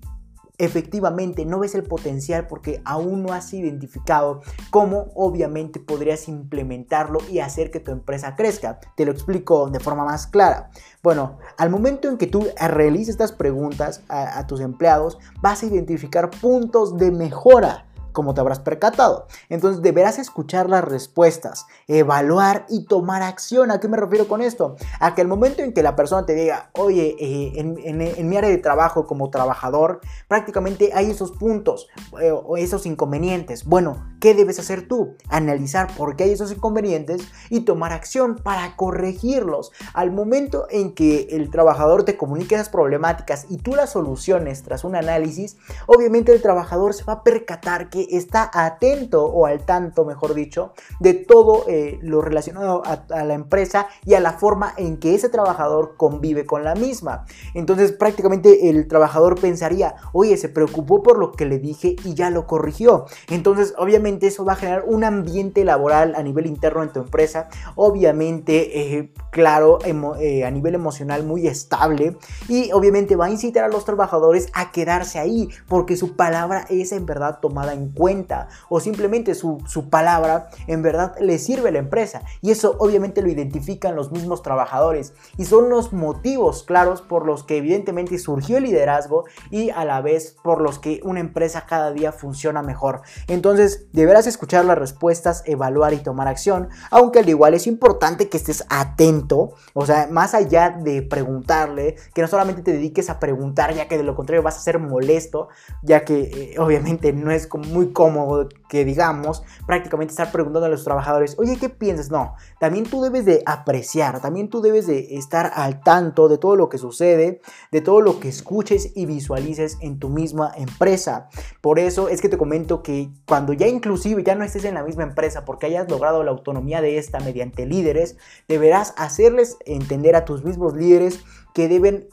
efectivamente 0.59 1.45
no 1.45 1.59
ves 1.59 1.75
el 1.75 1.83
potencial 1.83 2.47
porque 2.47 2.83
aún 2.85 3.23
no 3.23 3.33
has 3.33 3.53
identificado 3.53 4.43
cómo 4.71 5.09
obviamente 5.15 5.81
podrías 5.81 6.29
implementarlo 6.29 7.19
y 7.31 7.41
hacer 7.41 7.71
que 7.71 7.81
tu 7.81 7.91
empresa 7.91 8.37
crezca. 8.37 8.79
Te 8.97 9.05
lo 9.05 9.13
explico 9.13 9.71
de 9.71 9.81
forma 9.81 10.05
más 10.05 10.27
clara. 10.27 10.71
Bueno, 11.03 11.39
al 11.59 11.71
momento 11.71 12.09
en 12.09 12.19
que 12.19 12.27
tú 12.27 12.47
realices 12.57 13.11
estas 13.11 13.33
preguntas 13.33 14.03
a, 14.09 14.39
a 14.39 14.47
tus 14.47 14.61
empleados, 14.61 15.19
vas 15.41 15.63
a 15.63 15.67
identificar 15.67 16.31
puntos 16.31 16.97
de 16.97 17.11
mejora 17.11 17.87
como 18.13 18.35
te 18.35 18.41
habrás 18.41 18.61
percatado. 18.61 19.27
Entonces 19.49 19.83
deberás 19.83 20.19
escuchar 20.19 20.69
las 20.69 20.85
respuestas, 20.85 21.67
evaluar 21.89 22.67
y 22.69 22.87
tomar 22.87 23.23
acción. 23.23 23.71
¿A 23.71 23.81
qué 23.81 23.89
me 23.89 23.97
refiero 23.97 24.29
con 24.29 24.43
esto? 24.43 24.77
A 25.01 25.15
que 25.15 25.23
el 25.23 25.29
momento 25.29 25.63
en 25.63 25.73
que 25.73 25.83
la 25.83 25.97
persona 25.97 26.27
te 26.27 26.35
diga, 26.35 26.71
oye, 26.75 27.17
eh, 27.19 27.53
en, 27.57 28.29
mi 28.29 28.37
área 28.37 28.51
de 28.51 28.59
trabajo 28.59 29.07
como 29.07 29.31
trabajador, 29.31 30.01
prácticamente 30.29 30.91
hay 30.95 31.11
esos 31.11 31.33
puntos 31.33 31.89
eh, 32.21 32.31
o 32.31 32.57
esos 32.57 32.87
inconvenientes. 32.87 33.65
Bueno, 33.65 34.13
¿qué 34.21 34.35
debes 34.35 34.59
hacer 34.59 34.87
tú? 34.87 35.17
Analizar 35.29 35.89
por 35.97 36.17
qué 36.17 36.25
hay 36.25 36.33
esos 36.33 36.53
inconvenientes 36.53 37.23
y 37.51 37.61
tomar 37.61 37.93
acción 37.93 38.37
para 38.37 38.77
corregirlos. 38.77 39.73
Al 39.95 40.13
momento 40.13 40.67
en 40.71 40.95
que 40.95 41.29
el 41.31 41.51
trabajador 41.51 42.05
te 42.05 42.17
comunique 42.17 42.55
esas 42.55 42.69
problemáticas 42.69 43.47
y 43.49 43.59
tú 43.59 43.75
las 43.75 43.91
soluciones 43.91 44.63
tras 44.63 44.85
un 44.85 44.97
análisis, 44.97 45.57
obviamente 45.87 46.33
el 46.33 46.43
trabajador 46.43 46.95
se 46.95 47.05
va 47.05 47.15
a 47.15 47.25
percatar 47.25 47.91
que 47.91 48.02
está 48.11 48.51
atento 48.53 49.25
o 49.25 49.47
al 49.47 49.65
tanto, 49.65 50.05
mejor 50.05 50.35
dicho, 50.35 50.73
de 51.01 51.15
todo 51.15 51.65
eh, 51.69 51.99
lo 52.03 52.21
relacionado 52.21 52.83
a, 52.85 53.25
la 53.25 53.35
empresa 53.35 53.87
y 54.05 54.15
a 54.15 54.21
la 54.21 54.33
forma 54.33 54.75
en 54.77 54.99
que 54.99 55.15
ese 55.15 55.29
trabajador 55.29 55.97
convive 55.97 56.47
con 56.47 56.65
la 56.65 56.75
misma. 56.75 57.25
Entonces 57.55 57.93
prácticamente 57.93 58.69
el 58.71 58.89
trabajador 58.89 59.41
pensaría, 59.41 59.95
oye, 60.13 60.37
se 60.37 60.49
preocupó 60.49 61.03
por 61.03 61.19
lo 61.19 61.33
que 61.33 61.47
le 61.47 61.59
dije 61.59 61.97
y 62.05 62.15
ya 62.15 62.31
lo 62.31 62.47
corrigió. 62.47 63.07
Entonces 63.29 63.75
obviamente 63.79 64.27
eso 64.27 64.45
va 64.45 64.55
a 64.55 64.57
generar 64.57 64.85
un 64.87 65.05
ambiente 65.05 65.65
laboral 65.65 66.15
a 66.15 66.23
nivel 66.23 66.47
interno 66.47 66.83
en 66.83 66.93
tu 66.93 67.01
empresa, 67.01 67.49
obviamente, 67.75 68.97
eh, 68.97 69.13
claro, 69.31 69.79
eh, 69.85 70.45
a 70.45 70.51
nivel 70.51 70.75
emocional 70.75 71.25
muy 71.25 71.47
estable 71.47 72.17
y 72.49 72.73
obviamente 72.73 73.17
va 73.17 73.27
a 73.27 73.31
incitar 73.31 73.65
a 73.65 73.69
los 73.69 73.85
trabajadores 73.85 74.49
a 74.53 74.73
quedarse 74.73 75.19
ahí 75.19 75.49
porque 75.69 75.97
su 75.97 76.17
palabra 76.17 76.67
es 76.69 76.93
en 76.93 77.07
verdad 77.07 77.39
tomada 77.41 77.73
en 77.73 77.92
cuenta 77.95 78.49
o 78.69 78.81
simplemente 78.81 79.35
su, 79.35 79.63
palabra 79.91 80.49
en 80.67 80.83
verdad 80.83 81.15
le 81.21 81.39
sirve 81.39 81.69
a 81.69 81.73
la 81.73 81.79
empresa 81.79 82.23
y 82.41 82.51
eso 82.51 82.77
obviamente 82.79 83.23
lo 83.23 83.29
identifican 83.29 83.97
los 83.97 84.13
mismos 84.13 84.43
trabajadores 84.43 85.13
y 85.37 85.45
son 85.45 85.69
los 85.69 85.93
motivos 85.93 86.63
claros 86.63 87.03
por 87.03 87.27
los 87.27 87.43
que 87.45 87.57
evidentemente 87.57 88.19
surgió 88.19 88.59
el 88.59 88.65
liderazgo 88.65 89.25
y 89.51 89.71
a 89.71 89.85
la 89.85 90.01
vez 90.01 90.37
por 90.43 90.61
los 90.61 90.79
que 90.79 91.01
una 91.05 91.21
empresa 91.21 91.67
cada 91.67 91.93
día 91.93 92.13
funciona 92.13 92.63
mejor. 92.63 93.03
Entonces 93.29 93.87
deberás 93.93 94.27
escuchar 94.27 94.65
las 94.65 94.79
respuestas, 94.79 95.43
evaluar 95.47 95.93
y 95.93 95.99
tomar 95.99 96.29
acción, 96.29 96.69
aunque 96.91 97.21
al 97.21 97.29
igual 97.29 97.55
es 97.55 97.67
importante 97.67 98.29
que 98.29 98.37
estés 98.37 98.65
atento, 98.69 99.55
o 99.75 99.87
sea, 99.87 100.09
más 100.11 100.35
allá 100.35 100.71
de 100.71 101.03
preguntarle, 101.03 101.97
que 102.15 102.23
no 102.23 102.29
solamente 102.29 102.63
te 102.63 102.73
dediques 102.73 103.11
a 103.11 103.19
preguntar 103.19 103.75
ya 103.75 103.89
que 103.89 103.99
de 103.99 104.05
lo 104.05 104.15
contrario 104.15 104.43
vas 104.43 104.57
a 104.57 104.61
ser 104.61 104.79
molesto, 104.79 105.49
ya 105.83 106.05
que 106.05 106.23
eh, 106.23 106.55
obviamente 106.59 107.13
no 107.13 107.31
es 107.31 107.49
muy 107.55 107.82
cómodo 107.91 108.49
que 108.69 108.85
digamos, 108.85 109.43
prácticamente 109.67 110.13
estar 110.13 110.33
preguntando 110.33 110.67
a 110.67 110.71
los 110.71 110.85
trabajadores, 110.85 111.37
oye, 111.39 111.59
¿qué 111.59 111.69
piensas? 111.69 112.11
No, 112.11 112.35
también 112.59 112.85
tú 112.85 113.03
debes 113.03 113.25
de 113.27 113.43
apreciar, 113.45 114.21
también 114.21 114.49
tú 114.49 114.63
debes 114.63 114.87
de 114.87 115.17
estar 115.17 115.53
al 115.55 115.83
tanto 115.83 116.29
de 116.29 116.39
todo 116.39 116.57
lo 116.57 116.69
que 116.69 116.79
sucede, 116.79 117.41
de 117.71 117.81
todo 117.81 118.01
lo 118.01 118.19
que 118.19 118.29
escuches 118.29 118.93
y 118.95 119.07
visualices 119.07 119.77
en 119.81 119.99
tu 119.99 120.09
misma 120.09 120.53
empresa. 120.57 121.29
Por 121.61 121.79
eso 121.79 122.09
es 122.09 122.23
que 122.23 122.29
te 122.29 122.39
comento 122.39 122.83
que 122.83 123.11
cuando 123.27 123.53
ya 123.53 123.67
inclusive 123.67 124.23
ya 124.23 124.35
no 124.35 124.45
estés 124.45 124.65
en 124.65 124.75
la 124.75 124.85
misma 124.85 125.03
empresa 125.03 125.45
porque 125.45 125.67
hayas 125.67 125.91
logrado 125.91 126.23
la 126.23 126.31
autonomía 126.31 126.81
de 126.81 126.99
esta 126.99 127.21
mediante 127.21 127.67
líderes, 127.67 128.17
deberás 128.49 128.95
hacerles 128.97 129.59
entender 129.67 130.17
a 130.17 130.25
tus 130.25 130.45
mismos 130.45 130.75
líderes 130.75 131.21
que 131.53 131.69
deben 131.69 132.09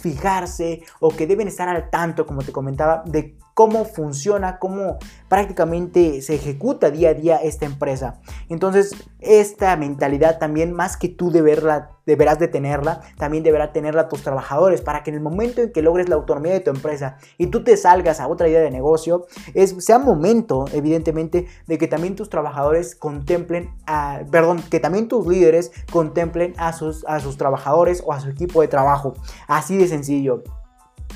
fijarse 0.00 0.82
o 0.98 1.10
que 1.10 1.26
deben 1.26 1.48
estar 1.48 1.68
al 1.68 1.90
tanto, 1.90 2.26
como 2.26 2.42
te 2.42 2.52
comentaba, 2.52 3.02
de 3.06 3.36
cómo 3.60 3.84
funciona, 3.84 4.58
cómo 4.58 4.96
prácticamente 5.28 6.22
se 6.22 6.36
ejecuta 6.36 6.90
día 6.90 7.10
a 7.10 7.14
día 7.14 7.36
esta 7.36 7.66
empresa. 7.66 8.18
Entonces, 8.48 8.94
esta 9.18 9.76
mentalidad 9.76 10.38
también, 10.38 10.72
más 10.72 10.96
que 10.96 11.10
tú 11.10 11.30
deberla, 11.30 11.90
deberás 12.06 12.38
de 12.38 12.48
tenerla, 12.48 13.02
también 13.18 13.42
deberá 13.42 13.70
tenerla 13.70 14.08
tus 14.08 14.22
trabajadores 14.22 14.80
para 14.80 15.02
que 15.02 15.10
en 15.10 15.16
el 15.16 15.22
momento 15.22 15.60
en 15.60 15.72
que 15.72 15.82
logres 15.82 16.08
la 16.08 16.14
autonomía 16.14 16.54
de 16.54 16.60
tu 16.60 16.70
empresa 16.70 17.18
y 17.36 17.48
tú 17.48 17.62
te 17.62 17.76
salgas 17.76 18.18
a 18.18 18.28
otra 18.28 18.48
idea 18.48 18.62
de 18.62 18.70
negocio, 18.70 19.26
es, 19.52 19.74
sea 19.84 19.98
momento, 19.98 20.64
evidentemente, 20.72 21.46
de 21.66 21.76
que 21.76 21.86
también 21.86 22.16
tus 22.16 22.30
trabajadores 22.30 22.94
contemplen, 22.94 23.74
a, 23.86 24.20
perdón, 24.30 24.62
que 24.70 24.80
también 24.80 25.06
tus 25.06 25.26
líderes 25.26 25.70
contemplen 25.92 26.54
a 26.56 26.72
sus, 26.72 27.04
a 27.06 27.20
sus 27.20 27.36
trabajadores 27.36 28.02
o 28.06 28.14
a 28.14 28.20
su 28.20 28.30
equipo 28.30 28.62
de 28.62 28.68
trabajo. 28.68 29.12
Así 29.46 29.76
de 29.76 29.86
sencillo. 29.86 30.44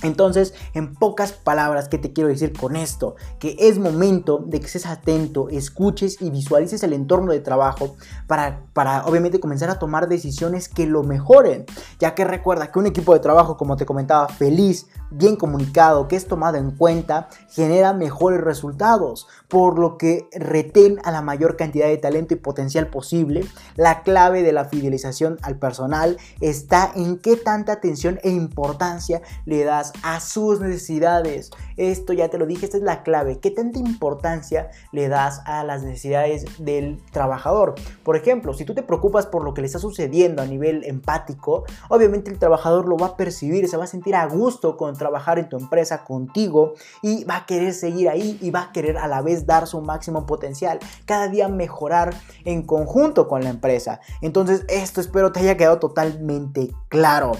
Entonces, 0.03 0.55
en 0.74 0.95
pocas 0.95 1.32
palabras, 1.32 1.88
¿qué 1.88 1.99
te 1.99 2.12
quiero 2.12 2.28
decir 2.28 2.53
con 2.53 2.76
esto? 2.76 3.16
Que 3.38 3.57
es 3.59 3.78
momento 3.78 4.42
de 4.47 4.61
que 4.61 4.66
estés 4.66 4.86
atento, 4.86 5.49
escuches 5.49 6.20
y 6.20 6.30
visualices 6.30 6.82
el 6.82 6.92
entorno 6.92 7.32
de 7.32 7.40
trabajo 7.40 7.97
para, 8.26 8.62
para 8.72 9.05
obviamente 9.07 9.40
comenzar 9.40 9.70
a 9.70 9.78
tomar 9.78 10.09
decisiones 10.09 10.68
que 10.68 10.86
lo 10.86 11.03
mejoren. 11.03 11.64
Ya 11.99 12.14
que 12.14 12.24
recuerda 12.24 12.70
que 12.70 12.78
un 12.78 12.86
equipo 12.86 13.14
de 13.14 13.20
trabajo, 13.20 13.57
como 13.57 13.76
te 13.76 13.86
comentaba, 13.86 14.28
feliz, 14.28 14.86
bien 15.16 15.36
comunicado, 15.36 16.08
que 16.08 16.16
es 16.16 16.26
tomado 16.26 16.56
en 16.56 16.72
cuenta, 16.72 17.28
genera 17.50 17.92
mejores 17.92 18.40
resultados, 18.40 19.26
por 19.48 19.78
lo 19.78 19.98
que 19.98 20.28
retén 20.32 20.98
a 21.04 21.10
la 21.10 21.22
mayor 21.22 21.56
cantidad 21.56 21.86
de 21.86 21.96
talento 21.96 22.34
y 22.34 22.38
potencial 22.38 22.88
posible. 22.88 23.44
La 23.76 24.02
clave 24.02 24.42
de 24.42 24.52
la 24.52 24.64
fidelización 24.64 25.38
al 25.42 25.58
personal 25.58 26.18
está 26.40 26.90
en 26.94 27.18
qué 27.18 27.36
tanta 27.36 27.72
atención 27.72 28.18
e 28.22 28.30
importancia 28.30 29.22
le 29.46 29.64
das 29.64 29.92
a 30.02 30.20
sus 30.20 30.60
necesidades. 30.60 31.50
Esto 31.76 32.12
ya 32.12 32.28
te 32.28 32.38
lo 32.38 32.46
dije, 32.46 32.66
esta 32.66 32.76
es 32.76 32.82
la 32.82 33.02
clave. 33.02 33.38
¿Qué 33.38 33.50
tanta 33.50 33.78
importancia 33.78 34.70
le 34.92 35.08
das 35.08 35.42
a 35.44 35.64
las 35.64 35.82
necesidades 35.82 36.44
del 36.58 37.00
trabajador? 37.12 37.74
Por 38.02 38.16
ejemplo, 38.16 38.54
si 38.54 38.64
tú 38.64 38.74
te 38.74 38.82
preocupas 38.82 39.26
por 39.26 39.44
lo 39.44 39.54
que 39.54 39.60
le 39.60 39.66
está 39.66 39.78
sucediendo 39.78 40.42
a 40.42 40.46
nivel 40.46 40.84
empático, 40.84 41.64
obviamente 41.88 42.30
el 42.30 42.38
trabajador 42.38 42.88
lo 42.88 42.96
va 42.96 43.08
a 43.08 43.16
percibir, 43.16 43.68
se 43.68 43.76
va 43.76 43.84
a 43.84 43.88
sentir 43.88 44.14
a 44.14 44.26
gusto 44.26 44.76
con 44.76 44.96
trabajar 45.05 45.38
en 45.38 45.50
tu 45.50 45.59
empresa 45.59 46.02
contigo 46.02 46.72
y 47.02 47.24
va 47.24 47.36
a 47.36 47.46
querer 47.46 47.74
seguir 47.74 48.09
ahí 48.09 48.38
y 48.40 48.50
va 48.50 48.62
a 48.62 48.72
querer 48.72 48.96
a 48.96 49.07
la 49.07 49.20
vez 49.20 49.44
dar 49.46 49.66
su 49.66 49.82
máximo 49.82 50.24
potencial, 50.24 50.78
cada 51.05 51.28
día 51.28 51.48
mejorar 51.48 52.14
en 52.46 52.62
conjunto 52.62 53.28
con 53.28 53.44
la 53.44 53.50
empresa. 53.50 54.00
Entonces, 54.22 54.64
esto 54.68 55.02
espero 55.02 55.30
te 55.30 55.40
haya 55.40 55.59
quedado 55.59 55.78
totalmente 55.78 56.70
claro 56.88 57.32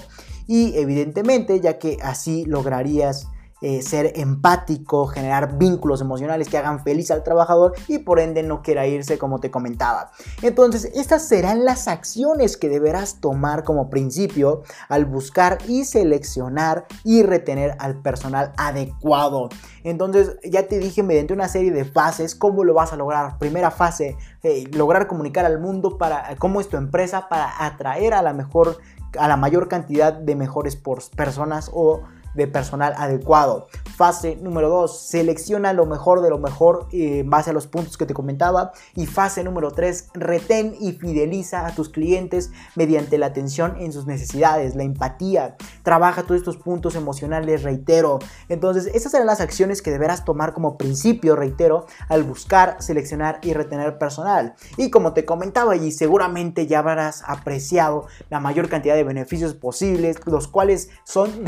y 0.45 0.77
evidentemente 0.77 1.59
ya 1.59 1.79
que 1.79 1.97
así 2.03 2.45
lograrías 2.45 3.27
eh, 3.61 3.81
ser 3.81 4.11
empático, 4.15 5.07
generar 5.07 5.57
vínculos 5.57 6.01
emocionales 6.01 6.49
que 6.49 6.57
hagan 6.57 6.83
feliz 6.83 7.09
al 7.09 7.23
trabajador 7.23 7.73
y 7.87 7.99
por 7.99 8.19
ende 8.19 8.43
no 8.43 8.61
quiera 8.61 8.85
irse 8.85 9.17
como 9.17 9.39
te 9.39 9.49
comentaba. 9.49 10.11
Entonces, 10.41 10.91
estas 10.93 11.27
serán 11.27 11.63
las 11.63 11.87
acciones 11.87 12.57
que 12.57 12.67
deberás 12.67 13.21
tomar 13.21 13.63
como 13.63 13.89
principio 13.89 14.63
al 14.89 15.05
buscar 15.05 15.57
y 15.67 15.85
seleccionar 15.85 16.85
y 17.05 17.23
retener 17.23 17.77
al 17.79 18.01
personal 18.01 18.51
adecuado. 18.57 19.49
Entonces, 19.83 20.37
ya 20.43 20.67
te 20.67 20.77
dije 20.77 21.01
mediante 21.01 21.33
una 21.33 21.47
serie 21.47 21.71
de 21.71 21.85
fases 21.85 22.35
cómo 22.35 22.65
lo 22.65 22.73
vas 22.73 22.91
a 22.91 22.97
lograr. 22.97 23.37
Primera 23.37 23.71
fase, 23.71 24.17
eh, 24.43 24.65
lograr 24.73 25.07
comunicar 25.07 25.45
al 25.45 25.59
mundo 25.59 25.97
para 25.97 26.35
cómo 26.39 26.59
es 26.59 26.67
tu 26.67 26.75
empresa 26.75 27.29
para 27.29 27.65
atraer 27.65 28.13
a 28.13 28.21
la 28.21 28.33
mejor 28.33 28.77
a 29.17 29.29
la 29.29 29.37
mayor 29.37 29.69
cantidad 29.69 30.11
de 30.11 30.35
mejores 30.35 30.75
personas 30.75 31.71
o 31.73 32.01
de 32.35 32.47
personal 32.47 32.93
adecuado. 32.97 33.67
Fase 33.95 34.35
número 34.41 34.69
2, 34.69 34.99
selecciona 35.07 35.71
lo 35.71 35.85
mejor 35.85 36.21
de 36.21 36.29
lo 36.29 36.37
mejor 36.37 36.87
eh, 36.91 37.19
en 37.19 37.29
base 37.29 37.51
a 37.51 37.53
los 37.53 37.67
puntos 37.67 37.97
que 37.97 38.05
te 38.05 38.13
comentaba. 38.13 38.73
Y 38.93 39.05
fase 39.05 39.43
número 39.43 39.71
3, 39.71 40.09
retén 40.13 40.75
y 40.79 40.91
fideliza 40.93 41.65
a 41.65 41.73
tus 41.73 41.89
clientes 41.89 42.51
mediante 42.75 43.17
la 43.17 43.27
atención 43.27 43.77
en 43.79 43.93
sus 43.93 44.05
necesidades, 44.05 44.75
la 44.75 44.83
empatía. 44.83 45.55
Trabaja 45.83 46.23
todos 46.23 46.37
estos 46.37 46.57
puntos 46.57 46.95
emocionales, 46.95 47.63
reitero. 47.63 48.19
Entonces, 48.49 48.87
esas 48.93 49.11
serán 49.11 49.27
las 49.27 49.41
acciones 49.41 49.81
que 49.81 49.91
deberás 49.91 50.25
tomar 50.25 50.53
como 50.53 50.77
principio, 50.77 51.35
reitero, 51.35 51.85
al 52.09 52.23
buscar, 52.23 52.77
seleccionar 52.81 53.39
y 53.43 53.53
retener 53.53 53.97
personal. 53.97 54.55
Y 54.77 54.89
como 54.89 55.13
te 55.13 55.25
comentaba, 55.25 55.75
y 55.75 55.91
seguramente 55.91 56.67
ya 56.67 56.79
habrás 56.79 57.23
apreciado 57.25 58.07
la 58.29 58.39
mayor 58.39 58.69
cantidad 58.69 58.95
de 58.95 59.03
beneficios 59.03 59.53
posibles, 59.53 60.17
los 60.25 60.47
cuales 60.47 60.89
son 61.05 61.43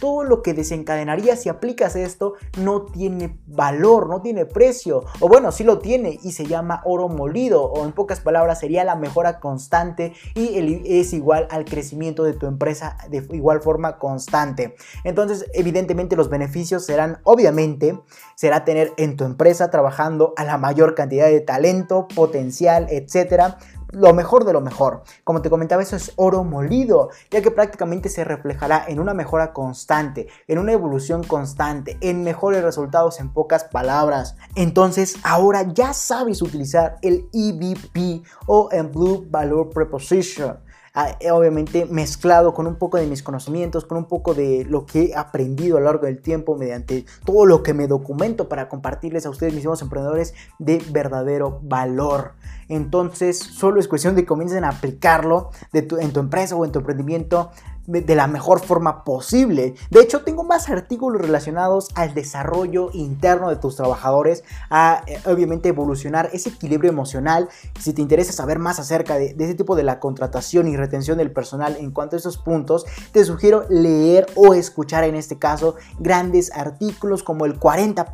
Todo 0.00 0.24
lo 0.24 0.42
que 0.42 0.54
desencadenaría 0.54 1.36
si 1.36 1.48
aplicas 1.48 1.96
esto 1.96 2.34
no 2.58 2.82
tiene 2.82 3.38
valor, 3.46 4.08
no 4.08 4.20
tiene 4.20 4.46
precio. 4.46 5.04
O 5.20 5.28
bueno, 5.28 5.52
sí 5.52 5.64
lo 5.64 5.78
tiene 5.78 6.18
y 6.22 6.32
se 6.32 6.46
llama 6.46 6.82
oro 6.84 7.08
molido. 7.08 7.64
O 7.64 7.84
en 7.84 7.92
pocas 7.92 8.20
palabras 8.20 8.60
sería 8.60 8.84
la 8.84 8.96
mejora 8.96 9.40
constante 9.40 10.12
y 10.34 10.98
es 10.98 11.12
igual 11.12 11.48
al 11.50 11.64
crecimiento 11.64 12.24
de 12.24 12.34
tu 12.34 12.46
empresa 12.46 12.96
de 13.10 13.26
igual 13.32 13.60
forma 13.60 13.98
constante. 13.98 14.74
Entonces, 15.04 15.46
evidentemente 15.54 16.16
los 16.16 16.28
beneficios 16.28 16.84
serán, 16.84 17.20
obviamente, 17.24 18.00
será 18.34 18.64
tener 18.64 18.92
en 18.96 19.16
tu 19.16 19.24
empresa 19.24 19.70
trabajando 19.70 20.34
a 20.36 20.44
la 20.44 20.58
mayor 20.58 20.94
cantidad 20.94 21.26
de 21.26 21.40
talento, 21.40 22.08
potencial, 22.08 22.86
etcétera 22.90 23.58
lo 23.92 24.12
mejor 24.12 24.44
de 24.44 24.52
lo 24.52 24.60
mejor. 24.60 25.02
Como 25.22 25.42
te 25.42 25.50
comentaba, 25.50 25.82
eso 25.82 25.96
es 25.96 26.12
oro 26.16 26.44
molido, 26.44 27.10
ya 27.30 27.40
que 27.42 27.50
prácticamente 27.50 28.08
se 28.08 28.24
reflejará 28.24 28.84
en 28.88 28.98
una 28.98 29.14
mejora 29.14 29.52
constante, 29.52 30.28
en 30.48 30.58
una 30.58 30.72
evolución 30.72 31.22
constante, 31.22 31.98
en 32.00 32.24
mejores 32.24 32.62
resultados 32.62 33.20
en 33.20 33.32
pocas 33.32 33.64
palabras. 33.64 34.36
Entonces, 34.56 35.16
ahora 35.22 35.72
ya 35.72 35.92
sabes 35.92 36.42
utilizar 36.42 36.96
el 37.02 37.28
EVP 37.32 38.22
o 38.46 38.68
en 38.72 38.90
Blue 38.90 39.26
Value 39.30 39.70
Preposition. 39.70 40.58
Ah, 40.94 41.16
eh, 41.20 41.30
obviamente 41.30 41.86
mezclado 41.86 42.52
con 42.52 42.66
un 42.66 42.76
poco 42.76 42.98
de 42.98 43.06
mis 43.06 43.22
conocimientos, 43.22 43.86
con 43.86 43.96
un 43.96 44.04
poco 44.04 44.34
de 44.34 44.66
lo 44.68 44.84
que 44.84 45.04
he 45.04 45.16
aprendido 45.16 45.78
a 45.78 45.80
lo 45.80 45.86
largo 45.86 46.04
del 46.04 46.20
tiempo 46.20 46.54
mediante 46.54 47.06
todo 47.24 47.46
lo 47.46 47.62
que 47.62 47.72
me 47.72 47.86
documento 47.86 48.46
para 48.46 48.68
compartirles 48.68 49.24
a 49.24 49.30
ustedes, 49.30 49.54
mis 49.54 49.64
emprendedores, 49.64 50.34
de 50.58 50.82
verdadero 50.90 51.60
valor. 51.62 52.34
Entonces, 52.68 53.38
solo 53.38 53.80
es 53.80 53.88
cuestión 53.88 54.14
de 54.16 54.22
que 54.22 54.26
comiencen 54.26 54.64
a 54.64 54.68
aplicarlo 54.68 55.50
en 55.72 56.12
tu 56.12 56.20
empresa 56.20 56.56
o 56.56 56.64
en 56.66 56.72
tu 56.72 56.80
emprendimiento 56.80 57.52
de 57.86 58.14
la 58.14 58.26
mejor 58.26 58.60
forma 58.60 59.04
posible. 59.04 59.74
De 59.90 60.00
hecho, 60.00 60.22
tengo 60.22 60.44
más 60.44 60.68
artículos 60.70 61.20
relacionados 61.20 61.88
al 61.94 62.14
desarrollo 62.14 62.90
interno 62.92 63.48
de 63.48 63.56
tus 63.56 63.76
trabajadores, 63.76 64.44
a 64.70 65.02
eh, 65.06 65.20
obviamente 65.26 65.68
evolucionar 65.68 66.30
ese 66.32 66.50
equilibrio 66.50 66.90
emocional. 66.90 67.48
Si 67.80 67.92
te 67.92 68.00
interesa 68.00 68.32
saber 68.32 68.58
más 68.58 68.78
acerca 68.78 69.16
de, 69.16 69.34
ese 69.38 69.54
tipo 69.54 69.74
de 69.74 69.82
la 69.82 69.98
contratación 69.98 70.68
y 70.68 70.76
retención 70.76 71.18
del 71.18 71.32
personal 71.32 71.76
en 71.78 71.90
cuanto 71.90 72.16
a 72.16 72.18
esos 72.18 72.38
puntos, 72.38 72.86
te 73.12 73.24
sugiero 73.24 73.64
leer 73.68 74.26
o 74.36 74.54
escuchar 74.54 75.04
en 75.04 75.16
este 75.16 75.38
caso 75.38 75.74
grandes 75.98 76.52
artículos 76.52 77.22
como 77.22 77.46
el 77.46 77.58
40.0, 77.58 78.06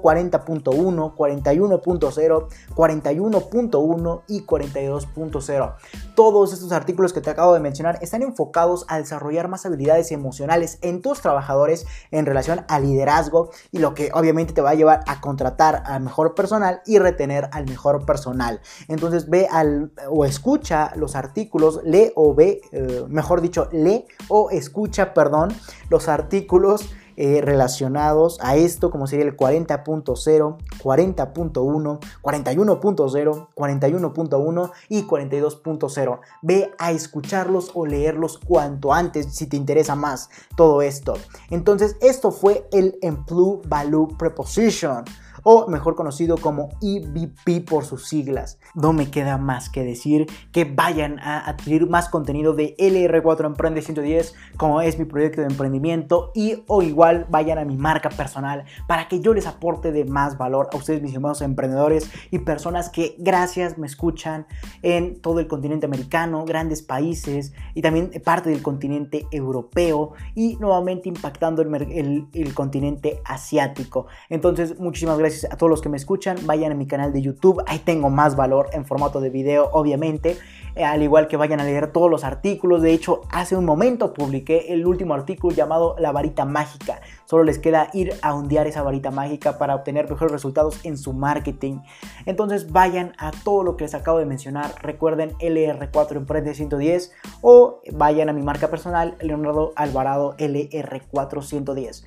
40.1, 0.00 1.14
41.0, 1.14 2.48
41.1 2.74 4.22
y 4.28 4.46
42.0. 4.46 5.74
Todos 6.14 6.52
estos 6.52 6.72
artículos 6.72 7.12
que 7.12 7.20
te 7.20 7.30
acabo 7.30 7.52
de 7.54 7.60
mencionar 7.60 7.98
están 8.00 8.22
enfocados 8.22 8.86
a 8.88 8.93
desarrollar 8.98 9.48
más 9.48 9.66
habilidades 9.66 10.12
emocionales 10.12 10.78
en 10.82 11.02
tus 11.02 11.20
trabajadores 11.20 11.86
en 12.10 12.26
relación 12.26 12.64
al 12.68 12.82
liderazgo 12.84 13.50
y 13.70 13.78
lo 13.78 13.94
que 13.94 14.10
obviamente 14.12 14.52
te 14.52 14.60
va 14.60 14.70
a 14.70 14.74
llevar 14.74 15.00
a 15.06 15.20
contratar 15.20 15.82
al 15.86 16.02
mejor 16.02 16.34
personal 16.34 16.80
y 16.86 16.98
retener 16.98 17.48
al 17.52 17.66
mejor 17.66 18.04
personal. 18.06 18.60
Entonces 18.88 19.28
ve 19.28 19.48
al 19.50 19.92
o 20.08 20.24
escucha 20.24 20.92
los 20.96 21.16
artículos, 21.16 21.80
lee 21.84 22.12
o 22.14 22.34
ve, 22.34 22.60
eh, 22.72 23.04
mejor 23.08 23.40
dicho, 23.40 23.68
lee 23.72 24.06
o 24.28 24.50
escucha, 24.50 25.14
perdón, 25.14 25.54
los 25.88 26.08
artículos 26.08 26.90
eh, 27.16 27.40
relacionados 27.42 28.38
a 28.40 28.56
esto, 28.56 28.90
como 28.90 29.06
sería 29.06 29.24
el 29.24 29.36
40.0, 29.36 30.56
40.1, 30.82 31.98
41.0, 32.22 33.48
41.1 33.54 34.70
y 34.88 35.02
42.0. 35.04 36.20
Ve 36.42 36.72
a 36.78 36.92
escucharlos 36.92 37.70
o 37.74 37.86
leerlos 37.86 38.38
cuanto 38.38 38.92
antes 38.92 39.34
si 39.34 39.46
te 39.46 39.56
interesa 39.56 39.94
más 39.94 40.30
todo 40.56 40.82
esto. 40.82 41.14
Entonces, 41.50 41.96
esto 42.00 42.30
fue 42.30 42.66
el 42.72 42.98
Employ 43.02 43.60
Value 43.66 44.08
Preposition 44.18 45.04
o 45.44 45.68
mejor 45.68 45.94
conocido 45.94 46.36
como 46.36 46.70
EVP 46.82 47.60
por 47.60 47.84
sus 47.84 48.08
siglas. 48.08 48.58
No 48.74 48.92
me 48.92 49.10
queda 49.10 49.38
más 49.38 49.68
que 49.68 49.84
decir 49.84 50.26
que 50.50 50.64
vayan 50.64 51.20
a 51.20 51.48
adquirir 51.48 51.88
más 51.88 52.08
contenido 52.08 52.54
de 52.54 52.74
LR4 52.78 53.46
Emprende 53.46 53.82
110 53.82 54.34
como 54.56 54.80
es 54.80 54.98
mi 54.98 55.04
proyecto 55.04 55.42
de 55.42 55.46
emprendimiento 55.46 56.32
y 56.34 56.64
o 56.66 56.82
igual 56.82 57.26
vayan 57.30 57.58
a 57.58 57.64
mi 57.64 57.76
marca 57.76 58.08
personal 58.08 58.64
para 58.88 59.06
que 59.06 59.20
yo 59.20 59.34
les 59.34 59.46
aporte 59.46 59.92
de 59.92 60.04
más 60.04 60.38
valor 60.38 60.68
a 60.72 60.76
ustedes 60.76 61.02
mis 61.02 61.14
hermanos 61.14 61.42
emprendedores 61.42 62.10
y 62.30 62.40
personas 62.40 62.88
que 62.88 63.14
gracias 63.18 63.78
me 63.78 63.86
escuchan 63.86 64.46
en 64.82 65.20
todo 65.20 65.40
el 65.40 65.46
continente 65.46 65.86
americano, 65.86 66.44
grandes 66.44 66.82
países 66.82 67.52
y 67.74 67.82
también 67.82 68.10
parte 68.24 68.48
del 68.48 68.62
continente 68.62 69.26
europeo 69.30 70.14
y 70.34 70.56
nuevamente 70.56 71.08
impactando 71.08 71.60
el, 71.62 72.28
el 72.32 72.54
continente 72.54 73.20
asiático. 73.26 74.06
Entonces 74.30 74.78
muchísimas 74.78 75.18
gracias 75.18 75.33
a 75.50 75.56
todos 75.56 75.70
los 75.70 75.80
que 75.80 75.88
me 75.88 75.96
escuchan. 75.96 76.36
Vayan 76.46 76.70
a 76.70 76.74
mi 76.76 76.86
canal 76.86 77.12
de 77.12 77.20
YouTube, 77.20 77.62
ahí 77.66 77.80
tengo 77.80 78.10
más 78.10 78.36
valor 78.36 78.68
en 78.72 78.84
formato 78.84 79.20
de 79.20 79.30
video, 79.30 79.70
obviamente. 79.72 80.36
Eh, 80.76 80.84
al 80.84 81.02
igual 81.02 81.28
que 81.28 81.36
vayan 81.36 81.60
a 81.60 81.64
leer 81.64 81.92
todos 81.92 82.10
los 82.10 82.24
artículos. 82.24 82.82
De 82.82 82.92
hecho, 82.92 83.22
hace 83.30 83.56
un 83.56 83.64
momento 83.64 84.12
publiqué 84.12 84.72
el 84.72 84.86
último 84.86 85.14
artículo 85.14 85.54
llamado 85.54 85.94
La 85.98 86.12
varita 86.12 86.44
mágica. 86.44 87.00
Solo 87.26 87.44
les 87.44 87.58
queda 87.58 87.90
ir 87.92 88.12
a 88.22 88.34
ondear 88.34 88.66
esa 88.66 88.82
varita 88.82 89.10
mágica 89.10 89.56
para 89.58 89.74
obtener 89.74 90.10
mejores 90.10 90.32
resultados 90.32 90.84
en 90.84 90.98
su 90.98 91.12
marketing. 91.12 91.80
Entonces 92.26 92.72
vayan 92.72 93.12
a 93.18 93.30
todo 93.30 93.62
lo 93.62 93.76
que 93.76 93.84
les 93.84 93.94
acabo 93.94 94.18
de 94.18 94.26
mencionar. 94.26 94.74
Recuerden 94.82 95.30
LR4 95.38 96.16
Emprende 96.16 96.54
110 96.54 97.12
o 97.40 97.80
vayan 97.92 98.28
a 98.28 98.32
mi 98.32 98.42
marca 98.42 98.68
personal 98.68 99.16
Leonardo 99.20 99.72
Alvarado 99.76 100.36
LR4 100.36 101.42
110. 101.42 102.06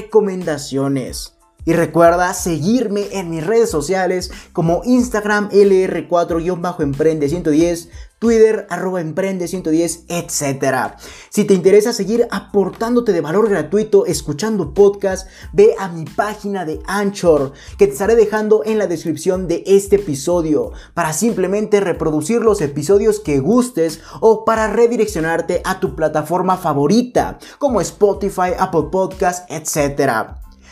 Y 1.63 1.73
recuerda 1.73 2.33
seguirme 2.33 3.05
en 3.11 3.29
mis 3.29 3.45
redes 3.45 3.69
sociales 3.69 4.31
como 4.51 4.81
Instagram 4.83 5.51
LR4-Emprende110, 5.51 7.87
Twitter 8.21 8.67
arroba 8.69 9.01
Emprende110, 9.01 10.03
etc. 10.07 10.93
Si 11.31 11.43
te 11.43 11.55
interesa 11.55 11.91
seguir 11.91 12.27
aportándote 12.29 13.13
de 13.13 13.21
valor 13.21 13.49
gratuito 13.49 14.05
escuchando 14.05 14.75
podcast, 14.75 15.27
ve 15.53 15.73
a 15.79 15.87
mi 15.87 16.05
página 16.05 16.63
de 16.63 16.79
Anchor 16.85 17.53
que 17.79 17.87
te 17.87 17.93
estaré 17.93 18.13
dejando 18.13 18.61
en 18.63 18.77
la 18.77 18.85
descripción 18.85 19.47
de 19.47 19.63
este 19.65 19.95
episodio 19.95 20.71
para 20.93 21.13
simplemente 21.13 21.79
reproducir 21.79 22.41
los 22.41 22.61
episodios 22.61 23.19
que 23.19 23.39
gustes 23.39 24.01
o 24.19 24.45
para 24.45 24.67
redireccionarte 24.67 25.63
a 25.65 25.79
tu 25.79 25.95
plataforma 25.95 26.57
favorita 26.57 27.39
como 27.57 27.81
Spotify, 27.81 28.51
Apple 28.55 28.89
Podcast, 28.91 29.49
etc. 29.49 30.50